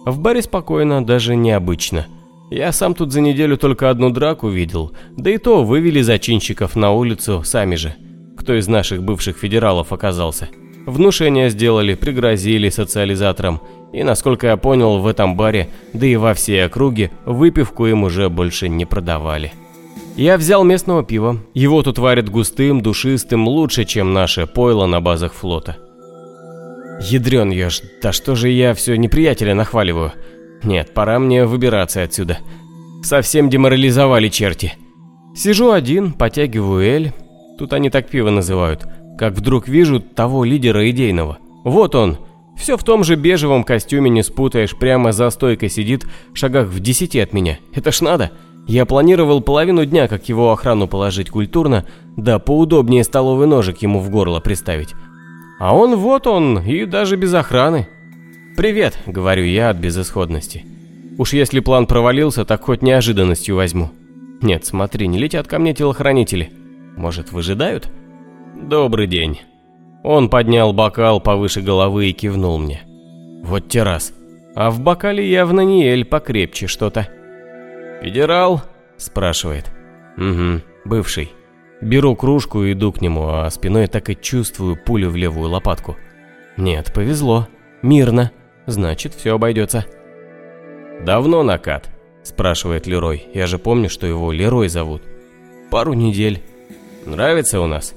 В 0.06 0.20
баре 0.20 0.42
спокойно, 0.42 1.06
даже 1.06 1.36
необычно– 1.36 2.08
я 2.50 2.72
сам 2.72 2.96
тут 2.96 3.12
за 3.12 3.22
неделю 3.22 3.58
только 3.58 3.92
одну 3.92 4.10
драку 4.10 4.50
видел, 4.50 4.92
да 5.16 5.30
и 5.30 5.38
то 5.38 5.64
вывели 5.64 6.02
зачинщиков 6.02 6.76
на 6.76 6.92
улицу 6.92 7.44
сами 7.44 7.76
же. 7.76 7.94
Кто 8.38 8.56
из 8.56 8.68
наших 8.68 9.04
бывших 9.04 9.38
федералов 9.38 9.94
оказался. 9.94 10.50
Внушение 10.88 11.52
сделали, 11.52 11.94
пригрозили 11.94 12.70
социализаторам, 12.70 13.62
и, 13.92 14.04
насколько 14.04 14.48
я 14.48 14.58
понял, 14.58 15.00
в 15.00 15.08
этом 15.08 15.36
баре, 15.36 15.70
да 15.94 16.06
и 16.06 16.16
во 16.16 16.34
всей 16.34 16.66
округе, 16.66 17.12
выпивку 17.26 17.88
им 17.88 18.04
уже 18.04 18.30
больше 18.30 18.70
не 18.70 18.86
продавали. 18.86 19.52
Я 20.16 20.38
взял 20.38 20.64
местного 20.64 21.04
пива. 21.04 21.38
Его 21.54 21.82
тут 21.82 21.98
варят 21.98 22.30
густым, 22.30 22.82
душистым, 22.82 23.48
лучше, 23.48 23.86
чем 23.86 24.14
наше 24.14 24.48
пойло 24.48 24.86
на 24.86 25.00
базах 25.00 25.34
флота. 25.34 25.78
Ядрен 27.00 27.50
ешь, 27.52 27.82
да 28.02 28.12
что 28.12 28.36
же 28.36 28.50
я 28.50 28.74
все 28.74 28.98
неприятеля 28.98 29.56
нахваливаю. 29.56 30.12
Нет, 30.64 30.94
пора 30.94 31.20
мне 31.20 31.46
выбираться 31.46 32.04
отсюда. 32.04 32.40
Совсем 33.02 33.50
деморализовали 33.50 34.28
черти. 34.28 34.74
Сижу 35.34 35.72
один, 35.72 36.12
потягиваю 36.12 36.86
эль. 36.86 37.14
Тут 37.58 37.72
они 37.72 37.90
так 37.90 38.10
пиво 38.10 38.30
называют. 38.30 38.86
Как 39.18 39.34
вдруг 39.34 39.70
вижу 39.70 40.02
того 40.02 40.44
лидера 40.44 40.90
идейного. 40.90 41.38
Вот 41.64 41.96
он. 41.96 42.18
Все 42.60 42.76
в 42.78 42.84
том 42.84 43.06
же 43.06 43.16
бежевом 43.16 43.64
костюме 43.64 44.10
не 44.10 44.22
спутаешь, 44.22 44.76
прямо 44.76 45.14
за 45.14 45.30
стойкой 45.30 45.70
сидит, 45.70 46.06
в 46.34 46.38
шагах 46.38 46.68
в 46.68 46.80
десяти 46.82 47.20
от 47.20 47.32
меня. 47.32 47.58
Это 47.74 47.92
ж 47.94 48.02
надо. 48.02 48.32
Я 48.68 48.86
планировал 48.86 49.42
половину 49.42 49.86
дня, 49.86 50.10
как 50.10 50.28
его 50.28 50.52
охрану 50.52 50.88
положить 50.88 51.30
культурно, 51.30 51.86
да 52.18 52.38
поудобнее 52.38 53.06
столовый 53.06 53.48
ножик 53.48 53.78
ему 53.82 54.00
в 54.00 54.10
горло 54.10 54.42
приставить. 54.42 54.94
А 55.60 55.76
он 55.76 55.96
вот 55.96 56.28
он, 56.28 56.60
и 56.60 56.86
даже 56.86 57.16
без 57.16 57.34
охраны. 57.34 57.88
«Привет»,— 58.58 59.00
говорю 59.06 59.46
я 59.46 59.70
от 59.70 59.78
безысходности. 59.78 60.66
Уж 61.18 61.34
если 61.34 61.62
план 61.62 61.88
провалился, 61.88 62.44
так 62.44 62.64
хоть 62.64 62.82
неожиданностью 62.82 63.56
возьму. 63.56 63.90
Нет, 64.42 64.66
смотри, 64.66 65.08
не 65.08 65.18
летят 65.18 65.48
ко 65.48 65.60
мне 65.60 65.74
телохранители. 65.74 66.52
Может, 66.98 67.32
выжидают? 67.32 67.90
Добрый 68.56 69.08
день. 69.08 69.40
Он 70.04 70.30
поднял 70.30 70.74
бокал 70.74 71.20
повыше 71.20 71.62
головы 71.62 72.10
и 72.10 72.14
кивнул 72.14 72.58
мне. 72.58 72.82
Вот 73.44 73.68
те 73.68 73.84
раз. 73.84 74.14
А 74.56 74.70
в 74.72 74.80
бокале 74.82 75.30
явно 75.30 75.62
не 75.62 75.88
эль 75.88 76.06
покрепче 76.06 76.68
что-то. 76.68 77.08
«Федерал?»– 78.02 78.64
спрашивает. 78.98 79.72
«Угу, 80.18 80.62
бывший». 80.86 81.32
Беру 81.82 82.16
кружку 82.16 82.64
и 82.64 82.74
иду 82.74 82.92
к 82.92 83.02
нему, 83.02 83.28
а 83.30 83.50
спиной 83.50 83.88
так 83.88 84.10
и 84.10 84.16
чувствую 84.16 84.76
пулю 84.76 85.10
в 85.10 85.16
левую 85.16 85.50
лопатку. 85.50 85.96
Нет, 86.58 86.92
повезло. 86.94 87.48
Мирно. 87.82 88.32
Значит, 88.66 89.14
все 89.14 89.36
обойдется. 89.36 89.86
«Давно 91.02 91.44
накат?»– 91.44 91.90
спрашивает 92.24 92.86
Лерой. 92.86 93.26
Я 93.34 93.48
же 93.48 93.58
помню, 93.58 93.90
что 93.90 94.06
его 94.06 94.34
Лерой 94.34 94.68
зовут. 94.68 95.02
«Пару 95.72 95.94
недель. 95.94 96.44
Нравится 97.06 97.62
у 97.62 97.68
нас?» 97.68 97.96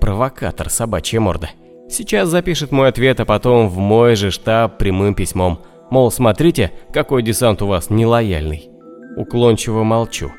Провокатор, 0.00 0.70
собачья 0.70 1.20
морда. 1.20 1.50
Сейчас 1.88 2.28
запишет 2.28 2.72
мой 2.72 2.88
ответ, 2.88 3.20
а 3.20 3.24
потом 3.24 3.68
в 3.68 3.78
мой 3.78 4.16
же 4.16 4.30
штаб 4.30 4.78
прямым 4.78 5.14
письмом. 5.14 5.60
Мол, 5.90 6.10
смотрите, 6.10 6.72
какой 6.92 7.22
десант 7.22 7.62
у 7.62 7.66
вас 7.66 7.90
нелояльный. 7.90 8.70
Уклончиво 9.16 9.82
молчу. 9.82 10.30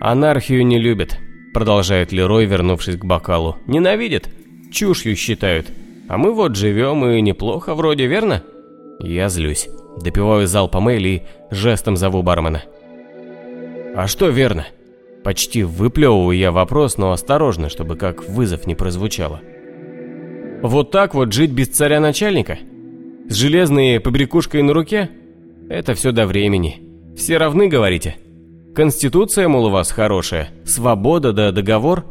Анархию 0.00 0.66
не 0.66 0.78
любят, 0.78 1.18
продолжает 1.52 2.12
Лерой, 2.12 2.46
вернувшись 2.46 2.96
к 2.96 3.04
бокалу. 3.04 3.56
Ненавидят, 3.66 4.28
чушью 4.72 5.16
считают. 5.16 5.66
А 6.08 6.16
мы 6.16 6.32
вот 6.32 6.56
живем 6.56 7.04
и 7.06 7.20
неплохо 7.20 7.74
вроде, 7.74 8.06
верно? 8.06 8.42
Я 9.00 9.28
злюсь. 9.28 9.68
Допиваю 9.96 10.46
залпом 10.46 10.88
Элли 10.88 11.08
и 11.08 11.22
жестом 11.54 11.96
зову 11.96 12.22
бармена. 12.22 12.62
«А 13.94 14.06
что 14.06 14.28
верно?» 14.28 14.66
Почти 15.24 15.64
выплевываю 15.64 16.36
я 16.38 16.52
вопрос, 16.52 16.98
но 16.98 17.12
осторожно, 17.12 17.68
чтобы 17.68 17.96
как 17.96 18.28
вызов 18.28 18.66
не 18.66 18.74
прозвучало. 18.74 19.40
«Вот 20.62 20.90
так 20.90 21.14
вот 21.14 21.32
жить 21.32 21.50
без 21.50 21.68
царя-начальника? 21.68 22.58
С 23.28 23.34
железной 23.34 24.00
побрякушкой 24.00 24.62
на 24.62 24.72
руке? 24.72 25.10
Это 25.68 25.94
все 25.94 26.12
до 26.12 26.26
времени. 26.26 26.80
Все 27.16 27.38
равны, 27.38 27.68
говорите? 27.68 28.16
Конституция, 28.74 29.48
мол, 29.48 29.66
у 29.66 29.70
вас 29.70 29.90
хорошая, 29.90 30.50
свобода 30.64 31.32
да 31.32 31.50
договор? 31.50 32.04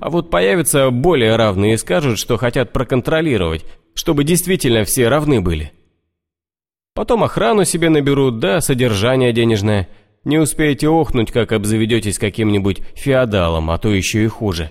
А 0.00 0.10
вот 0.10 0.30
появятся 0.30 0.90
более 0.90 1.36
равные 1.36 1.74
и 1.74 1.78
скажут, 1.78 2.18
что 2.18 2.36
хотят 2.36 2.72
проконтролировать, 2.72 3.64
чтобы 3.94 4.24
действительно 4.24 4.84
все 4.84 5.08
равны 5.08 5.40
были». 5.40 5.72
Потом 6.94 7.24
охрану 7.24 7.64
себе 7.64 7.88
наберут, 7.88 8.38
да 8.38 8.60
содержание 8.60 9.32
денежное. 9.32 9.88
Не 10.24 10.38
успеете 10.38 10.88
охнуть, 10.88 11.32
как 11.32 11.52
обзаведетесь 11.52 12.18
каким-нибудь 12.18 12.80
феодалом, 12.94 13.70
а 13.70 13.78
то 13.78 13.88
еще 13.88 14.24
и 14.24 14.28
хуже. 14.28 14.70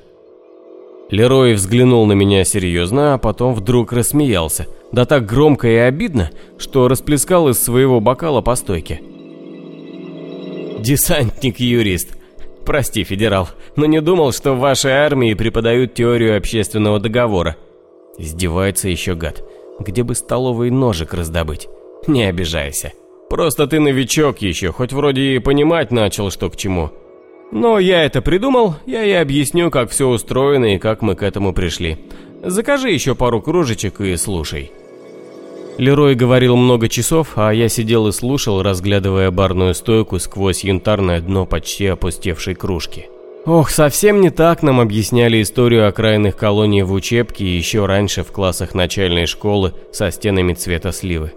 Лерой 1.10 1.56
взглянул 1.56 2.06
на 2.06 2.14
меня 2.14 2.46
серьезно, 2.46 3.16
а 3.16 3.18
потом 3.18 3.54
вдруг 3.54 3.92
рассмеялся. 3.92 4.68
Да 4.94 5.06
так 5.06 5.26
громко 5.26 5.68
и 5.68 5.76
обидно, 5.76 6.32
что 6.58 6.88
расплескал 6.88 7.50
из 7.50 7.62
своего 7.62 8.00
бокала 8.00 8.42
по 8.42 8.56
стойке. 8.56 9.02
«Десантник-юрист. 10.80 12.18
Прости, 12.66 13.04
федерал, 13.04 13.50
но 13.76 13.86
не 13.86 14.02
думал, 14.02 14.32
что 14.32 14.54
в 14.54 14.60
вашей 14.60 14.92
армии 14.94 15.34
преподают 15.34 15.94
теорию 15.94 16.38
общественного 16.38 17.00
договора». 17.00 17.58
Издевается 18.18 18.88
еще 18.88 19.16
гад. 19.16 19.44
Где 19.80 20.04
бы 20.04 20.16
столовый 20.16 20.70
ножик 20.70 21.14
раздобыть? 21.14 21.68
Не 22.08 22.24
обижайся. 22.24 22.94
Просто 23.32 23.66
ты 23.66 23.80
новичок 23.80 24.40
еще, 24.42 24.74
хоть 24.74 24.92
вроде 24.92 25.36
и 25.36 25.40
понимать 25.40 25.90
начал, 25.90 26.30
что 26.32 26.50
к 26.50 26.58
чему. 26.58 26.92
Но 27.54 27.80
я 27.80 28.04
это 28.04 28.22
придумал, 28.22 28.76
я 28.86 29.06
и 29.06 29.12
объясню, 29.14 29.72
как 29.72 29.90
все 29.90 30.10
устроено 30.10 30.76
и 30.76 30.78
как 30.78 31.02
мы 31.02 31.16
к 31.16 31.24
этому 31.24 31.54
пришли. 31.54 31.98
Закажи 32.44 32.92
еще 32.92 33.16
пару 33.16 33.42
кружечек 33.42 34.02
и 34.02 34.18
слушай. 34.18 34.74
Лерой 35.78 36.16
говорил 36.16 36.58
много 36.58 36.90
часов, 36.90 37.30
а 37.38 37.52
я 37.52 37.70
сидел 37.70 38.10
и 38.10 38.12
слушал, 38.12 38.62
разглядывая 38.62 39.32
барную 39.32 39.76
стойку 39.76 40.20
сквозь 40.20 40.66
янтарное 40.66 41.22
дно 41.22 41.46
почти 41.46 41.88
опустевшей 41.88 42.56
кружки. 42.56 43.08
Ох, 43.46 43.70
совсем 43.70 44.20
не 44.20 44.30
так 44.30 44.62
нам 44.62 44.82
объясняли 44.82 45.42
историю 45.42 45.88
окраинных 45.88 46.36
колоний 46.36 46.84
в 46.84 46.92
учебке 46.92 47.46
еще 47.46 47.86
раньше 47.86 48.24
в 48.24 48.32
классах 48.34 48.76
начальной 48.76 49.26
школы 49.26 49.74
со 49.94 50.12
стенами 50.12 50.54
цвета 50.54 50.92
сливы. 50.92 51.32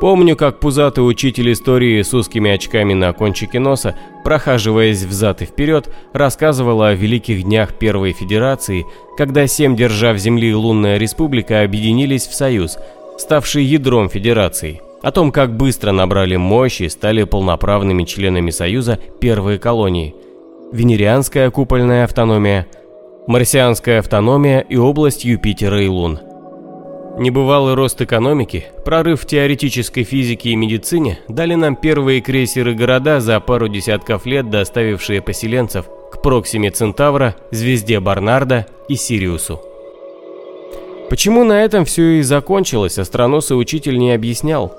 Помню, 0.00 0.34
как 0.34 0.60
пузатый 0.60 1.06
учитель 1.06 1.52
истории 1.52 2.00
с 2.00 2.14
узкими 2.14 2.50
очками 2.50 2.94
на 2.94 3.12
кончике 3.12 3.58
носа, 3.58 3.94
прохаживаясь 4.24 5.02
взад 5.02 5.42
и 5.42 5.44
вперед, 5.44 5.90
рассказывал 6.14 6.80
о 6.80 6.94
великих 6.94 7.42
днях 7.42 7.74
Первой 7.74 8.12
Федерации, 8.12 8.86
когда 9.18 9.46
семь 9.46 9.76
держав 9.76 10.16
Земли 10.16 10.48
и 10.48 10.54
Лунная 10.54 10.96
Республика 10.96 11.62
объединились 11.62 12.26
в 12.26 12.34
союз, 12.34 12.78
ставший 13.18 13.64
ядром 13.64 14.08
Федерации, 14.08 14.80
о 15.02 15.12
том, 15.12 15.30
как 15.30 15.54
быстро 15.54 15.92
набрали 15.92 16.36
мощь 16.36 16.80
и 16.80 16.88
стали 16.88 17.24
полноправными 17.24 18.04
членами 18.04 18.48
Союза 18.48 18.98
первые 19.20 19.58
колонии. 19.58 20.14
Венерианская 20.72 21.50
купольная 21.50 22.04
автономия, 22.04 22.66
марсианская 23.26 23.98
автономия 23.98 24.60
и 24.60 24.76
область 24.76 25.26
Юпитера 25.26 25.82
и 25.82 25.88
Лун– 25.88 26.20
Небывалый 27.18 27.74
рост 27.74 28.00
экономики, 28.00 28.66
прорыв 28.84 29.20
в 29.22 29.26
теоретической 29.26 30.04
физике 30.04 30.50
и 30.50 30.56
медицине 30.56 31.18
дали 31.28 31.54
нам 31.54 31.76
первые 31.76 32.20
крейсеры-города 32.20 33.20
за 33.20 33.40
пару 33.40 33.68
десятков 33.68 34.24
лет, 34.26 34.48
доставившие 34.48 35.20
поселенцев 35.20 35.86
к 36.10 36.22
Проксиме 36.22 36.70
Центавра, 36.70 37.36
звезде 37.50 38.00
Барнарда 38.00 38.66
и 38.88 38.96
Сириусу. 38.96 39.60
Почему 41.10 41.44
на 41.44 41.62
этом 41.64 41.84
все 41.84 42.18
и 42.18 42.22
закончилось, 42.22 42.98
астронос 42.98 43.50
и 43.50 43.54
учитель 43.54 43.98
не 43.98 44.12
объяснял. 44.12 44.72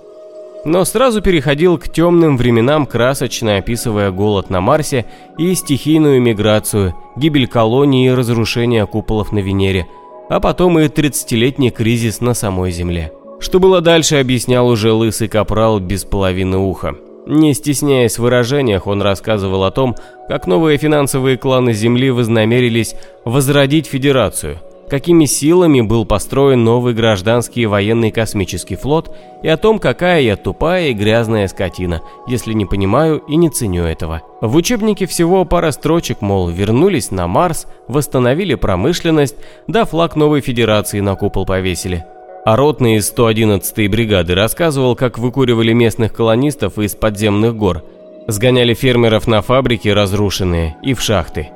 но 0.64 0.86
сразу 0.86 1.22
переходил 1.22 1.78
к 1.78 1.90
темным 1.90 2.38
временам, 2.38 2.86
красочно 2.86 3.58
описывая 3.58 4.12
голод 4.12 4.50
на 4.50 4.62
Марсе 4.62 5.06
и 5.38 5.54
стихийную 5.56 6.22
миграцию, 6.22 6.96
гибель 7.16 7.48
колонии 7.48 8.08
и 8.08 8.14
разрушение 8.14 8.86
куполов 8.86 9.32
на 9.32 9.40
Венере, 9.40 9.88
а 10.30 10.40
потом 10.40 10.80
и 10.80 10.86
30-летний 10.86 11.72
кризис 11.72 12.22
на 12.22 12.34
самой 12.34 12.72
Земле. 12.72 13.12
Что 13.40 13.60
было 13.60 13.82
дальше, 13.82 14.18
объяснял 14.18 14.68
уже 14.68 14.92
лысый 14.92 15.28
капрал 15.28 15.80
без 15.80 16.04
половины 16.04 16.58
уха. 16.58 16.96
Не 17.28 17.54
стесняясь 17.54 18.18
в 18.18 18.24
выражениях, 18.24 18.88
он 18.88 19.02
рассказывал 19.02 19.64
о 19.64 19.72
том, 19.72 19.96
как 20.28 20.48
новые 20.48 20.78
финансовые 20.78 21.38
кланы 21.38 21.74
Земли 21.74 22.10
вознамерились 22.12 22.96
возродить 23.26 23.88
Федерацию– 23.88 24.60
какими 24.92 25.24
силами 25.24 25.80
был 25.80 26.04
построен 26.04 26.66
новый 26.66 26.94
гражданский 26.94 27.66
военный 27.66 28.12
космический 28.12 28.76
флот 28.76 29.16
и 29.42 29.48
о 29.48 29.56
том, 29.56 29.80
какая 29.80 30.20
я 30.20 30.36
тупая 30.36 30.90
и 30.90 30.94
грязная 30.94 31.48
скотина, 31.48 32.02
если 32.28 32.52
не 32.52 32.66
понимаю 32.66 33.20
и 33.20 33.38
не 33.38 33.50
ценю 33.50 33.86
этого. 33.86 34.22
В 34.42 34.54
учебнике 34.58 35.06
всего 35.06 35.46
пара 35.46 35.72
строчек, 35.72 36.20
мол, 36.20 36.50
вернулись 36.50 37.10
на 37.10 37.26
Марс, 37.28 37.68
восстановили 37.88 38.56
промышленность, 38.56 39.38
да 39.66 39.86
флаг 39.86 40.18
новой 40.18 40.42
федерации 40.42 41.00
на 41.00 41.16
купол 41.16 41.46
повесили. 41.46 42.04
А 42.44 42.58
ротный 42.58 42.98
из 42.98 43.14
111-й 43.16 43.88
бригады 43.88 44.36
рассказывал, 44.36 44.98
как 44.98 45.18
выкуривали 45.18 45.72
местных 45.72 46.12
колонистов 46.12 46.78
из 46.78 46.96
подземных 46.96 47.56
гор, 47.56 47.86
сгоняли 48.28 48.74
фермеров 48.74 49.26
на 49.26 49.42
фабрики 49.42 49.88
разрушенные 49.88 50.76
и 50.84 50.94
в 50.94 51.02
шахты. 51.02 51.48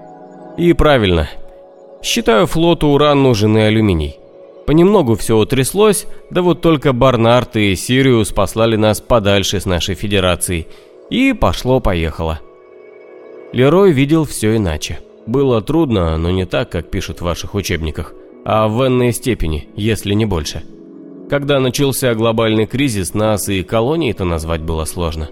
И 0.56 0.72
правильно, 0.72 1.28
Считаю, 2.04 2.46
флоту 2.46 2.88
уран 2.88 3.24
нужен 3.24 3.58
и 3.58 3.62
алюминий. 3.62 4.18
Понемногу 4.66 5.16
все 5.16 5.38
утряслось, 5.38 6.08
да 6.32 6.42
вот 6.42 6.62
только 6.62 6.92
Барнард 6.92 7.56
и 7.56 7.76
Сириус 7.76 8.32
послали 8.32 8.76
нас 8.76 9.00
подальше 9.00 9.60
с 9.60 9.66
нашей 9.66 9.96
федерацией. 9.96 10.68
И 11.10 11.34
пошло-поехало. 11.34 12.40
Лерой 13.54 13.92
видел 13.92 14.26
все 14.26 14.58
иначе. 14.58 15.00
Было 15.28 15.62
трудно, 15.62 16.18
но 16.18 16.32
не 16.32 16.46
так, 16.46 16.72
как 16.72 16.90
пишут 16.90 17.20
в 17.20 17.26
ваших 17.26 17.54
учебниках, 17.54 18.14
а 18.44 18.68
в 18.68 18.86
энной 18.86 19.12
степени, 19.12 19.68
если 19.76 20.14
не 20.14 20.26
больше. 20.26 20.64
Когда 21.30 21.60
начался 21.60 22.14
глобальный 22.14 22.68
кризис, 22.68 23.14
нас 23.14 23.50
и 23.50 23.64
колонии-то 23.64 24.26
назвать 24.26 24.62
было 24.62 24.86
сложно. 24.86 25.30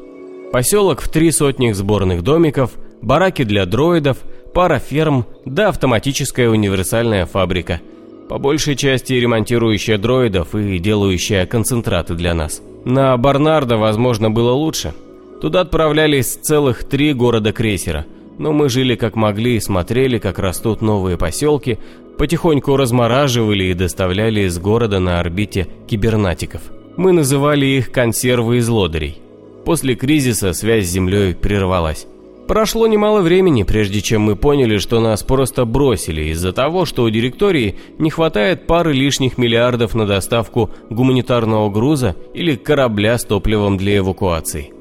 Поселок 0.52 1.02
в 1.02 1.10
три 1.10 1.32
сотни 1.32 1.72
сборных 1.72 2.24
домиков, 2.24 2.72
бараки 3.02 3.44
для 3.44 3.66
дроидов– 3.66 4.18
пара 4.54 4.80
ферм, 4.80 5.26
да 5.46 5.70
автоматическая 5.70 6.50
универсальная 6.50 7.26
фабрика, 7.26 7.82
по 8.30 8.38
большей 8.38 8.76
части 8.76 9.14
ремонтирующая 9.14 9.98
дроидов 9.98 10.56
и 10.56 10.80
делающая 10.80 11.46
концентраты 11.46 12.14
для 12.14 12.34
нас. 12.34 12.62
На 12.86 13.16
Барнарда, 13.18 13.78
возможно, 13.78 14.30
было 14.30 14.52
лучше. 14.52 14.94
Туда 15.42 15.62
отправлялись 15.62 16.36
целых 16.36 16.84
три 16.84 17.14
города-крейсера, 17.14 18.06
но 18.38 18.54
мы 18.54 18.70
жили 18.70 18.96
как 18.96 19.16
могли, 19.16 19.60
смотрели, 19.60 20.18
как 20.18 20.40
растут 20.40 20.82
новые 20.82 21.18
поселки, 21.18 21.80
потихоньку 22.18 22.78
размораживали 22.78 23.66
и 23.66 23.74
доставляли 23.74 24.42
из 24.42 24.58
города 24.60 25.00
на 25.00 25.20
орбите 25.20 25.68
кибернатиков. 25.88 26.62
Мы 26.96 27.12
называли 27.12 27.66
их 27.66 27.92
консервы 27.92 28.58
из 28.58 28.70
лодырей. 28.70 29.20
После 29.66 29.96
кризиса 29.96 30.54
связь 30.54 30.86
с 30.86 30.92
Землей 30.92 31.34
прервалась. 31.34 32.06
Прошло 32.48 32.88
немало 32.88 33.22
времени, 33.22 33.64
прежде 33.64 34.02
чем 34.02 34.24
мы 34.24 34.36
поняли, 34.36 34.78
что 34.78 35.00
нас 35.00 35.24
просто 35.24 35.64
бросили 35.64 36.24
из-за 36.32 36.52
того, 36.52 36.86
что 36.86 37.04
у 37.04 37.10
директории 37.10 37.76
не 37.98 38.10
хватает 38.10 38.68
пары 38.68 38.92
лишних 38.92 39.38
миллиардов 39.38 39.96
на 39.96 40.06
доставку 40.06 40.70
гуманитарного 40.90 41.70
груза 41.70 42.18
или 42.34 42.56
корабля 42.56 43.18
с 43.18 43.24
топливом 43.24 43.78
для 43.78 43.98
эвакуации. 43.98 44.74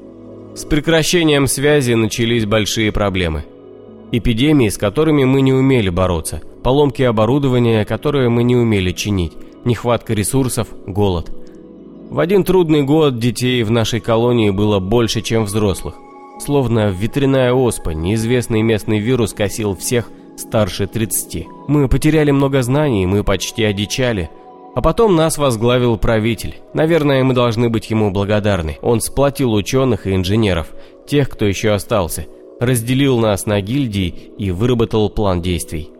С 0.55 0.65
прекращением 0.65 1.47
связи 1.47 1.93
начались 1.93 2.45
большие 2.45 2.91
проблемы. 2.91 3.45
Эпидемии, 4.11 4.67
с 4.67 4.77
которыми 4.77 5.23
мы 5.23 5.41
не 5.41 5.53
умели 5.53 5.89
бороться, 5.89 6.41
поломки 6.63 7.01
оборудования, 7.01 7.85
которое 7.85 8.29
мы 8.29 8.43
не 8.43 8.57
умели 8.57 8.91
чинить, 8.91 9.33
нехватка 9.63 10.13
ресурсов, 10.13 10.67
голод. 10.85 11.31
В 12.09 12.19
один 12.19 12.43
трудный 12.43 12.83
год 12.83 13.17
детей 13.17 13.63
в 13.63 13.71
нашей 13.71 14.01
колонии 14.01 14.51
было 14.51 14.79
больше, 14.79 15.21
чем 15.21 15.45
взрослых. 15.45 15.95
Словно 16.43 16.89
ветряная 16.89 17.53
оспа, 17.53 17.91
неизвестный 17.91 18.63
местный 18.63 18.99
вирус 18.99 19.33
косил 19.33 19.77
всех 19.77 20.11
старше 20.35 20.87
30. 20.87 21.47
Мы 21.69 21.87
потеряли 21.87 22.31
много 22.31 22.61
знаний, 22.63 23.05
мы 23.05 23.23
почти 23.23 23.63
одичали. 23.63 24.29
А 24.75 24.81
потом 24.81 25.15
нас 25.15 25.37
возглавил 25.37 25.97
правитель. 25.97 26.55
Наверное, 26.73 27.23
мы 27.23 27.33
должны 27.33 27.69
быть 27.69 27.89
ему 27.91 28.11
благодарны. 28.11 28.77
Он 28.81 28.99
сплотил 28.99 29.53
ученых 29.53 30.05
и 30.05 30.15
инженеров, 30.15 30.67
тех, 31.07 31.29
кто 31.29 31.45
еще 31.45 31.71
остался, 31.71 32.25
разделил 32.59 33.19
нас 33.19 33.45
на 33.45 33.61
гильдии 33.61 34.13
и 34.37 34.51
выработал 34.51 35.09
план 35.09 35.41
действий. 35.41 35.92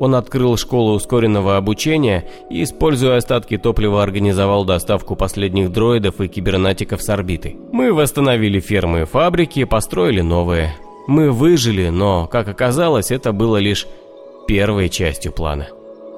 Он 0.00 0.14
открыл 0.14 0.56
школу 0.56 0.94
ускоренного 0.94 1.58
обучения 1.58 2.24
и, 2.48 2.62
используя 2.62 3.18
остатки 3.18 3.58
топлива, 3.58 4.02
организовал 4.02 4.64
доставку 4.64 5.14
последних 5.14 5.70
дроидов 5.70 6.22
и 6.22 6.26
кибернатиков 6.26 7.02
с 7.02 7.08
орбиты. 7.10 7.58
Мы 7.70 7.92
восстановили 7.92 8.60
фермы 8.60 9.02
и 9.02 9.04
фабрики, 9.04 9.64
построили 9.64 10.22
новые. 10.22 10.74
Мы 11.06 11.30
выжили, 11.30 11.90
но, 11.90 12.26
как 12.26 12.48
оказалось, 12.48 13.10
это 13.10 13.32
было 13.32 13.58
лишь 13.58 13.86
первой 14.48 14.88
частью 14.88 15.32
плана. 15.32 15.68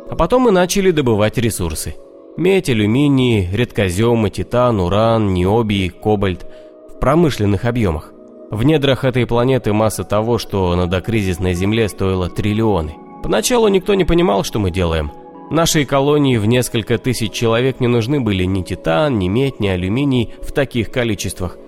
А 0.08 0.14
потом 0.14 0.42
мы 0.42 0.52
начали 0.52 0.92
добывать 0.92 1.36
ресурсы. 1.36 1.96
Медь, 2.36 2.70
алюминий, 2.70 3.48
редкоземы, 3.52 4.30
титан, 4.30 4.78
уран, 4.78 5.34
необий, 5.34 5.88
кобальт 5.88 6.46
в 6.88 7.00
промышленных 7.00 7.64
объемах. 7.64 8.12
В 8.52 8.62
недрах 8.62 9.04
этой 9.04 9.26
планеты 9.26 9.72
масса 9.72 10.04
того, 10.04 10.38
что 10.38 10.76
на 10.76 10.86
докризисной 10.86 11.54
Земле 11.54 11.88
стоило 11.88 12.30
триллионы. 12.30 12.94
Поначалу 13.22 13.68
никто 13.68 13.94
не 13.94 14.04
понимал, 14.04 14.44
что 14.44 14.58
мы 14.58 14.70
делаем. 14.70 15.12
Нашей 15.50 15.84
колонии 15.84 16.38
в 16.38 16.46
несколько 16.46 16.98
тысяч 16.98 17.32
человек 17.32 17.78
не 17.78 17.86
нужны 17.86 18.20
были 18.20 18.44
ни 18.44 18.62
титан, 18.62 19.18
ни 19.18 19.28
медь, 19.28 19.60
ни 19.60 19.68
алюминий 19.68 20.32
в 20.40 20.50
таких 20.52 20.90
количествах. 20.90 21.58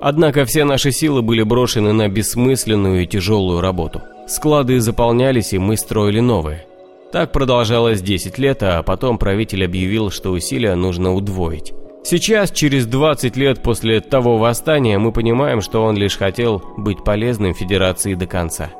Однако 0.00 0.44
все 0.44 0.64
наши 0.64 0.92
силы 0.92 1.22
были 1.22 1.42
брошены 1.42 1.92
на 1.92 2.08
бессмысленную 2.08 3.02
и 3.02 3.06
тяжелую 3.06 3.60
работу. 3.60 4.02
Склады 4.26 4.80
заполнялись, 4.80 5.52
и 5.52 5.58
мы 5.58 5.76
строили 5.76 6.20
новые. 6.20 6.66
Так 7.12 7.32
продолжалось 7.32 8.00
10 8.00 8.38
лет, 8.38 8.62
а 8.62 8.82
потом 8.82 9.18
правитель 9.18 9.64
объявил, 9.64 10.10
что 10.10 10.30
усилия 10.30 10.74
нужно 10.74 11.12
удвоить. 11.12 11.72
Сейчас, 12.02 12.50
через 12.50 12.86
20 12.86 13.36
лет 13.36 13.62
после 13.62 14.00
того 14.00 14.38
восстания, 14.38 14.98
мы 14.98 15.12
понимаем, 15.12 15.60
что 15.60 15.82
он 15.82 15.96
лишь 15.96 16.16
хотел 16.16 16.62
быть 16.76 17.04
полезным 17.04 17.54
Федерации 17.54 18.14
до 18.14 18.26
конца. 18.26 18.70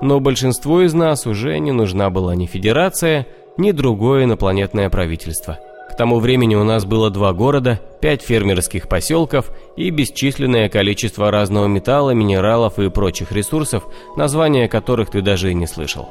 Но 0.00 0.20
большинству 0.20 0.80
из 0.80 0.94
нас 0.94 1.26
уже 1.26 1.58
не 1.58 1.72
нужна 1.72 2.10
была 2.10 2.34
ни 2.34 2.46
федерация, 2.46 3.26
ни 3.56 3.72
другое 3.72 4.24
инопланетное 4.24 4.90
правительство. 4.90 5.58
К 5.90 5.96
тому 5.96 6.18
времени 6.18 6.54
у 6.54 6.64
нас 6.64 6.84
было 6.84 7.10
два 7.10 7.32
города, 7.32 7.80
пять 8.02 8.20
фермерских 8.20 8.86
поселков 8.88 9.50
и 9.76 9.88
бесчисленное 9.88 10.68
количество 10.68 11.30
разного 11.30 11.66
металла, 11.66 12.10
минералов 12.10 12.78
и 12.78 12.90
прочих 12.90 13.32
ресурсов, 13.32 13.84
названия 14.16 14.68
которых 14.68 15.10
ты 15.10 15.22
даже 15.22 15.50
и 15.50 15.54
не 15.54 15.66
слышал. 15.66 16.08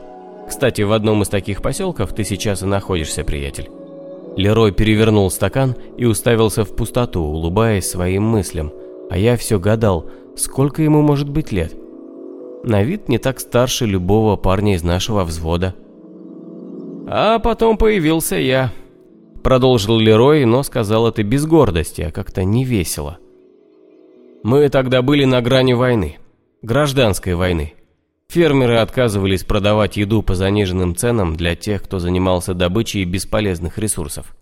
Кстати, 0.48 0.82
в 0.82 0.92
одном 0.92 1.22
из 1.22 1.30
таких 1.30 1.62
поселков 1.62 2.14
ты 2.14 2.24
сейчас 2.24 2.64
и 2.64 2.66
находишься, 2.66 3.24
приятель. 3.24 3.70
Лерой 4.36 4.72
перевернул 4.72 5.30
стакан 5.30 5.76
и 5.98 6.06
уставился 6.06 6.66
в 6.66 6.76
пустоту, 6.76 7.22
улыбаясь 7.22 7.88
своим 7.88 8.24
мыслям, 8.24 8.74
а 9.10 9.18
я 9.18 9.38
все 9.38 9.60
гадал, 9.60 10.10
сколько 10.36 10.82
ему 10.82 11.02
может 11.02 11.30
быть 11.30 11.52
лет– 11.52 11.74
на 12.66 12.84
вид 12.84 13.10
не 13.10 13.18
так 13.18 13.40
старше 13.40 13.86
любого 13.86 14.36
парня 14.36 14.76
из 14.76 14.84
нашего 14.84 15.24
взвода. 15.24 15.76
А 17.08 17.40
потом 17.40 17.78
появился 17.78 18.36
я. 18.36 18.72
Продолжил 19.44 20.00
Лерой, 20.00 20.46
но 20.46 20.64
сказал 20.64 21.08
это 21.08 21.24
без 21.24 21.46
гордости, 21.46 22.02
а 22.02 22.12
как-то 22.12 22.44
не 22.44 22.66
весело. 22.66 23.20
Мы 24.44 24.70
тогда 24.70 25.02
были 25.02 25.26
на 25.26 25.42
грани 25.42 25.74
войны. 25.74 26.18
Гражданской 26.64 27.36
войны. 27.36 27.74
Фермеры 28.30 28.78
отказывались 28.78 29.44
продавать 29.44 29.98
еду 29.98 30.24
по 30.24 30.34
заниженным 30.34 30.96
ценам 30.96 31.36
для 31.36 31.56
тех, 31.56 31.84
кто 31.84 32.00
занимался 32.00 32.56
добычей 32.56 33.04
бесполезных 33.06 33.78
ресурсов. 33.78 34.36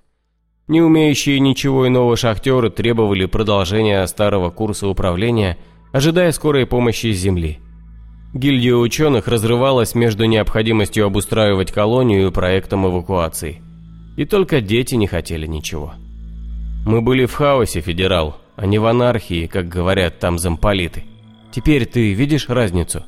Не 0.67 0.81
умеющие 0.81 1.39
ничего 1.41 1.87
иного 1.87 2.15
шахтеры 2.15 2.69
требовали 2.69 3.25
продолжения 3.25 4.05
старого 4.07 4.49
курса 4.51 4.87
управления, 4.87 5.57
ожидая 5.91 6.31
скорой 6.31 6.65
помощи 6.65 7.11
с 7.11 7.17
земли. 7.17 7.59
Гильдия 8.33 8.75
ученых 8.75 9.27
разрывалась 9.27 9.93
между 9.93 10.25
необходимостью 10.25 11.05
обустраивать 11.05 11.71
колонию 11.71 12.27
и 12.27 12.31
проектом 12.31 12.87
эвакуации. 12.87 13.61
И 14.17 14.25
только 14.25 14.59
дети 14.59 14.95
не 14.95 15.05
хотели 15.05 15.45
ничего. 15.45 15.93
Мы 16.85 17.01
были 17.01 17.25
в 17.25 17.33
хаосе, 17.33 17.81
федерал, 17.81 18.37
а 18.55 18.65
не 18.65 18.79
в 18.79 18.85
анархии, 18.85 19.45
как 19.45 19.67
говорят 19.67 20.19
там 20.19 20.39
замполиты. 20.39 21.03
Теперь 21.51 21.85
ты 21.85 22.13
видишь 22.13 22.49
разницу? 22.49 23.03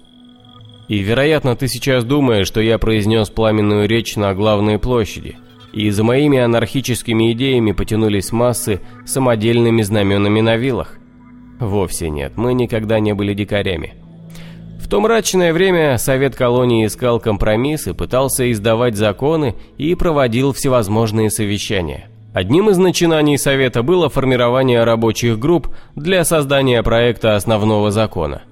И, 0.88 1.00
вероятно, 1.00 1.56
ты 1.56 1.68
сейчас 1.68 2.04
думаешь, 2.04 2.46
что 2.46 2.62
я 2.62 2.78
произнес 2.78 3.30
пламенную 3.32 3.88
речь 3.88 4.16
на 4.16 4.32
главной 4.36 4.78
площади, 4.78 5.38
и 5.74 5.90
за 5.90 6.04
моими 6.04 6.38
анархическими 6.38 7.32
идеями 7.32 7.72
потянулись 7.72 8.32
массы 8.32 8.80
самодельными 9.06 9.82
знаменами 9.82 10.42
на 10.42 10.56
вилах. 10.56 11.00
Вовсе 11.60 12.12
нет, 12.12 12.34
мы 12.36 12.54
никогда 12.54 13.00
не 13.00 13.16
были 13.16 13.34
дикарями. 13.34 14.05
В 14.86 14.88
то 14.88 15.02
мрачное 15.02 15.52
время 15.52 15.98
Совет 15.98 16.36
колонии 16.36 16.86
искал 16.86 17.20
компромисс 17.20 17.88
и 17.88 17.94
пытался 17.94 18.52
издавать 18.52 18.96
законы 18.96 19.56
и 19.80 19.96
проводил 19.96 20.54
всевозможные 20.54 21.32
совещания. 21.32 22.08
Одним 22.36 22.70
из 22.70 22.78
начинаний 22.78 23.40
Совета 23.40 23.82
было 23.82 24.10
формирование 24.10 24.84
рабочих 24.84 25.40
групп 25.40 25.70
для 25.96 26.24
создания 26.24 26.84
проекта 26.84 27.36
основного 27.36 27.90
закона. 27.90 28.44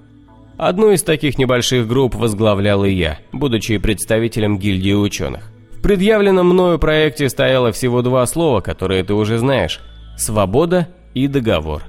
Одну 0.58 0.90
из 0.90 1.04
таких 1.04 1.38
небольших 1.38 1.86
групп 1.86 2.16
возглавлял 2.16 2.84
и 2.84 2.90
я, 2.90 3.20
будучи 3.30 3.78
представителем 3.78 4.58
гильдии 4.58 4.92
ученых. 4.92 5.52
В 5.70 5.82
предъявленном 5.82 6.48
мною 6.48 6.80
проекте 6.80 7.28
стояло 7.28 7.70
всего 7.70 8.02
два 8.02 8.26
слова, 8.26 8.60
которые 8.60 9.04
ты 9.04 9.14
уже 9.14 9.38
знаешь– 9.38 9.78
«свобода» 10.18 10.88
и 11.14 11.28
«договор». 11.28 11.84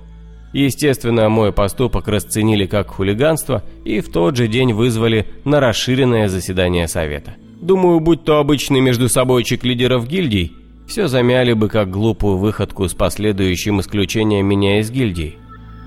Естественно, 0.56 1.28
мой 1.28 1.51
поступок 1.51 2.08
расценили 2.08 2.66
как 2.66 2.88
хулиганство 2.88 3.62
и 3.84 3.99
в 3.99 4.10
тот 4.10 4.38
же 4.38 4.47
день 4.47 4.72
вызвали 4.72 5.26
на 5.43 5.60
расширенное 5.60 6.30
заседание 6.30 6.88
совета. 6.88 7.36
Думаю, 7.60 7.99
будь 7.99 8.24
то 8.24 8.39
обычный 8.39 8.80
между 8.80 9.10
собойчик 9.10 9.66
лидеров 9.66 10.08
гильдий, 10.08 10.53
все 10.88 11.10
замяли 11.10 11.51
бы 11.51 11.68
как 11.68 11.91
глупую 11.91 12.38
выходку 12.38 12.88
с 12.88 12.93
последующим 12.93 13.82
исключением 13.82 14.45
меня 14.45 14.80
из 14.80 14.89
гильдии. 14.91 15.36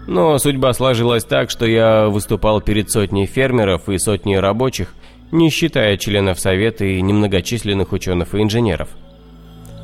Но 0.07 0.37
судьба 0.37 0.75
сложилась 0.75 1.25
так, 1.25 1.49
что 1.49 1.65
я 1.65 2.09
выступал 2.09 2.61
перед 2.61 2.91
сотней 2.91 3.25
фермеров 3.25 3.89
и 3.89 3.97
сотней 3.97 4.39
рабочих, 4.39 4.93
не 5.33 5.49
считая 5.49 5.97
членов 5.97 6.39
совета 6.39 6.85
и 6.85 7.01
немногочисленных 7.01 7.93
ученых 7.93 8.35
и 8.35 8.43
инженеров. 8.43 8.91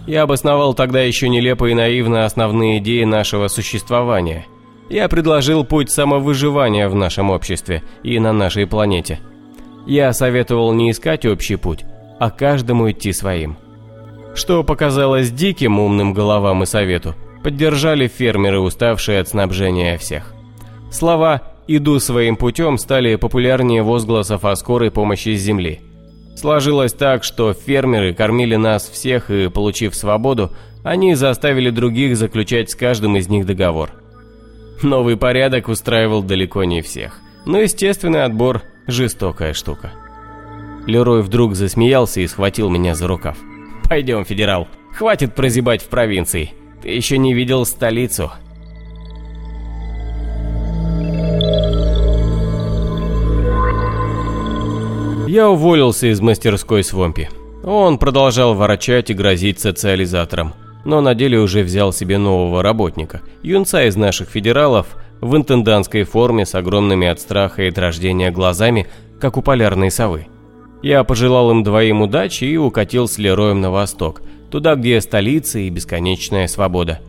Я 0.06 0.24
обосновал 0.24 0.74
тогда 0.74 1.00
еще 1.00 1.30
нелепо 1.30 1.70
и 1.70 1.74
наивно 1.74 2.26
основные 2.26 2.80
идеи 2.80 3.04
нашего 3.04 3.48
существования– 3.48 4.44
я 4.88 5.08
предложил 5.08 5.64
путь 5.64 5.90
самовыживания 5.90 6.88
в 6.88 6.94
нашем 6.94 7.30
обществе 7.30 7.82
и 8.02 8.18
на 8.18 8.32
нашей 8.32 8.66
планете. 8.66 9.20
Я 9.86 10.12
советовал 10.12 10.72
не 10.72 10.90
искать 10.90 11.26
общий 11.26 11.56
путь, 11.56 11.84
а 12.18 12.30
каждому 12.30 12.90
идти 12.90 13.12
своим. 13.12 13.56
Что 14.34 14.64
показалось 14.64 15.30
диким 15.30 15.78
умным 15.78 16.12
головам 16.12 16.62
и 16.62 16.66
совету, 16.66 17.14
поддержали 17.42 18.08
фермеры, 18.08 18.60
уставшие 18.60 19.20
от 19.20 19.28
снабжения 19.28 19.96
всех. 19.98 20.34
Слова 20.90 21.42
«иду 21.66 21.98
своим 21.98 22.36
путем» 22.36 22.78
стали 22.78 23.16
популярнее 23.16 23.82
возгласов 23.82 24.44
о 24.44 24.56
скорой 24.56 24.90
помощи 24.90 25.36
с 25.36 25.40
земли. 25.40 25.80
Сложилось 26.36 26.92
так, 26.92 27.22
что 27.22 27.52
фермеры 27.52 28.12
кормили 28.12 28.56
нас 28.56 28.88
всех 28.88 29.30
и, 29.30 29.48
получив 29.48 29.94
свободу, 29.94 30.50
они 30.82 31.14
заставили 31.14 31.70
других 31.70 32.16
заключать 32.16 32.70
с 32.70 32.74
каждым 32.74 33.16
из 33.16 33.28
них 33.28 33.46
договор– 33.46 33.90
Новый 34.82 35.16
порядок 35.16 35.68
устраивал 35.68 36.22
далеко 36.22 36.64
не 36.64 36.82
всех. 36.82 37.20
Но 37.46 37.58
естественный 37.58 38.24
отбор– 38.24 38.62
жестокая 38.86 39.52
штука. 39.52 39.92
Лерой 40.86 41.22
вдруг 41.22 41.54
засмеялся 41.54 42.20
и 42.20 42.26
схватил 42.26 42.68
меня 42.68 42.94
за 42.94 43.06
рукав. 43.06 43.38
«Пойдем, 43.88 44.24
федерал, 44.24 44.68
хватит 44.92 45.34
прозябать 45.34 45.82
в 45.82 45.88
провинции. 45.88 46.52
Ты 46.82 46.90
еще 46.90 47.18
не 47.18 47.34
видел 47.34 47.64
столицу». 47.64 48.30
Я 55.26 55.48
уволился 55.48 56.12
из 56.12 56.20
мастерской 56.20 56.84
Свомпи. 56.84 57.28
Он 57.64 57.98
продолжал 57.98 58.54
ворочать 58.54 59.10
и 59.10 59.14
грозить 59.14 59.58
социализатором 59.58 60.54
но 60.84 61.00
на 61.00 61.14
деле 61.14 61.38
уже 61.38 61.62
взял 61.62 61.92
себе 61.92 62.18
нового 62.18 62.62
работника, 62.62 63.22
юнца 63.42 63.84
из 63.84 63.96
наших 63.96 64.28
федералов, 64.28 64.96
в 65.20 65.36
интендантской 65.36 66.04
форме 66.04 66.44
с 66.44 66.54
огромными 66.54 67.06
от 67.06 67.20
страха 67.20 67.62
и 67.62 67.68
от 67.68 67.78
рождения 67.78 68.30
глазами, 68.30 68.86
как 69.20 69.36
у 69.36 69.42
полярной 69.42 69.90
совы. 69.90 70.26
Я 70.82 71.02
пожелал 71.02 71.50
им 71.50 71.62
двоим 71.62 72.02
удачи 72.02 72.44
и 72.44 72.58
укатил 72.58 73.08
с 73.08 73.16
Лероем 73.16 73.60
на 73.62 73.70
восток, 73.70 74.20
туда, 74.50 74.74
где 74.74 75.00
столица 75.00 75.58
и 75.58 75.70
бесконечная 75.70 76.46
свобода. 76.46 77.00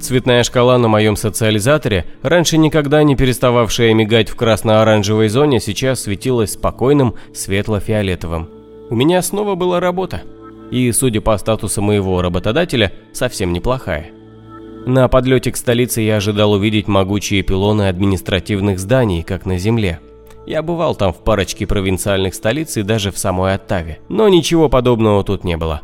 Цветная 0.00 0.42
шкала 0.42 0.76
на 0.78 0.88
моем 0.88 1.14
социализаторе, 1.14 2.06
раньше 2.22 2.58
никогда 2.58 3.04
не 3.04 3.14
перестававшая 3.14 3.94
мигать 3.94 4.28
в 4.28 4.34
красно-оранжевой 4.34 5.28
зоне, 5.28 5.60
сейчас 5.60 6.02
светилась 6.02 6.54
спокойным 6.54 7.14
светло-фиолетовым. 7.32 8.48
У 8.90 8.96
меня 8.96 9.22
снова 9.22 9.54
была 9.54 9.78
работа 9.78 10.22
и, 10.70 10.90
судя 10.92 11.20
по 11.20 11.36
статусу 11.38 11.82
моего 11.82 12.22
работодателя, 12.22 12.92
совсем 13.12 13.52
неплохая. 13.52 14.10
На 14.86 15.08
подлете 15.08 15.50
к 15.50 15.56
столице 15.56 16.02
я 16.02 16.16
ожидал 16.16 16.52
увидеть 16.52 16.88
могучие 16.88 17.42
пилоны 17.42 17.88
административных 17.88 18.78
зданий, 18.78 19.22
как 19.22 19.46
на 19.46 19.56
земле. 19.56 20.00
Я 20.46 20.62
бывал 20.62 20.94
там 20.94 21.14
в 21.14 21.24
парочке 21.24 21.66
провинциальных 21.66 22.34
столиц 22.34 22.76
и 22.76 22.82
даже 22.82 23.10
в 23.10 23.16
самой 23.16 23.54
Оттаве, 23.54 24.00
но 24.10 24.28
ничего 24.28 24.68
подобного 24.68 25.24
тут 25.24 25.42
не 25.42 25.56
было. 25.56 25.80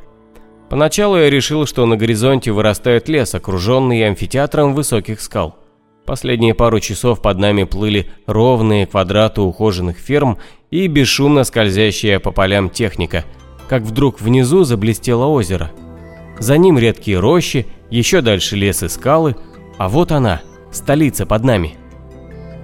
Поначалу 0.69 1.17
я 1.17 1.31
решил, 1.31 1.67
что 1.67 1.87
на 1.87 1.97
горизонте 1.97 2.53
вырастает 2.53 3.09
лес, 3.09 3.35
окруженный 3.35 4.07
амфитеатром 4.07 4.75
высоких 4.75 5.23
скал. 5.23 5.57
Последние 6.05 6.55
пару 6.55 6.79
часов 6.79 7.23
под 7.23 7.39
нами 7.39 7.65
плыли 7.65 8.11
ровные 8.27 8.87
квадраты 8.87 9.41
ухоженных 9.41 9.97
ферм 9.97 10.39
и 10.71 10.87
бесшумно 10.89 11.45
скользящая 11.45 12.21
по 12.21 12.33
полям 12.33 12.69
техника– 12.69 13.25
как 13.71 13.85
вдруг 13.85 14.21
внизу 14.21 14.65
заблестело 14.65 15.27
озеро. 15.27 15.71
За 16.41 16.59
ним 16.59 16.77
редкие 16.77 17.21
рощи, 17.21 17.69
еще 17.89 18.21
дальше 18.21 18.57
лес 18.57 18.83
и 18.83 18.89
скалы, 18.89 19.37
а 19.79 19.89
вот 19.89 20.11
она, 20.11 20.41
столица 20.73 21.25
под 21.25 21.45
нами. 21.45 21.77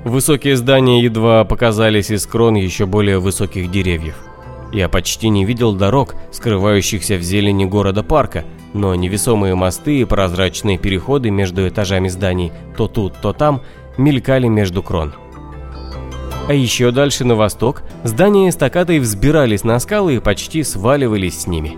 Высокие 0.05 0.57
здания 0.57 1.01
едва 1.05 1.45
показались 1.45 2.11
из 2.11 2.27
крон 2.27 2.57
еще 2.57 2.87
более 2.87 3.21
высоких 3.21 3.71
деревьев. 3.71 4.17
Я 4.73 4.89
почти 4.89 5.29
не 5.29 5.45
видел 5.45 5.75
дорог, 5.75 6.17
скрывающихся 6.33 7.19
в 7.19 7.23
зелени 7.23 7.67
города-парка, 7.67 8.45
но 8.73 8.93
невесомые 8.97 9.55
мосты 9.55 10.01
и 10.01 10.05
прозрачные 10.05 10.77
переходы 10.77 11.31
между 11.31 11.69
этажами 11.69 12.09
зданий 12.09 12.51
то 12.77 12.89
тут, 12.89 13.15
то 13.23 13.33
там 13.33 13.63
мелькали 13.97 14.49
между 14.49 14.83
крон. 14.83 15.15
А 16.49 16.55
еще 16.55 16.93
дальше 16.93 17.25
на 17.25 17.35
восток 17.35 17.83
здания 18.05 18.49
эстакадой 18.49 19.01
взбирались 19.01 19.65
на 19.65 19.79
скалы 19.81 20.17
и 20.17 20.21
почти 20.21 20.63
сваливались 20.63 21.41
с 21.41 21.47
ними. 21.49 21.77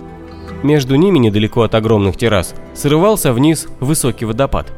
Между 0.63 0.97
ними, 0.97 1.19
недалеко 1.19 1.63
от 1.63 1.75
огромных 1.75 2.17
террас, 2.17 2.55
срывался 2.75 3.33
вниз 3.33 3.67
высокий 3.81 4.27
водопад. 4.27 4.73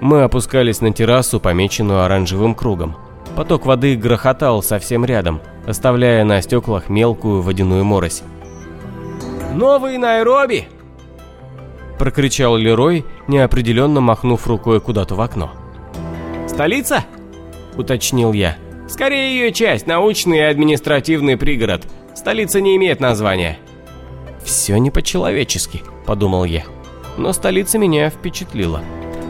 Мы 0.00 0.22
опускались 0.22 0.80
на 0.80 0.92
террасу, 0.92 1.38
помеченную 1.38 2.02
оранжевым 2.02 2.54
кругом. 2.54 2.96
Поток 3.36 3.66
воды 3.66 3.94
грохотал 3.96 4.62
совсем 4.62 5.04
рядом, 5.04 5.40
оставляя 5.66 6.24
на 6.24 6.40
стеклах 6.42 6.88
мелкую 6.88 7.40
водяную 7.42 7.84
морось. 7.84 8.22
«Новый 9.54 9.98
Найроби!» 9.98 10.66
Прокричал 11.98 12.56
Лерой, 12.56 13.04
неопределенно 13.28 14.00
махнув 14.00 14.46
рукой 14.48 14.80
куда-то 14.80 15.14
в 15.14 15.20
окно. 15.20 15.52
«Столица?»– 16.48 17.04
уточнил 17.76 18.32
я. 18.32 18.56
Скорее 18.88 19.38
ее 19.38 19.52
часть, 19.52 19.86
научный 19.86 20.38
и 20.38 20.42
административный 20.42 21.36
пригород. 21.36 21.86
Столица 22.14 22.60
не 22.60 22.76
имеет 22.76 23.00
названия. 23.00 23.58
«Все 24.44 24.76
не 24.76 24.90
по-человечески»,— 24.90 25.82
подумал 26.06 26.44
я. 26.44 26.64
Но 27.16 27.32
столица 27.32 27.78
меня 27.78 28.10
впечатлила. 28.10 28.82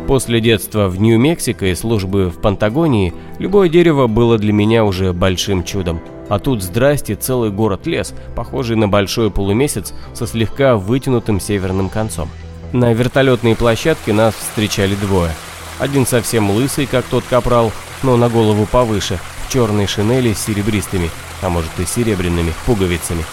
После 0.09 0.40
детства 0.40 0.88
в 0.88 1.00
Нью-Мексико 1.00 1.66
и 1.66 1.74
службы 1.74 2.28
в 2.28 2.40
Пантагонии 2.40 3.14
любое 3.38 3.68
дерево 3.68 4.07
было 4.07 4.38
для 4.38 4.52
меня 4.52 4.84
уже 4.84 5.12
большим 5.12 5.64
чудом. 5.64 6.00
А 6.28 6.38
тут 6.38 6.62
здрасте 6.62 7.14
целый 7.14 7.50
город-лес, 7.50 8.14
похожий 8.34 8.76
на 8.76 8.88
большой 8.88 9.30
полумесяц 9.30 9.94
со 10.14 10.26
слегка 10.26 10.76
вытянутым 10.76 11.40
северным 11.40 11.88
концом. 11.88 12.28
На 12.72 12.92
вертолетной 12.92 13.55
площадке 13.55 14.12
нас 14.12 14.34
встречали 14.34 14.94
двое. 14.94 15.30
Один 15.78 16.07
совсем 16.07 16.50
лысый, 16.50 16.86
как 16.86 17.05
тот 17.05 17.24
капрал, 17.24 17.72
но 18.02 18.16
на 18.16 18.28
голову 18.28 18.66
повыше, 18.66 19.18
в 19.45 19.53
черной 19.53 19.86
шинели 19.86 20.32
с 20.32 20.45
серебристыми, 20.45 21.11
а 21.42 21.49
может 21.49 21.70
и 21.78 21.86
серебряными 21.86 22.53
пуговицами. 22.66 23.24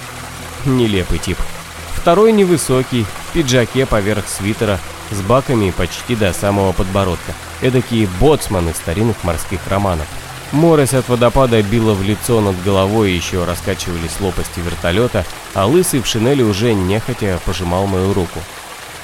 Нелепый 0.66 1.20
тип. 1.20 1.38
Второй 1.95 2.32
невысокий, 2.32 3.03
в 3.03 3.34
пиджаке 3.34 3.86
поверх 3.86 4.28
свитера, 4.28 4.80
с 5.12 5.22
баками 5.22 5.72
почти 5.72 6.16
до 6.16 6.34
самого 6.34 6.72
подбородка. 6.72 7.34
Эдакие 7.62 8.07
боцманы 8.20 8.74
старинных 8.74 9.24
морских 9.24 9.59
романов. 9.68 10.07
Морось 10.51 10.93
от 10.93 11.07
водопада 11.07 11.62
била 11.62 11.93
в 11.93 12.03
лицо 12.03 12.41
над 12.41 12.62
головой, 12.64 13.12
еще 13.12 13.45
раскачивались 13.45 14.20
лопасти 14.20 14.59
вертолета, 14.59 15.26
а 15.53 15.66
лысый 15.66 16.01
в 16.01 16.07
шинели 16.07 16.43
уже 16.43 16.74
нехотя 16.74 17.39
пожимал 17.45 17.88
мою 17.88 18.14
руку. 18.14 18.39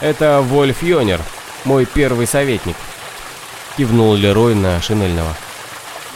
«Это 0.01 0.41
Вольф 0.41 0.84
Йонер, 0.84 1.22
мой 1.64 1.86
первый 1.86 2.28
советник»,— 2.28 2.76
кивнул 3.78 4.16
Лерой 4.16 4.55
на 4.55 4.82
шинельного. 4.82 5.36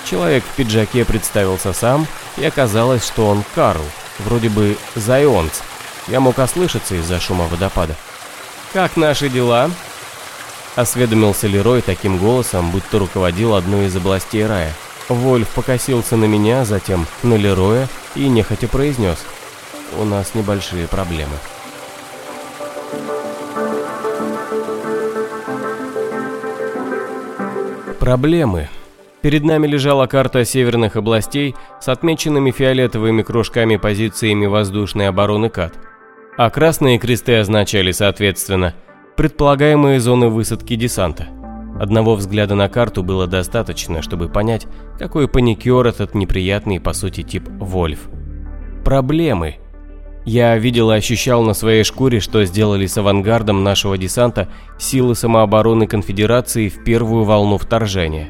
Человек 0.05 0.43
в 0.43 0.55
пиджаке 0.55 1.05
представился 1.05 1.73
сам, 1.73 2.07
и 2.37 2.45
оказалось, 2.45 3.05
что 3.05 3.27
он 3.27 3.43
Карл, 3.55 3.83
вроде 4.19 4.49
бы 4.49 4.77
Зайонц. 4.95 5.59
Я 6.07 6.19
мог 6.19 6.39
ослышаться 6.39 6.95
из-за 6.95 7.19
шума 7.19 7.47
водопада. 7.47 7.95
«Как 8.73 8.97
наши 8.97 9.29
дела?» 9.29 9.69
Осведомился 10.75 11.47
Лерой 11.47 11.81
таким 11.81 12.17
голосом, 12.17 12.71
будто 12.71 12.99
руководил 12.99 13.55
одной 13.55 13.87
из 13.87 13.95
областей 13.95 14.45
рая. 14.45 14.73
Вольф 15.09 15.49
покосился 15.49 16.15
на 16.15 16.25
меня, 16.25 16.63
затем 16.63 17.05
на 17.23 17.33
Лероя 17.33 17.89
и 18.15 18.29
нехотя 18.29 18.67
произнес. 18.67 19.19
«У 19.97 20.05
нас 20.05 20.33
небольшие 20.33 20.87
проблемы». 20.87 21.35
Проблемы. 27.99 28.69
Перед 29.21 29.43
нами 29.43 29.67
лежала 29.67 30.07
карта 30.07 30.43
северных 30.43 30.95
областей 30.95 31.55
с 31.79 31.87
отмеченными 31.89 32.49
фиолетовыми 32.51 33.21
кружками 33.21 33.75
позициями 33.75 34.47
воздушной 34.47 35.09
обороны 35.09 35.49
КАТ, 35.49 35.75
а 36.37 36.49
красные 36.49 36.97
кресты 36.97 37.37
означали, 37.37 37.91
соответственно, 37.91 38.73
предполагаемые 39.15 39.99
зоны 39.99 40.29
высадки 40.29 40.75
десанта. 40.75 41.27
Одного 41.79 42.15
взгляда 42.15 42.55
на 42.55 42.67
карту 42.67 43.03
было 43.03 43.27
достаточно, 43.27 44.01
чтобы 44.01 44.27
понять, 44.27 44.67
какой 44.97 45.27
паникер 45.27 45.85
этот 45.85 46.15
неприятный 46.15 46.79
по 46.79 46.93
сути 46.93 47.21
тип 47.21 47.47
Вольф. 47.59 48.09
Проблемы. 48.83 49.57
Я 50.25 50.57
видел 50.57 50.91
и 50.91 50.95
ощущал 50.95 51.43
на 51.43 51.53
своей 51.53 51.83
шкуре, 51.83 52.19
что 52.19 52.43
сделали 52.45 52.85
с 52.85 52.97
авангардом 52.97 53.63
нашего 53.63 53.97
десанта 53.97 54.49
силы 54.79 55.15
самообороны 55.15 55.87
Конфедерации 55.87 56.69
в 56.69 56.83
первую 56.83 57.23
волну 57.23 57.57
вторжения. 57.57 58.29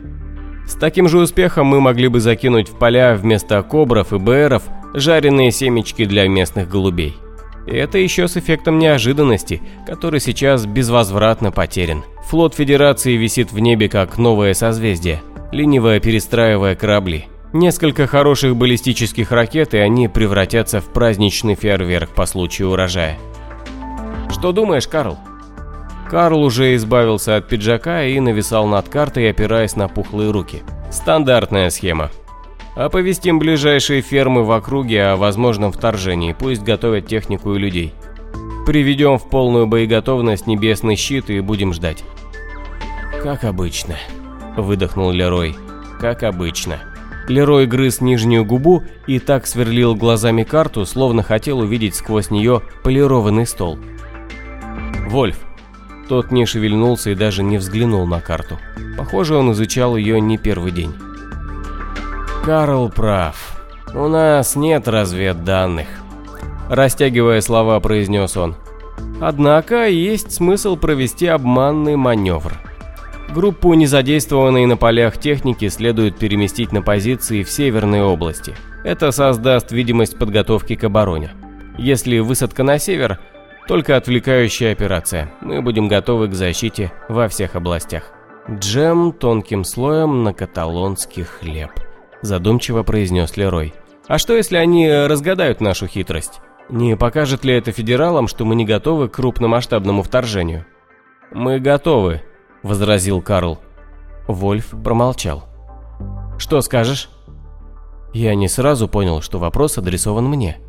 С 0.72 0.76
таким 0.76 1.10
же 1.10 1.20
успехом 1.20 1.68
мы 1.68 1.82
могли 1.82 2.08
бы 2.08 2.22
закинуть 2.22 2.70
в 2.70 2.78
поля 2.78 3.14
вместо 3.14 3.62
кобров 3.62 4.14
и 4.14 4.18
БРов 4.18 4.64
жареные 4.94 5.52
семечки 5.52 6.06
для 6.06 6.30
местных 6.30 6.70
голубей. 6.70 7.14
И 7.68 7.76
это 7.76 7.98
еще 7.98 8.30
с 8.30 8.38
эффектом 8.38 8.80
неожиданности, 8.80 9.62
который 9.86 10.22
сейчас 10.22 10.66
безвозвратно 10.66 11.52
потерян. 11.52 12.06
Флот 12.30 12.56
Федерации 12.56 13.18
висит 13.18 13.52
в 13.52 13.60
небе 13.60 13.90
как 13.90 14.18
новое 14.18 14.54
созвездие, 14.54 15.22
лениво 15.52 16.00
перестраивая 16.00 16.76
корабли. 16.76 17.26
Несколько 17.52 18.08
хороших 18.08 18.56
баллистических 18.56 19.34
ракет, 19.34 19.74
и 19.74 19.78
они 19.78 20.08
превратятся 20.08 20.80
в 20.80 20.86
праздничный 20.86 21.56
фейерверк 21.56 22.12
по 22.12 22.26
случаю 22.26 22.70
урожая. 22.70 23.18
Что 24.30 24.54
думаешь, 24.54 24.88
Карл? 24.88 25.18
Карл 26.12 26.44
уже 26.44 26.76
избавился 26.76 27.38
от 27.38 27.48
пиджака 27.48 28.04
и 28.04 28.20
нависал 28.20 28.68
над 28.68 28.90
картой, 28.90 29.30
опираясь 29.30 29.78
на 29.78 29.88
пухлые 29.88 30.30
руки. 30.32 30.62
Стандартная 30.92 31.70
схема. 31.70 32.12
Оповестим 32.76 33.40
ближайшие 33.40 34.02
фермы 34.02 34.44
в 34.44 34.52
округе 34.52 35.06
о 35.06 35.16
возможном 35.16 35.72
вторжении, 35.72 36.36
пусть 36.38 36.64
готовят 36.64 37.08
технику 37.08 37.56
и 37.56 37.60
людей. 37.60 37.94
Приведем 38.66 39.18
в 39.20 39.30
полную 39.30 39.68
боеготовность 39.68 40.48
небесный 40.48 40.98
щит 40.98 41.30
и 41.30 41.40
будем 41.40 41.72
ждать. 41.72 42.04
«Как 43.24 43.46
обычно»,— 43.46 43.96
выдохнул 44.58 45.12
Лерой. 45.12 45.56
«Как 46.02 46.24
обычно». 46.24 46.80
Лерой 47.30 47.68
грыз 47.68 48.02
нижнюю 48.02 48.44
губу 48.44 48.84
и 49.08 49.20
так 49.20 49.48
сверлил 49.48 49.96
глазами 49.96 50.44
карту, 50.44 50.86
словно 50.86 51.24
хотел 51.24 51.60
увидеть 51.60 51.96
сквозь 51.96 52.32
нее 52.32 52.64
полированный 52.84 53.48
стол. 53.48 53.80
«Вольф». 55.08 55.38
Тот 56.12 56.30
не 56.30 56.46
шевельнулся 56.46 57.12
и 57.12 57.16
даже 57.16 57.42
не 57.42 57.58
взглянул 57.58 58.06
на 58.06 58.20
карту. 58.20 58.60
Похоже, 58.98 59.38
он 59.38 59.54
изучал 59.54 59.96
ее 59.96 60.20
не 60.20 60.38
первый 60.38 60.74
день. 60.74 60.94
«Карл 62.44 62.90
прав. 62.90 63.64
У 63.94 64.10
нас 64.10 64.58
нет 64.58 64.90
разведданных»,– 64.90 65.88
растягивая 66.70 67.40
слова, 67.40 67.80
произнес 67.80 68.36
он. 68.36 68.58
«Однако 69.22 69.88
есть 69.88 70.34
смысл 70.34 70.76
провести 70.76 71.28
обманный 71.28 71.96
маневр». 71.96 72.56
Группу, 73.34 73.74
не 73.74 73.88
задействованной 73.88 74.66
на 74.66 74.76
полях 74.76 75.18
техники, 75.18 75.70
следует 75.70 76.18
переместить 76.18 76.74
на 76.74 76.82
позиции 76.82 77.42
в 77.44 77.50
Северной 77.50 78.02
области. 78.02 78.54
Это 78.84 79.12
создаст 79.12 79.72
видимость 79.72 80.20
подготовки 80.20 80.76
к 80.76 80.84
обороне. 80.84 81.32
Если 81.78 82.20
высадка 82.20 82.64
на 82.64 82.80
север, 82.80 83.20
только 83.68 83.96
отвлекающая 83.96 84.72
операция. 84.72 85.32
Мы 85.42 85.62
будем 85.62 85.88
готовы 85.88 86.28
к 86.28 86.34
защите 86.34 86.92
во 87.10 87.28
всех 87.28 87.56
областях. 87.56 88.12
Джем 88.50 89.14
тонким 89.14 89.64
слоем 89.64 90.24
на 90.24 90.34
каталонский 90.34 91.24
хлеб. 91.24 91.72
Задумчиво 92.22 92.84
произнес 92.84 93.38
Лерой. 93.38 93.74
А 94.08 94.18
что 94.18 94.36
если 94.36 94.58
они 94.58 94.90
разгадают 94.90 95.62
нашу 95.62 95.88
хитрость? 95.88 96.42
Не 96.70 96.96
покажет 96.98 97.46
ли 97.46 97.54
это 97.54 97.72
федералам, 97.72 98.28
что 98.28 98.46
мы 98.46 98.56
не 98.56 98.66
готовы 98.66 99.10
к 99.10 99.16
крупномасштабному 99.16 100.04
вторжению? 100.04 100.66
Мы 101.32 101.60
готовы,– 101.60 102.22
возразил 102.64 103.22
Карл. 103.22 103.60
Вольф 104.28 104.76
промолчал. 104.84 105.46
«Что 106.38 106.62
скажешь?» 106.62 107.10
Я 108.14 108.36
не 108.36 108.48
сразу 108.48 108.88
понял, 108.88 109.22
что 109.22 109.40
вопрос 109.40 109.78
адресован 109.78 110.26
мне. 110.26 110.60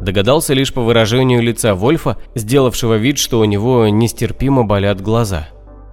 Догадался 0.00 0.54
лишь 0.54 0.72
по 0.72 0.80
выражению 0.80 1.42
лица 1.42 1.74
Вольфа, 1.74 2.16
сделавшего 2.34 2.94
вид, 2.94 3.18
что 3.18 3.40
у 3.40 3.44
него 3.44 3.86
нестерпимо 3.88 4.64
болят 4.64 5.00
глаза. 5.00 5.48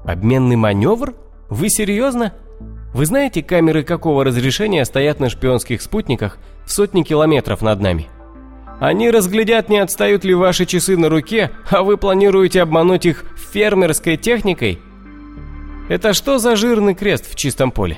«Обменный 0.06 0.56
маневр? 0.56 1.14
Вы 1.50 1.70
серьезно? 1.70 2.34
Вы 2.94 3.06
знаете, 3.06 3.44
камеры 3.44 3.84
какого 3.84 4.24
разрешения 4.24 4.86
стоят 4.86 5.20
на 5.20 5.30
шпионских 5.30 5.82
спутниках 5.82 6.38
в 6.66 6.72
сотни 6.72 7.04
километров 7.04 7.62
над 7.62 7.82
нами?» 7.82 8.08
Они 8.80 9.10
разглядят, 9.10 9.70
не 9.70 9.80
отстают 9.80 10.24
ли 10.24 10.36
ваши 10.36 10.66
часы 10.66 10.98
на 10.98 11.10
руке, 11.10 11.52
а 11.70 11.82
вы 11.82 11.98
планируете 11.98 12.62
обмануть 12.62 13.06
их 13.06 13.26
фермерской 13.52 14.18
техникой? 14.18 14.80
Это 15.90 16.14
что 16.14 16.38
за 16.38 16.56
жирный 16.56 16.94
крест 16.94 17.30
в 17.30 17.36
чистом 17.36 17.72
поле? 17.72 17.98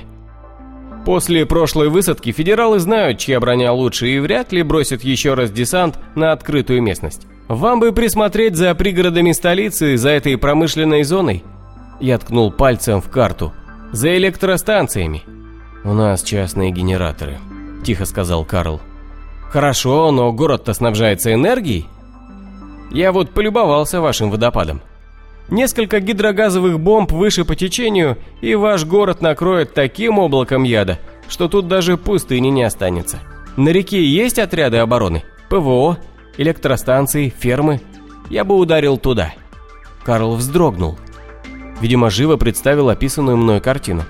После 1.04 1.46
прошлой 1.46 1.88
высадки 1.88 2.30
федералы 2.30 2.78
знают, 2.78 3.18
чья 3.18 3.40
броня 3.40 3.72
лучше 3.72 4.08
и 4.08 4.18
вряд 4.18 4.52
ли 4.52 4.62
бросят 4.62 5.02
еще 5.02 5.34
раз 5.34 5.50
десант 5.50 5.98
на 6.14 6.32
открытую 6.32 6.82
местность. 6.82 7.26
Вам 7.48 7.80
бы 7.80 7.92
присмотреть 7.92 8.56
за 8.56 8.74
пригородами 8.74 9.32
столицы, 9.32 9.96
за 9.96 10.10
этой 10.10 10.36
промышленной 10.36 11.02
зоной. 11.02 11.42
Я 12.00 12.18
ткнул 12.18 12.52
пальцем 12.52 13.00
в 13.00 13.10
карту. 13.10 13.52
За 13.92 14.16
электростанциями. 14.16 15.22
У 15.82 15.92
нас 15.92 16.22
частные 16.22 16.70
генераторы, 16.70 17.38
тихо 17.84 18.04
сказал 18.04 18.44
Карл. 18.44 18.80
Хорошо, 19.50 20.12
но 20.12 20.32
город-то 20.32 20.74
снабжается 20.74 21.34
энергией. 21.34 21.88
Я 22.92 23.10
вот 23.10 23.30
полюбовался 23.30 24.00
вашим 24.00 24.30
водопадом. 24.30 24.80
Несколько 25.50 25.98
гидрогазовых 25.98 26.78
бомб 26.78 27.10
выше 27.10 27.44
по 27.44 27.56
течению, 27.56 28.18
и 28.40 28.54
ваш 28.54 28.84
город 28.84 29.20
накроет 29.20 29.74
таким 29.74 30.18
облаком 30.20 30.62
яда, 30.62 30.98
что 31.28 31.48
тут 31.48 31.66
даже 31.66 31.96
пустыни 31.96 32.48
не 32.48 32.62
останется. 32.62 33.18
На 33.56 33.70
реке 33.70 34.04
есть 34.04 34.38
отряды 34.38 34.76
обороны? 34.76 35.24
ПВО, 35.48 35.98
электростанции, 36.38 37.34
фермы? 37.36 37.80
Я 38.30 38.44
бы 38.44 38.56
ударил 38.56 38.96
туда. 38.96 39.34
Карл 40.04 40.36
вздрогнул. 40.36 40.96
Видимо, 41.80 42.10
живо 42.10 42.36
представил 42.36 42.88
описанную 42.88 43.36
мной 43.36 43.60
картину. 43.60 44.04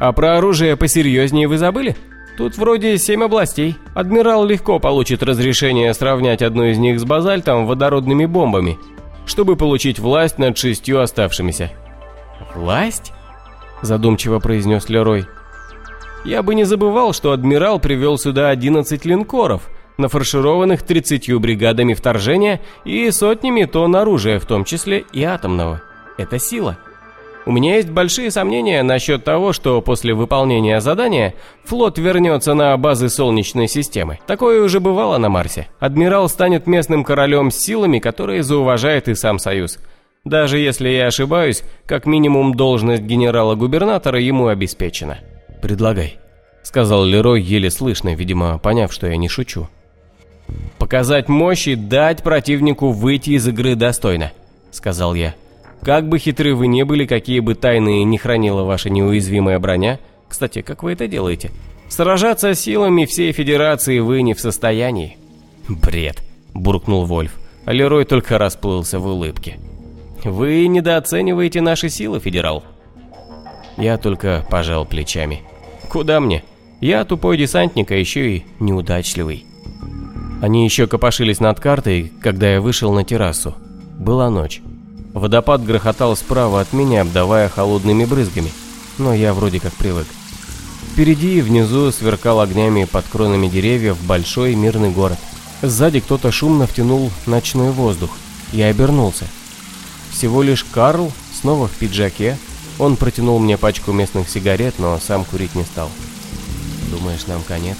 А 0.00 0.12
про 0.12 0.38
оружие 0.38 0.76
посерьезнее 0.76 1.46
вы 1.46 1.56
забыли? 1.56 1.96
Тут 2.36 2.56
вроде 2.56 2.98
семь 2.98 3.22
областей. 3.22 3.76
Адмирал 3.94 4.44
легко 4.44 4.80
получит 4.80 5.22
разрешение 5.22 5.92
сравнять 5.94 6.42
одну 6.42 6.64
из 6.64 6.78
них 6.78 6.98
с 6.98 7.04
базальтом 7.04 7.66
водородными 7.66 8.24
бомбами 8.24 8.78
чтобы 9.26 9.56
получить 9.56 9.98
власть 9.98 10.38
над 10.38 10.58
шестью 10.58 11.00
оставшимися. 11.00 11.70
«Власть?»– 12.54 13.12
задумчиво 13.82 14.38
произнес 14.38 14.88
Лерой. 14.88 15.26
«Я 16.24 16.42
бы 16.42 16.54
не 16.54 16.64
забывал, 16.64 17.12
что 17.12 17.32
адмирал 17.32 17.78
привел 17.80 18.18
сюда 18.18 18.50
11 18.50 19.04
линкоров, 19.04 19.68
нафаршированных 19.98 20.82
30 20.82 21.32
бригадами 21.40 21.94
вторжения 21.94 22.60
и 22.84 23.10
сотнями 23.10 23.64
тонн 23.64 23.96
оружия, 23.96 24.38
в 24.38 24.46
том 24.46 24.64
числе 24.64 25.04
и 25.12 25.22
атомного. 25.22 25.82
Это 26.18 26.38
сила». 26.38 26.78
У 27.46 27.52
меня 27.52 27.76
есть 27.76 27.88
большие 27.88 28.30
сомнения 28.30 28.82
насчет 28.82 29.24
того, 29.24 29.52
что 29.52 29.80
после 29.80 30.12
выполнения 30.12 30.80
задания 30.80 31.34
флот 31.64 31.98
вернется 31.98 32.52
на 32.52 32.76
базы 32.76 33.08
Солнечной 33.08 33.66
системы. 33.66 34.18
Такое 34.26 34.62
уже 34.62 34.78
бывало 34.78 35.16
на 35.16 35.30
Марсе. 35.30 35.66
Адмирал 35.78 36.28
станет 36.28 36.66
местным 36.66 37.02
королем 37.02 37.50
с 37.50 37.56
силами, 37.56 37.98
которые 37.98 38.42
зауважает 38.42 39.08
и 39.08 39.14
сам 39.14 39.38
Союз. 39.38 39.78
Даже 40.24 40.58
если 40.58 40.90
я 40.90 41.06
ошибаюсь, 41.06 41.62
как 41.86 42.04
минимум 42.04 42.54
должность 42.54 43.02
генерала-губернатора 43.02 44.20
ему 44.20 44.48
обеспечена. 44.48 45.18
«Предлагай»,— 45.62 46.18
сказал 46.62 47.04
Лерой 47.04 47.40
еле 47.40 47.70
слышно, 47.70 48.14
видимо, 48.14 48.58
поняв, 48.58 48.92
что 48.92 49.06
я 49.06 49.16
не 49.16 49.28
шучу. 49.28 49.66
«Показать 50.78 51.28
мощь 51.28 51.68
и 51.68 51.74
дать 51.74 52.22
противнику 52.22 52.90
выйти 52.90 53.30
из 53.30 53.48
игры 53.48 53.76
достойно»,— 53.76 54.32
сказал 54.72 55.14
я. 55.14 55.34
Как 55.82 56.08
бы 56.08 56.18
хитры 56.18 56.54
вы 56.54 56.66
не 56.66 56.84
были, 56.84 57.06
какие 57.06 57.40
бы 57.40 57.54
тайны 57.54 58.02
не 58.04 58.18
хранила 58.18 58.64
ваша 58.64 58.90
неуязвимая 58.90 59.58
броня, 59.58 59.98
кстати, 60.28 60.62
как 60.62 60.82
вы 60.82 60.92
это 60.92 61.08
делаете? 61.08 61.50
Сражаться 61.88 62.54
силами 62.54 63.04
всей 63.04 63.32
Федерации 63.32 63.98
вы 63.98 64.22
не 64.22 64.34
в 64.34 64.40
состоянии. 64.40 65.16
Бред, 65.68 66.22
буркнул 66.54 67.04
Вольф, 67.04 67.32
а 67.64 67.72
Лерой 67.72 68.04
только 68.04 68.38
расплылся 68.38 69.00
в 69.00 69.06
улыбке. 69.06 69.58
Вы 70.22 70.66
недооцениваете 70.68 71.60
наши 71.60 71.88
силы, 71.88 72.20
федерал. 72.20 72.62
Я 73.76 73.98
только 73.98 74.46
пожал 74.50 74.84
плечами. 74.84 75.42
Куда 75.88 76.20
мне? 76.20 76.44
Я 76.80 77.04
тупой 77.04 77.36
десантник, 77.36 77.90
а 77.90 77.96
еще 77.96 78.36
и 78.36 78.44
неудачливый. 78.60 79.44
Они 80.40 80.64
еще 80.64 80.86
копошились 80.86 81.40
над 81.40 81.58
картой, 81.58 82.12
когда 82.22 82.52
я 82.52 82.60
вышел 82.60 82.92
на 82.92 83.04
террасу. 83.04 83.54
Была 83.98 84.30
ночь. 84.30 84.62
Водопад 85.12 85.64
грохотал 85.64 86.16
справа 86.16 86.60
от 86.60 86.72
меня, 86.72 87.02
обдавая 87.02 87.48
холодными 87.48 88.04
брызгами, 88.04 88.52
но 88.98 89.12
я 89.12 89.34
вроде 89.34 89.58
как 89.58 89.72
привык. 89.72 90.06
Впереди 90.92 91.38
и 91.38 91.40
внизу 91.40 91.90
сверкал 91.90 92.40
огнями 92.40 92.84
под 92.84 93.06
кронами 93.06 93.48
деревьев 93.48 94.00
большой 94.02 94.54
мирный 94.54 94.90
город. 94.90 95.18
Сзади 95.62 96.00
кто-то 96.00 96.30
шумно 96.30 96.66
втянул 96.66 97.10
ночной 97.26 97.70
воздух. 97.70 98.10
Я 98.52 98.66
обернулся. 98.66 99.26
Всего 100.12 100.42
лишь 100.42 100.64
Карл, 100.64 101.12
снова 101.40 101.68
в 101.68 101.72
пиджаке. 101.72 102.38
Он 102.78 102.96
протянул 102.96 103.38
мне 103.38 103.58
пачку 103.58 103.92
местных 103.92 104.28
сигарет, 104.28 104.78
но 104.78 104.98
сам 104.98 105.24
курить 105.24 105.54
не 105.54 105.64
стал. 105.64 105.90
«Думаешь, 106.90 107.26
нам 107.26 107.42
конец?» 107.42 107.76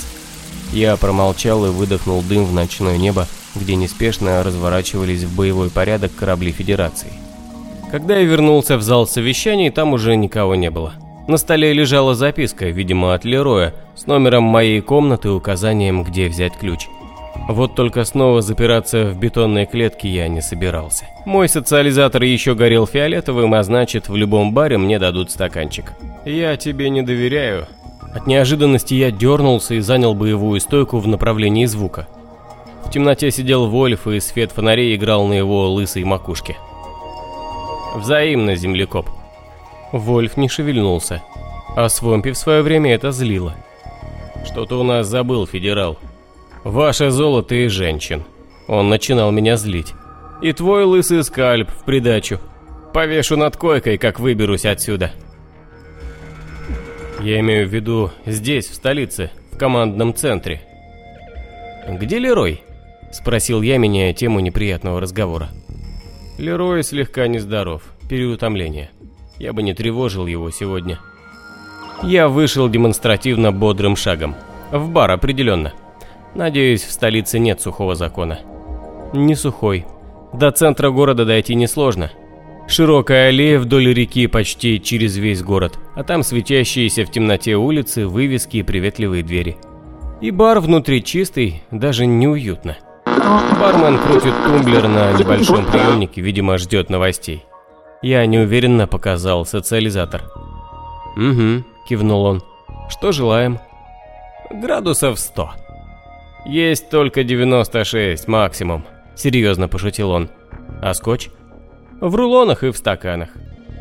Я 0.73 0.97
промолчал 0.97 1.67
и 1.67 1.71
выдохнул 1.71 2.23
дым 2.23 2.45
в 2.45 2.53
ночное 2.53 2.97
небо, 2.97 3.27
где 3.55 3.77
неспешно 3.77 4.43
разворачивались 4.43 5.25
в 5.25 5.37
боевой 5.37 5.71
порядок 5.71 6.15
корабли 6.15 6.53
Федерации. 6.53 7.13
Когда 7.91 8.19
я 8.19 8.25
вернулся 8.25 8.77
в 8.77 8.83
зал 8.83 9.07
совещаний, 9.07 9.71
там 9.71 9.93
уже 9.93 10.15
никого 10.17 10.55
не 10.55 10.71
было. 10.71 10.95
На 11.27 11.37
столе 11.37 11.73
лежала 11.73 12.15
записка, 12.15 12.67
видимо, 12.67 13.15
от 13.15 13.25
Лероя, 13.25 13.75
с 13.97 14.07
номером 14.07 14.45
моей 14.45 14.81
комнаты 14.81 15.29
и 15.29 15.31
указанием, 15.33 16.03
где 16.05 16.29
взять 16.29 16.57
ключ. 16.57 16.89
Вот 17.49 17.75
только 17.75 18.05
снова 18.05 18.43
запираться 18.43 19.07
в 19.07 19.19
бетонной 19.19 19.67
клетке 19.67 20.09
я 20.09 20.29
не 20.29 20.41
собирался. 20.41 21.07
Мой 21.25 21.49
социализатор 21.49 22.23
еще 22.23 22.55
горел 22.55 22.87
фиолетовым, 22.87 23.55
а 23.55 23.63
значит, 23.63 24.09
в 24.09 24.17
любом 24.17 24.53
баре 24.53 24.79
мне 24.79 24.99
дадут 24.99 25.31
стаканчик. 25.31 25.93
Я 26.25 26.57
тебе 26.57 26.91
не 26.91 27.03
доверяю. 27.03 27.67
От 28.15 28.27
неожиданности 28.27 28.95
я 28.95 29.11
дернулся 29.11 29.75
и 29.75 29.81
занял 29.81 30.15
боевую 30.15 30.61
стойку 30.61 30.99
в 30.99 31.07
направлении 31.07 31.65
звука. 31.65 32.09
В 32.91 32.93
темноте 32.93 33.31
сидел 33.31 33.69
Вольф, 33.69 34.09
и 34.09 34.19
свет 34.19 34.51
фонарей 34.51 34.97
играл 34.97 35.29
на 35.29 35.35
его 35.35 35.71
лысой 35.71 36.03
макушке. 36.03 36.57
Взаимно, 37.95 38.57
землекоп. 38.57 39.09
Вольф 39.93 40.37
не 40.37 40.49
шевельнулся, 40.49 41.23
а 41.77 41.89
Свомпи 41.89 42.33
в 42.33 42.37
свое 42.37 42.63
время 42.63 42.93
это 42.93 43.13
злило. 43.13 43.55
Что-то 44.45 44.81
у 44.81 44.83
нас 44.83 45.07
забыл, 45.07 45.47
федерал. 45.47 45.99
Ваше 46.65 47.13
золото 47.13 47.55
и 47.55 47.69
женщин. 47.69 48.25
Он 48.67 48.89
начинал 48.89 49.31
меня 49.31 49.57
злить. 49.57 49.93
И 50.43 50.53
твой 50.53 50.83
лысый 50.83 51.23
скальп 51.23 51.71
в 51.71 51.85
придачу. 51.85 52.41
Повешу 52.93 53.37
над 53.37 53.57
койкой, 53.57 53.99
как 53.99 54.19
выберусь 54.19 54.65
отсюда. 54.65 55.13
Я 57.21 57.39
имею 57.39 57.69
в 57.69 57.73
виду 57.73 58.11
здесь, 58.27 58.67
в 58.67 58.75
столице, 58.75 59.31
в 59.53 59.59
командном 59.59 60.13
центре. 60.13 60.61
Где 61.89 62.19
Лерой? 62.19 62.65
Спросил 63.11 63.63
я, 63.63 63.79
меняя 63.79 64.13
тему 64.13 64.41
неприятного 64.41 65.01
разговора. 65.01 65.49
Лерой 66.39 66.83
слегка 66.83 67.27
нездоров, 67.27 67.83
переутомление. 68.09 68.91
Я 69.39 69.53
бы 69.53 69.63
не 69.63 69.75
тревожил 69.75 70.27
его 70.27 70.51
сегодня. 70.51 70.99
Я 72.03 72.29
вышел 72.29 72.69
демонстративно 72.69 73.53
бодрым 73.53 73.97
шагом. 73.97 74.35
В 74.71 74.91
бар 74.91 75.11
определенно. 75.11 75.73
Надеюсь, 76.35 76.85
в 76.85 76.93
столице 76.93 77.39
нет 77.39 77.61
сухого 77.61 77.95
закона. 77.95 78.41
Не 79.13 79.35
сухой. 79.35 79.85
До 80.33 80.51
центра 80.53 80.91
города 80.91 81.25
дойти 81.25 81.55
несложно. 81.55 82.11
Широкая 82.69 83.29
аллея 83.31 83.59
вдоль 83.59 83.93
реки 83.93 84.29
почти 84.29 84.81
через 84.81 85.17
весь 85.17 85.43
город, 85.43 85.79
а 85.97 86.05
там 86.05 86.23
светящиеся 86.23 87.05
в 87.05 87.11
темноте 87.11 87.57
улицы, 87.57 88.07
вывески 88.07 88.59
и 88.59 88.63
приветливые 88.63 89.25
двери. 89.25 89.57
И 90.21 90.31
бар 90.31 90.61
внутри 90.61 91.03
чистый, 91.03 91.65
даже 91.73 92.07
неуютно. 92.07 92.77
Бармен 93.61 93.99
крутит 93.99 94.35
тумблер 94.45 94.89
на 94.89 95.13
небольшом 95.13 95.65
приемнике, 95.67 96.21
видимо, 96.21 96.59
ждет 96.59 96.91
новостей. 96.91 97.45
Я 98.03 98.25
неуверенно 98.27 98.87
показал 98.87 99.45
социализатор. 99.45 100.23
«Угу»,– 101.17 101.65
кивнул 101.89 102.25
он. 102.25 102.43
«Что 102.89 103.13
желаем?» 103.13 103.59
«Градусов 104.51 105.19
100». 105.19 105.49
«Есть 106.47 106.89
только 106.89 107.23
96 107.23 108.27
максимум»,– 108.27 108.85
серьезно 109.15 109.69
пошутил 109.69 110.11
он. 110.11 110.31
«А 110.81 110.95
скотч?» 110.95 111.29
«В 112.01 112.15
рулонах 112.15 112.65
и 112.65 112.71
в 112.71 112.77
стаканах. 112.77 113.29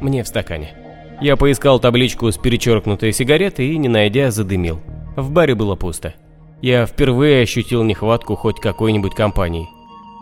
Мне 0.01 0.23
в 0.23 0.27
стакане». 0.27 0.73
Я 1.21 1.35
поискал 1.35 1.79
табличку 1.79 2.31
с 2.31 2.37
перечеркнутой 2.37 3.11
сигаретой 3.13 3.67
и, 3.67 3.77
не 3.77 3.89
найдя, 3.89 4.31
задымил. 4.31 4.81
В 5.15 5.31
баре 5.31 5.55
было 5.55 5.75
пусто. 5.75 6.13
Я 6.61 6.85
впервые 6.85 7.43
ощутил 7.43 7.83
нехватку 7.83 8.35
хоть 8.35 8.59
какой-нибудь 8.59 9.15
компании. 9.15 9.69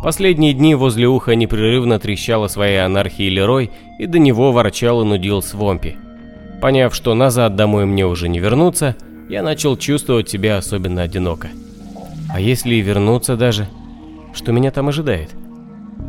Последние 0.04 0.54
дни 0.54 0.76
возле 0.76 1.08
уха 1.08 1.34
непрерывно 1.34 1.98
трещала 1.98 2.48
своей 2.48 2.86
анархией 2.86 3.30
Лерой, 3.30 3.72
и 3.98 4.06
до 4.06 4.20
него 4.20 4.52
ворчал 4.52 5.02
и 5.02 5.06
нудил 5.06 5.42
Свомпи. 5.42 5.96
Поняв, 6.62 6.94
что 6.94 7.16
назад 7.16 7.56
домой 7.56 7.86
мне 7.86 8.06
уже 8.06 8.30
не 8.30 8.40
вернуться, 8.40 8.96
я 9.30 9.42
начал 9.42 9.76
чувствовать 9.78 10.30
себя 10.30 10.58
особенно 10.58 11.02
одиноко. 11.02 11.50
А 12.32 12.40
если 12.40 12.76
и 12.76 12.82
вернуться 12.82 13.36
даже? 13.36 13.68
Что 14.34 14.52
меня 14.52 14.70
там 14.70 14.90
ожидает? 14.90 15.32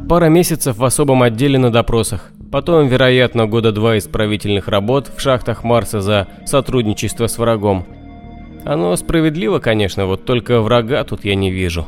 Пара 0.09 0.27
месяцев 0.27 0.77
в 0.77 0.85
особом 0.85 1.23
отделе 1.23 1.59
на 1.59 1.71
допросах, 1.71 2.31
потом, 2.53 2.87
вероятно, 2.87 3.47
года 3.47 3.73
два 3.73 3.97
исправительных 3.97 4.69
работ 4.69 5.11
в 5.15 5.21
шахтах 5.21 5.65
Марса 5.65 6.03
за 6.03 6.29
сотрудничество 6.45 7.27
с 7.27 7.39
врагом. 7.39 7.87
Оно 8.65 8.95
справедливо, 8.97 9.59
конечно, 9.59 10.07
вот 10.07 10.25
только 10.25 10.61
врага 10.61 11.05
тут 11.05 11.25
я 11.25 11.35
не 11.35 11.51
вижу. 11.51 11.87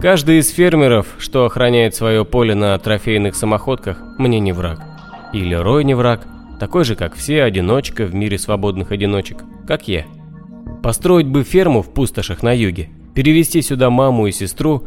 Каждый 0.00 0.38
из 0.38 0.50
фермеров, 0.50 1.06
что 1.18 1.44
охраняет 1.46 1.94
свое 1.94 2.24
поле 2.24 2.54
на 2.54 2.76
трофейных 2.78 3.34
самоходках, 3.34 4.02
мне 4.18 4.40
не 4.40 4.52
враг. 4.52 4.82
Или 5.32 5.54
Рой 5.54 5.84
не 5.84 5.94
враг, 5.94 6.26
такой 6.60 6.84
же, 6.84 6.94
как 6.94 7.14
все, 7.14 7.42
одиночка 7.42 8.04
в 8.04 8.14
мире 8.14 8.38
свободных 8.38 8.92
одиночек, 8.92 9.44
как 9.66 9.88
я. 9.88 10.04
Построить 10.82 11.28
бы 11.28 11.42
ферму 11.42 11.82
в 11.82 11.92
пустошах 11.92 12.42
на 12.42 12.52
юге, 12.52 12.90
перевести 13.14 13.62
сюда 13.62 13.88
маму 13.88 14.26
и 14.26 14.32
сестру, 14.32 14.84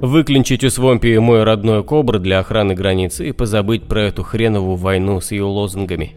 выклинчить 0.00 0.64
у 0.64 0.70
Свомпи 0.70 1.18
мой 1.18 1.42
родной 1.42 1.82
кобр 1.82 2.18
для 2.18 2.38
охраны 2.38 2.74
границы 2.74 3.28
и 3.28 3.32
позабыть 3.32 3.84
про 3.84 4.02
эту 4.02 4.22
хреновую 4.22 4.76
войну 4.76 5.20
с 5.20 5.32
ее 5.32 5.44
лозунгами. 5.44 6.16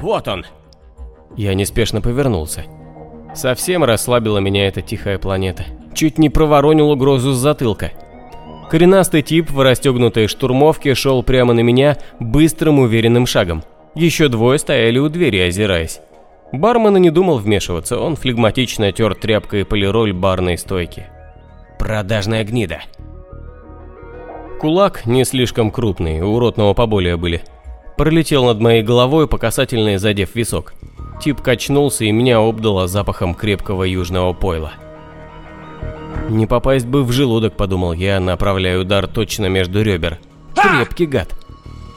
Вот 0.00 0.26
он! 0.28 0.44
Я 1.36 1.54
неспешно 1.54 2.00
повернулся. 2.00 2.64
Совсем 3.34 3.84
расслабила 3.84 4.38
меня 4.38 4.66
эта 4.68 4.82
тихая 4.82 5.18
планета 5.18 5.64
чуть 5.94 6.18
не 6.18 6.30
проворонил 6.30 6.90
угрозу 6.90 7.32
с 7.32 7.36
затылка. 7.36 7.92
Коренастый 8.70 9.22
тип 9.22 9.50
в 9.50 9.60
расстегнутой 9.60 10.28
штурмовке 10.28 10.94
шел 10.94 11.22
прямо 11.22 11.52
на 11.52 11.60
меня 11.60 11.98
быстрым 12.20 12.78
уверенным 12.78 13.26
шагом. 13.26 13.64
Еще 13.94 14.28
двое 14.28 14.58
стояли 14.58 14.98
у 14.98 15.08
двери, 15.08 15.38
озираясь. 15.38 16.00
Бармен 16.52 16.96
и 16.96 17.00
не 17.00 17.10
думал 17.10 17.38
вмешиваться, 17.38 17.98
он 17.98 18.16
флегматично 18.16 18.90
тер 18.92 19.14
тряпкой 19.14 19.64
полироль 19.64 20.12
барной 20.12 20.56
стойки. 20.56 21.06
Продажная 21.78 22.44
гнида. 22.44 22.80
Кулак 24.60 25.06
не 25.06 25.24
слишком 25.24 25.70
крупный, 25.70 26.20
у 26.20 26.34
уродного 26.34 26.74
поболее 26.74 27.16
были. 27.16 27.42
Пролетел 27.96 28.46
над 28.46 28.60
моей 28.60 28.82
головой, 28.82 29.26
показательно 29.26 29.98
задев 29.98 30.34
висок. 30.34 30.74
Тип 31.20 31.42
качнулся 31.42 32.04
и 32.04 32.12
меня 32.12 32.38
обдало 32.38 32.88
запахом 32.88 33.34
крепкого 33.34 33.84
южного 33.84 34.32
пойла. 34.32 34.72
Не 36.30 36.46
попасть 36.46 36.86
бы 36.86 37.04
в 37.04 37.12
желудок, 37.12 37.56
подумал 37.56 37.92
я, 37.92 38.20
направляя 38.20 38.78
удар 38.78 39.06
точно 39.06 39.46
между 39.46 39.82
ребер. 39.82 40.18
Крепкий 40.54 41.06
гад. 41.06 41.34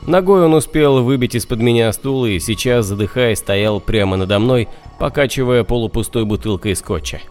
Ногой 0.07 0.43
он 0.45 0.53
успел 0.53 1.01
выбить 1.01 1.35
из-под 1.35 1.59
меня 1.59 1.93
стул 1.93 2.25
и 2.25 2.39
сейчас, 2.39 2.85
задыхаясь, 2.85 3.37
стоял 3.37 3.79
прямо 3.79 4.17
надо 4.17 4.39
мной, 4.39 4.67
покачивая 4.99 5.63
полупустой 5.63 6.25
бутылкой 6.25 6.75
скотча. 6.75 7.21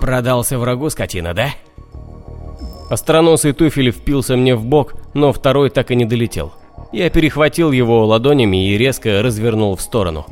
«Продался 0.00 0.58
врагу, 0.58 0.90
скотина, 0.90 1.34
да?» 1.34 1.50
Остроносый 2.90 3.52
туфель 3.52 3.92
впился 3.92 4.36
мне 4.36 4.56
в 4.56 4.64
бок, 4.64 4.94
но 5.14 5.32
второй 5.32 5.70
так 5.70 5.92
и 5.92 5.94
не 5.94 6.04
долетел. 6.04 6.52
Я 6.90 7.08
перехватил 7.08 7.70
его 7.70 8.04
ладонями 8.04 8.68
и 8.68 8.76
резко 8.76 9.22
развернул 9.22 9.76
в 9.76 9.80
сторону. 9.80 10.26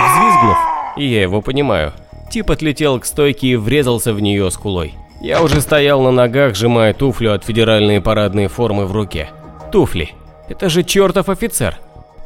Взвизгнув, 0.00 0.56
и 0.96 1.06
я 1.06 1.22
его 1.22 1.42
понимаю, 1.42 1.92
Тип 2.30 2.50
отлетел 2.50 3.00
к 3.00 3.04
стойке 3.04 3.48
и 3.48 3.56
врезался 3.56 4.14
в 4.14 4.20
нее 4.20 4.50
скулой. 4.52 4.94
Я 5.20 5.42
уже 5.42 5.60
стоял 5.60 6.00
на 6.00 6.12
ногах, 6.12 6.54
сжимая 6.54 6.94
туфлю 6.94 7.34
от 7.34 7.44
федеральной 7.44 8.00
парадной 8.00 8.46
формы 8.46 8.86
в 8.86 8.92
руке. 8.92 9.30
Туфли. 9.72 10.10
Это 10.48 10.68
же 10.68 10.84
чертов 10.84 11.28
офицер. 11.28 11.76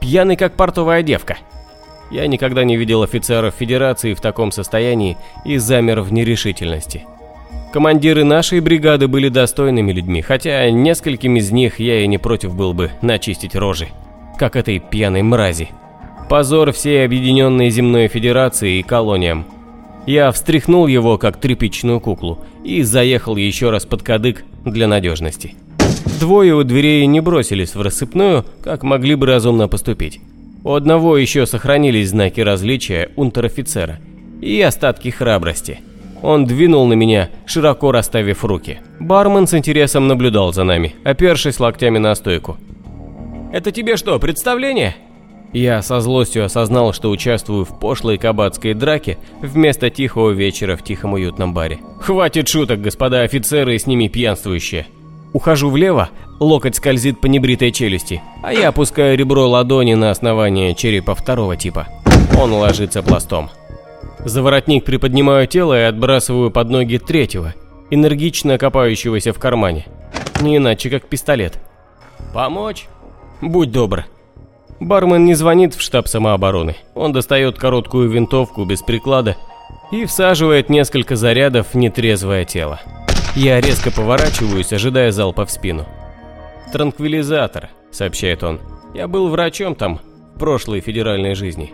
Пьяный 0.00 0.36
как 0.36 0.54
портовая 0.54 1.02
девка. 1.02 1.38
Я 2.10 2.26
никогда 2.26 2.64
не 2.64 2.76
видел 2.76 3.02
офицеров 3.02 3.54
Федерации 3.54 4.12
в 4.14 4.20
таком 4.20 4.52
состоянии 4.52 5.16
и 5.44 5.56
замер 5.56 6.02
в 6.02 6.12
нерешительности. 6.12 7.06
Командиры 7.72 8.22
нашей 8.22 8.60
бригады 8.60 9.08
были 9.08 9.28
достойными 9.30 9.90
людьми, 9.90 10.20
хотя 10.22 10.70
нескольким 10.70 11.36
из 11.36 11.50
них 11.50 11.80
я 11.80 12.04
и 12.04 12.06
не 12.06 12.18
против 12.18 12.54
был 12.54 12.74
бы 12.74 12.90
начистить 13.00 13.56
рожи, 13.56 13.88
как 14.38 14.54
этой 14.54 14.78
пьяной 14.78 15.22
мрази. 15.22 15.70
Позор 16.28 16.72
всей 16.72 17.04
объединенной 17.04 17.70
земной 17.70 18.08
федерации 18.08 18.78
и 18.78 18.82
колониям. 18.82 19.44
Я 20.06 20.30
встряхнул 20.32 20.86
его, 20.86 21.18
как 21.18 21.40
тряпичную 21.40 22.00
куклу, 22.00 22.38
и 22.64 22.82
заехал 22.82 23.36
еще 23.36 23.70
раз 23.70 23.86
под 23.86 24.02
кадык 24.02 24.44
для 24.64 24.86
надежности. 24.86 25.54
Двое 26.20 26.54
у 26.54 26.62
дверей 26.62 27.06
не 27.06 27.20
бросились 27.20 27.74
в 27.74 27.80
рассыпную, 27.80 28.44
как 28.62 28.82
могли 28.82 29.14
бы 29.14 29.26
разумно 29.26 29.68
поступить. 29.68 30.20
У 30.62 30.72
одного 30.72 31.16
еще 31.16 31.46
сохранились 31.46 32.10
знаки 32.10 32.40
различия 32.40 33.10
унтер-офицера 33.16 33.98
и 34.40 34.60
остатки 34.60 35.10
храбрости– 35.10 35.80
он 36.24 36.46
двинул 36.46 36.86
на 36.86 36.94
меня, 36.94 37.28
широко 37.44 37.92
расставив 37.92 38.46
руки. 38.46 38.80
Бармен 38.98 39.46
с 39.46 39.52
интересом 39.52 40.08
наблюдал 40.08 40.54
за 40.54 40.64
нами, 40.64 40.94
опершись 41.04 41.60
локтями 41.60 41.98
на 41.98 42.14
стойку. 42.14 42.56
«Это 43.52 43.70
тебе 43.70 43.98
что, 43.98 44.18
представление?» 44.18 44.96
Я 45.54 45.82
со 45.82 46.00
злостью 46.00 46.44
осознал, 46.44 46.92
что 46.92 47.10
участвую 47.10 47.64
в 47.64 47.78
пошлой 47.78 48.18
кабацкой 48.18 48.74
драке 48.74 49.18
вместо 49.40 49.88
тихого 49.88 50.30
вечера 50.30 50.76
в 50.76 50.82
тихом 50.82 51.12
уютном 51.12 51.54
баре. 51.54 51.78
«Хватит 52.00 52.48
шуток, 52.48 52.82
господа 52.82 53.20
офицеры 53.20 53.76
и 53.76 53.78
с 53.78 53.86
ними 53.86 54.08
пьянствующие!» 54.08 54.88
Ухожу 55.32 55.70
влево, 55.70 56.10
локоть 56.40 56.74
скользит 56.74 57.20
по 57.20 57.26
небритой 57.26 57.70
челюсти, 57.70 58.20
а 58.42 58.52
я 58.52 58.68
опускаю 58.68 59.16
ребро 59.16 59.48
ладони 59.48 59.94
на 59.94 60.10
основание 60.10 60.74
черепа 60.74 61.14
второго 61.14 61.56
типа. 61.56 61.86
Он 62.36 62.52
ложится 62.52 63.00
пластом. 63.04 63.48
За 64.24 64.42
воротник 64.42 64.84
приподнимаю 64.84 65.46
тело 65.46 65.78
и 65.78 65.84
отбрасываю 65.84 66.50
под 66.50 66.68
ноги 66.68 66.98
третьего, 66.98 67.54
энергично 67.90 68.58
копающегося 68.58 69.32
в 69.32 69.38
кармане. 69.38 69.86
Не 70.40 70.56
иначе, 70.56 70.90
как 70.90 71.06
пистолет. 71.06 71.60
«Помочь?» 72.32 72.88
«Будь 73.40 73.70
добр». 73.70 74.04
Бармен 74.80 75.24
не 75.24 75.34
звонит 75.34 75.74
в 75.74 75.80
штаб 75.80 76.08
самообороны. 76.08 76.76
Он 76.94 77.12
достает 77.12 77.58
короткую 77.58 78.10
винтовку 78.10 78.64
без 78.64 78.82
приклада 78.82 79.36
и 79.90 80.04
всаживает 80.04 80.68
несколько 80.68 81.16
зарядов 81.16 81.68
в 81.72 81.76
нетрезвое 81.76 82.44
тело. 82.44 82.80
Я 83.36 83.60
резко 83.60 83.90
поворачиваюсь, 83.90 84.72
ожидая 84.72 85.10
залпа 85.10 85.46
в 85.46 85.50
спину. 85.50 85.86
«Транквилизатор»,— 86.72 87.70
сообщает 87.90 88.42
он. 88.42 88.60
«Я 88.94 89.08
был 89.08 89.28
врачом 89.28 89.74
там, 89.74 90.00
в 90.34 90.38
прошлой 90.38 90.80
федеральной 90.80 91.34
жизни». 91.34 91.72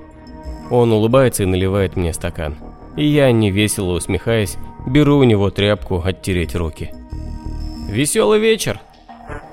Он 0.71 0.93
улыбается 0.93 1.43
и 1.43 1.47
наливает 1.47 1.97
мне 1.97 2.13
стакан. 2.13 2.57
И 2.97 3.05
я, 3.05 3.33
невесело 3.33 3.93
усмехаясь, 3.93 4.57
беру 4.87 5.19
у 5.19 5.25
него 5.25 5.51
тряпку 5.51 6.03
оттереть 6.05 6.55
руки. 6.55 6.93
«Веселый 7.89 8.39
вечер?» 8.39 8.81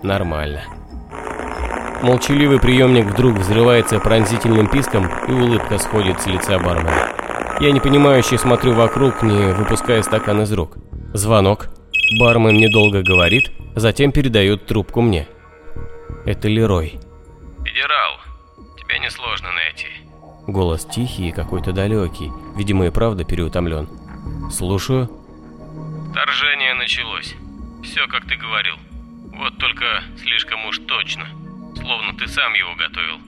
«Нормально». 0.04 0.64
Молчаливый 2.02 2.60
приемник 2.60 3.06
вдруг 3.06 3.38
взрывается 3.38 4.00
пронзительным 4.00 4.68
писком, 4.68 5.10
и 5.28 5.32
улыбка 5.32 5.78
сходит 5.80 6.22
с 6.22 6.28
лица 6.28 6.60
бармена. 6.60 7.12
Я 7.60 7.72
непонимающе 7.72 8.38
смотрю 8.38 8.74
вокруг, 8.74 9.24
не 9.24 9.54
выпуская 9.54 10.04
стакан 10.04 10.42
из 10.42 10.52
рук. 10.54 10.78
Звонок. 11.14 11.70
Бармен 12.20 12.54
недолго 12.56 13.02
говорит, 13.02 13.52
затем 13.76 14.12
передает 14.12 14.68
трубку 14.68 15.02
мне. 15.02 15.28
Это 16.26 16.48
Лерой. 16.48 17.00
«Федерал, 17.66 18.20
тебя 18.78 19.00
несложно 19.00 19.50
найти. 19.52 19.88
Голос 20.46 20.86
тихий 20.86 21.30
и 21.30 21.32
какой-то 21.32 21.74
далекий, 21.74 22.32
видимо 22.56 22.86
и 22.86 22.92
правда 22.92 23.24
переутомлен. 23.26 23.90
Слушаю. 24.52 25.10
Вторжение 26.12 26.74
началось. 26.76 27.36
Все, 27.84 28.08
как 28.08 28.26
ты 28.28 28.36
говорил. 28.36 28.76
Вот 29.36 29.58
только 29.58 30.04
слишком 30.18 30.66
уж 30.68 30.80
точно. 30.88 31.28
Словно 31.88 32.14
ты 32.18 32.28
сам 32.28 32.54
его 32.54 32.76
готовил. 32.76 33.22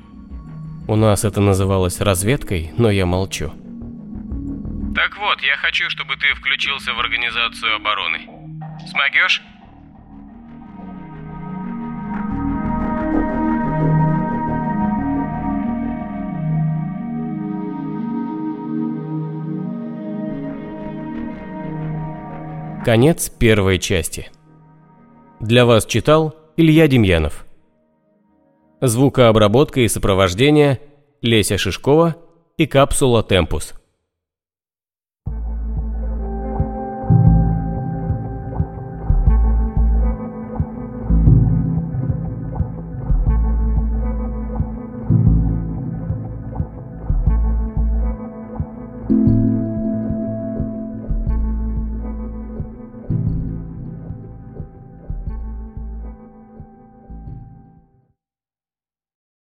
У 0.89 0.97
нас 0.97 1.23
это 1.23 1.39
называлось 1.39 2.01
разведкой, 2.01 2.73
но 2.77 2.91
я 2.91 3.05
молчу. 3.05 3.53
Так 4.93 5.17
вот, 5.17 5.41
я 5.41 5.55
хочу, 5.55 5.89
чтобы 5.89 6.17
ты 6.17 6.33
включился 6.35 6.93
в 6.93 6.99
организацию 6.99 7.73
обороны. 7.77 8.19
Смогешь? 8.85 9.41
Конец 22.83 23.29
первой 23.29 23.79
части. 23.79 24.29
Для 25.39 25.65
вас 25.65 25.85
читал 25.85 26.35
Илья 26.57 26.89
Демьянов. 26.89 27.45
Звукообработка 28.81 29.81
и 29.81 29.87
сопровождение 29.87 30.79
Леся 31.21 31.57
Шишкова 31.57 32.15
и 32.57 32.65
Капсула 32.65 33.23
Темпус. 33.23 33.73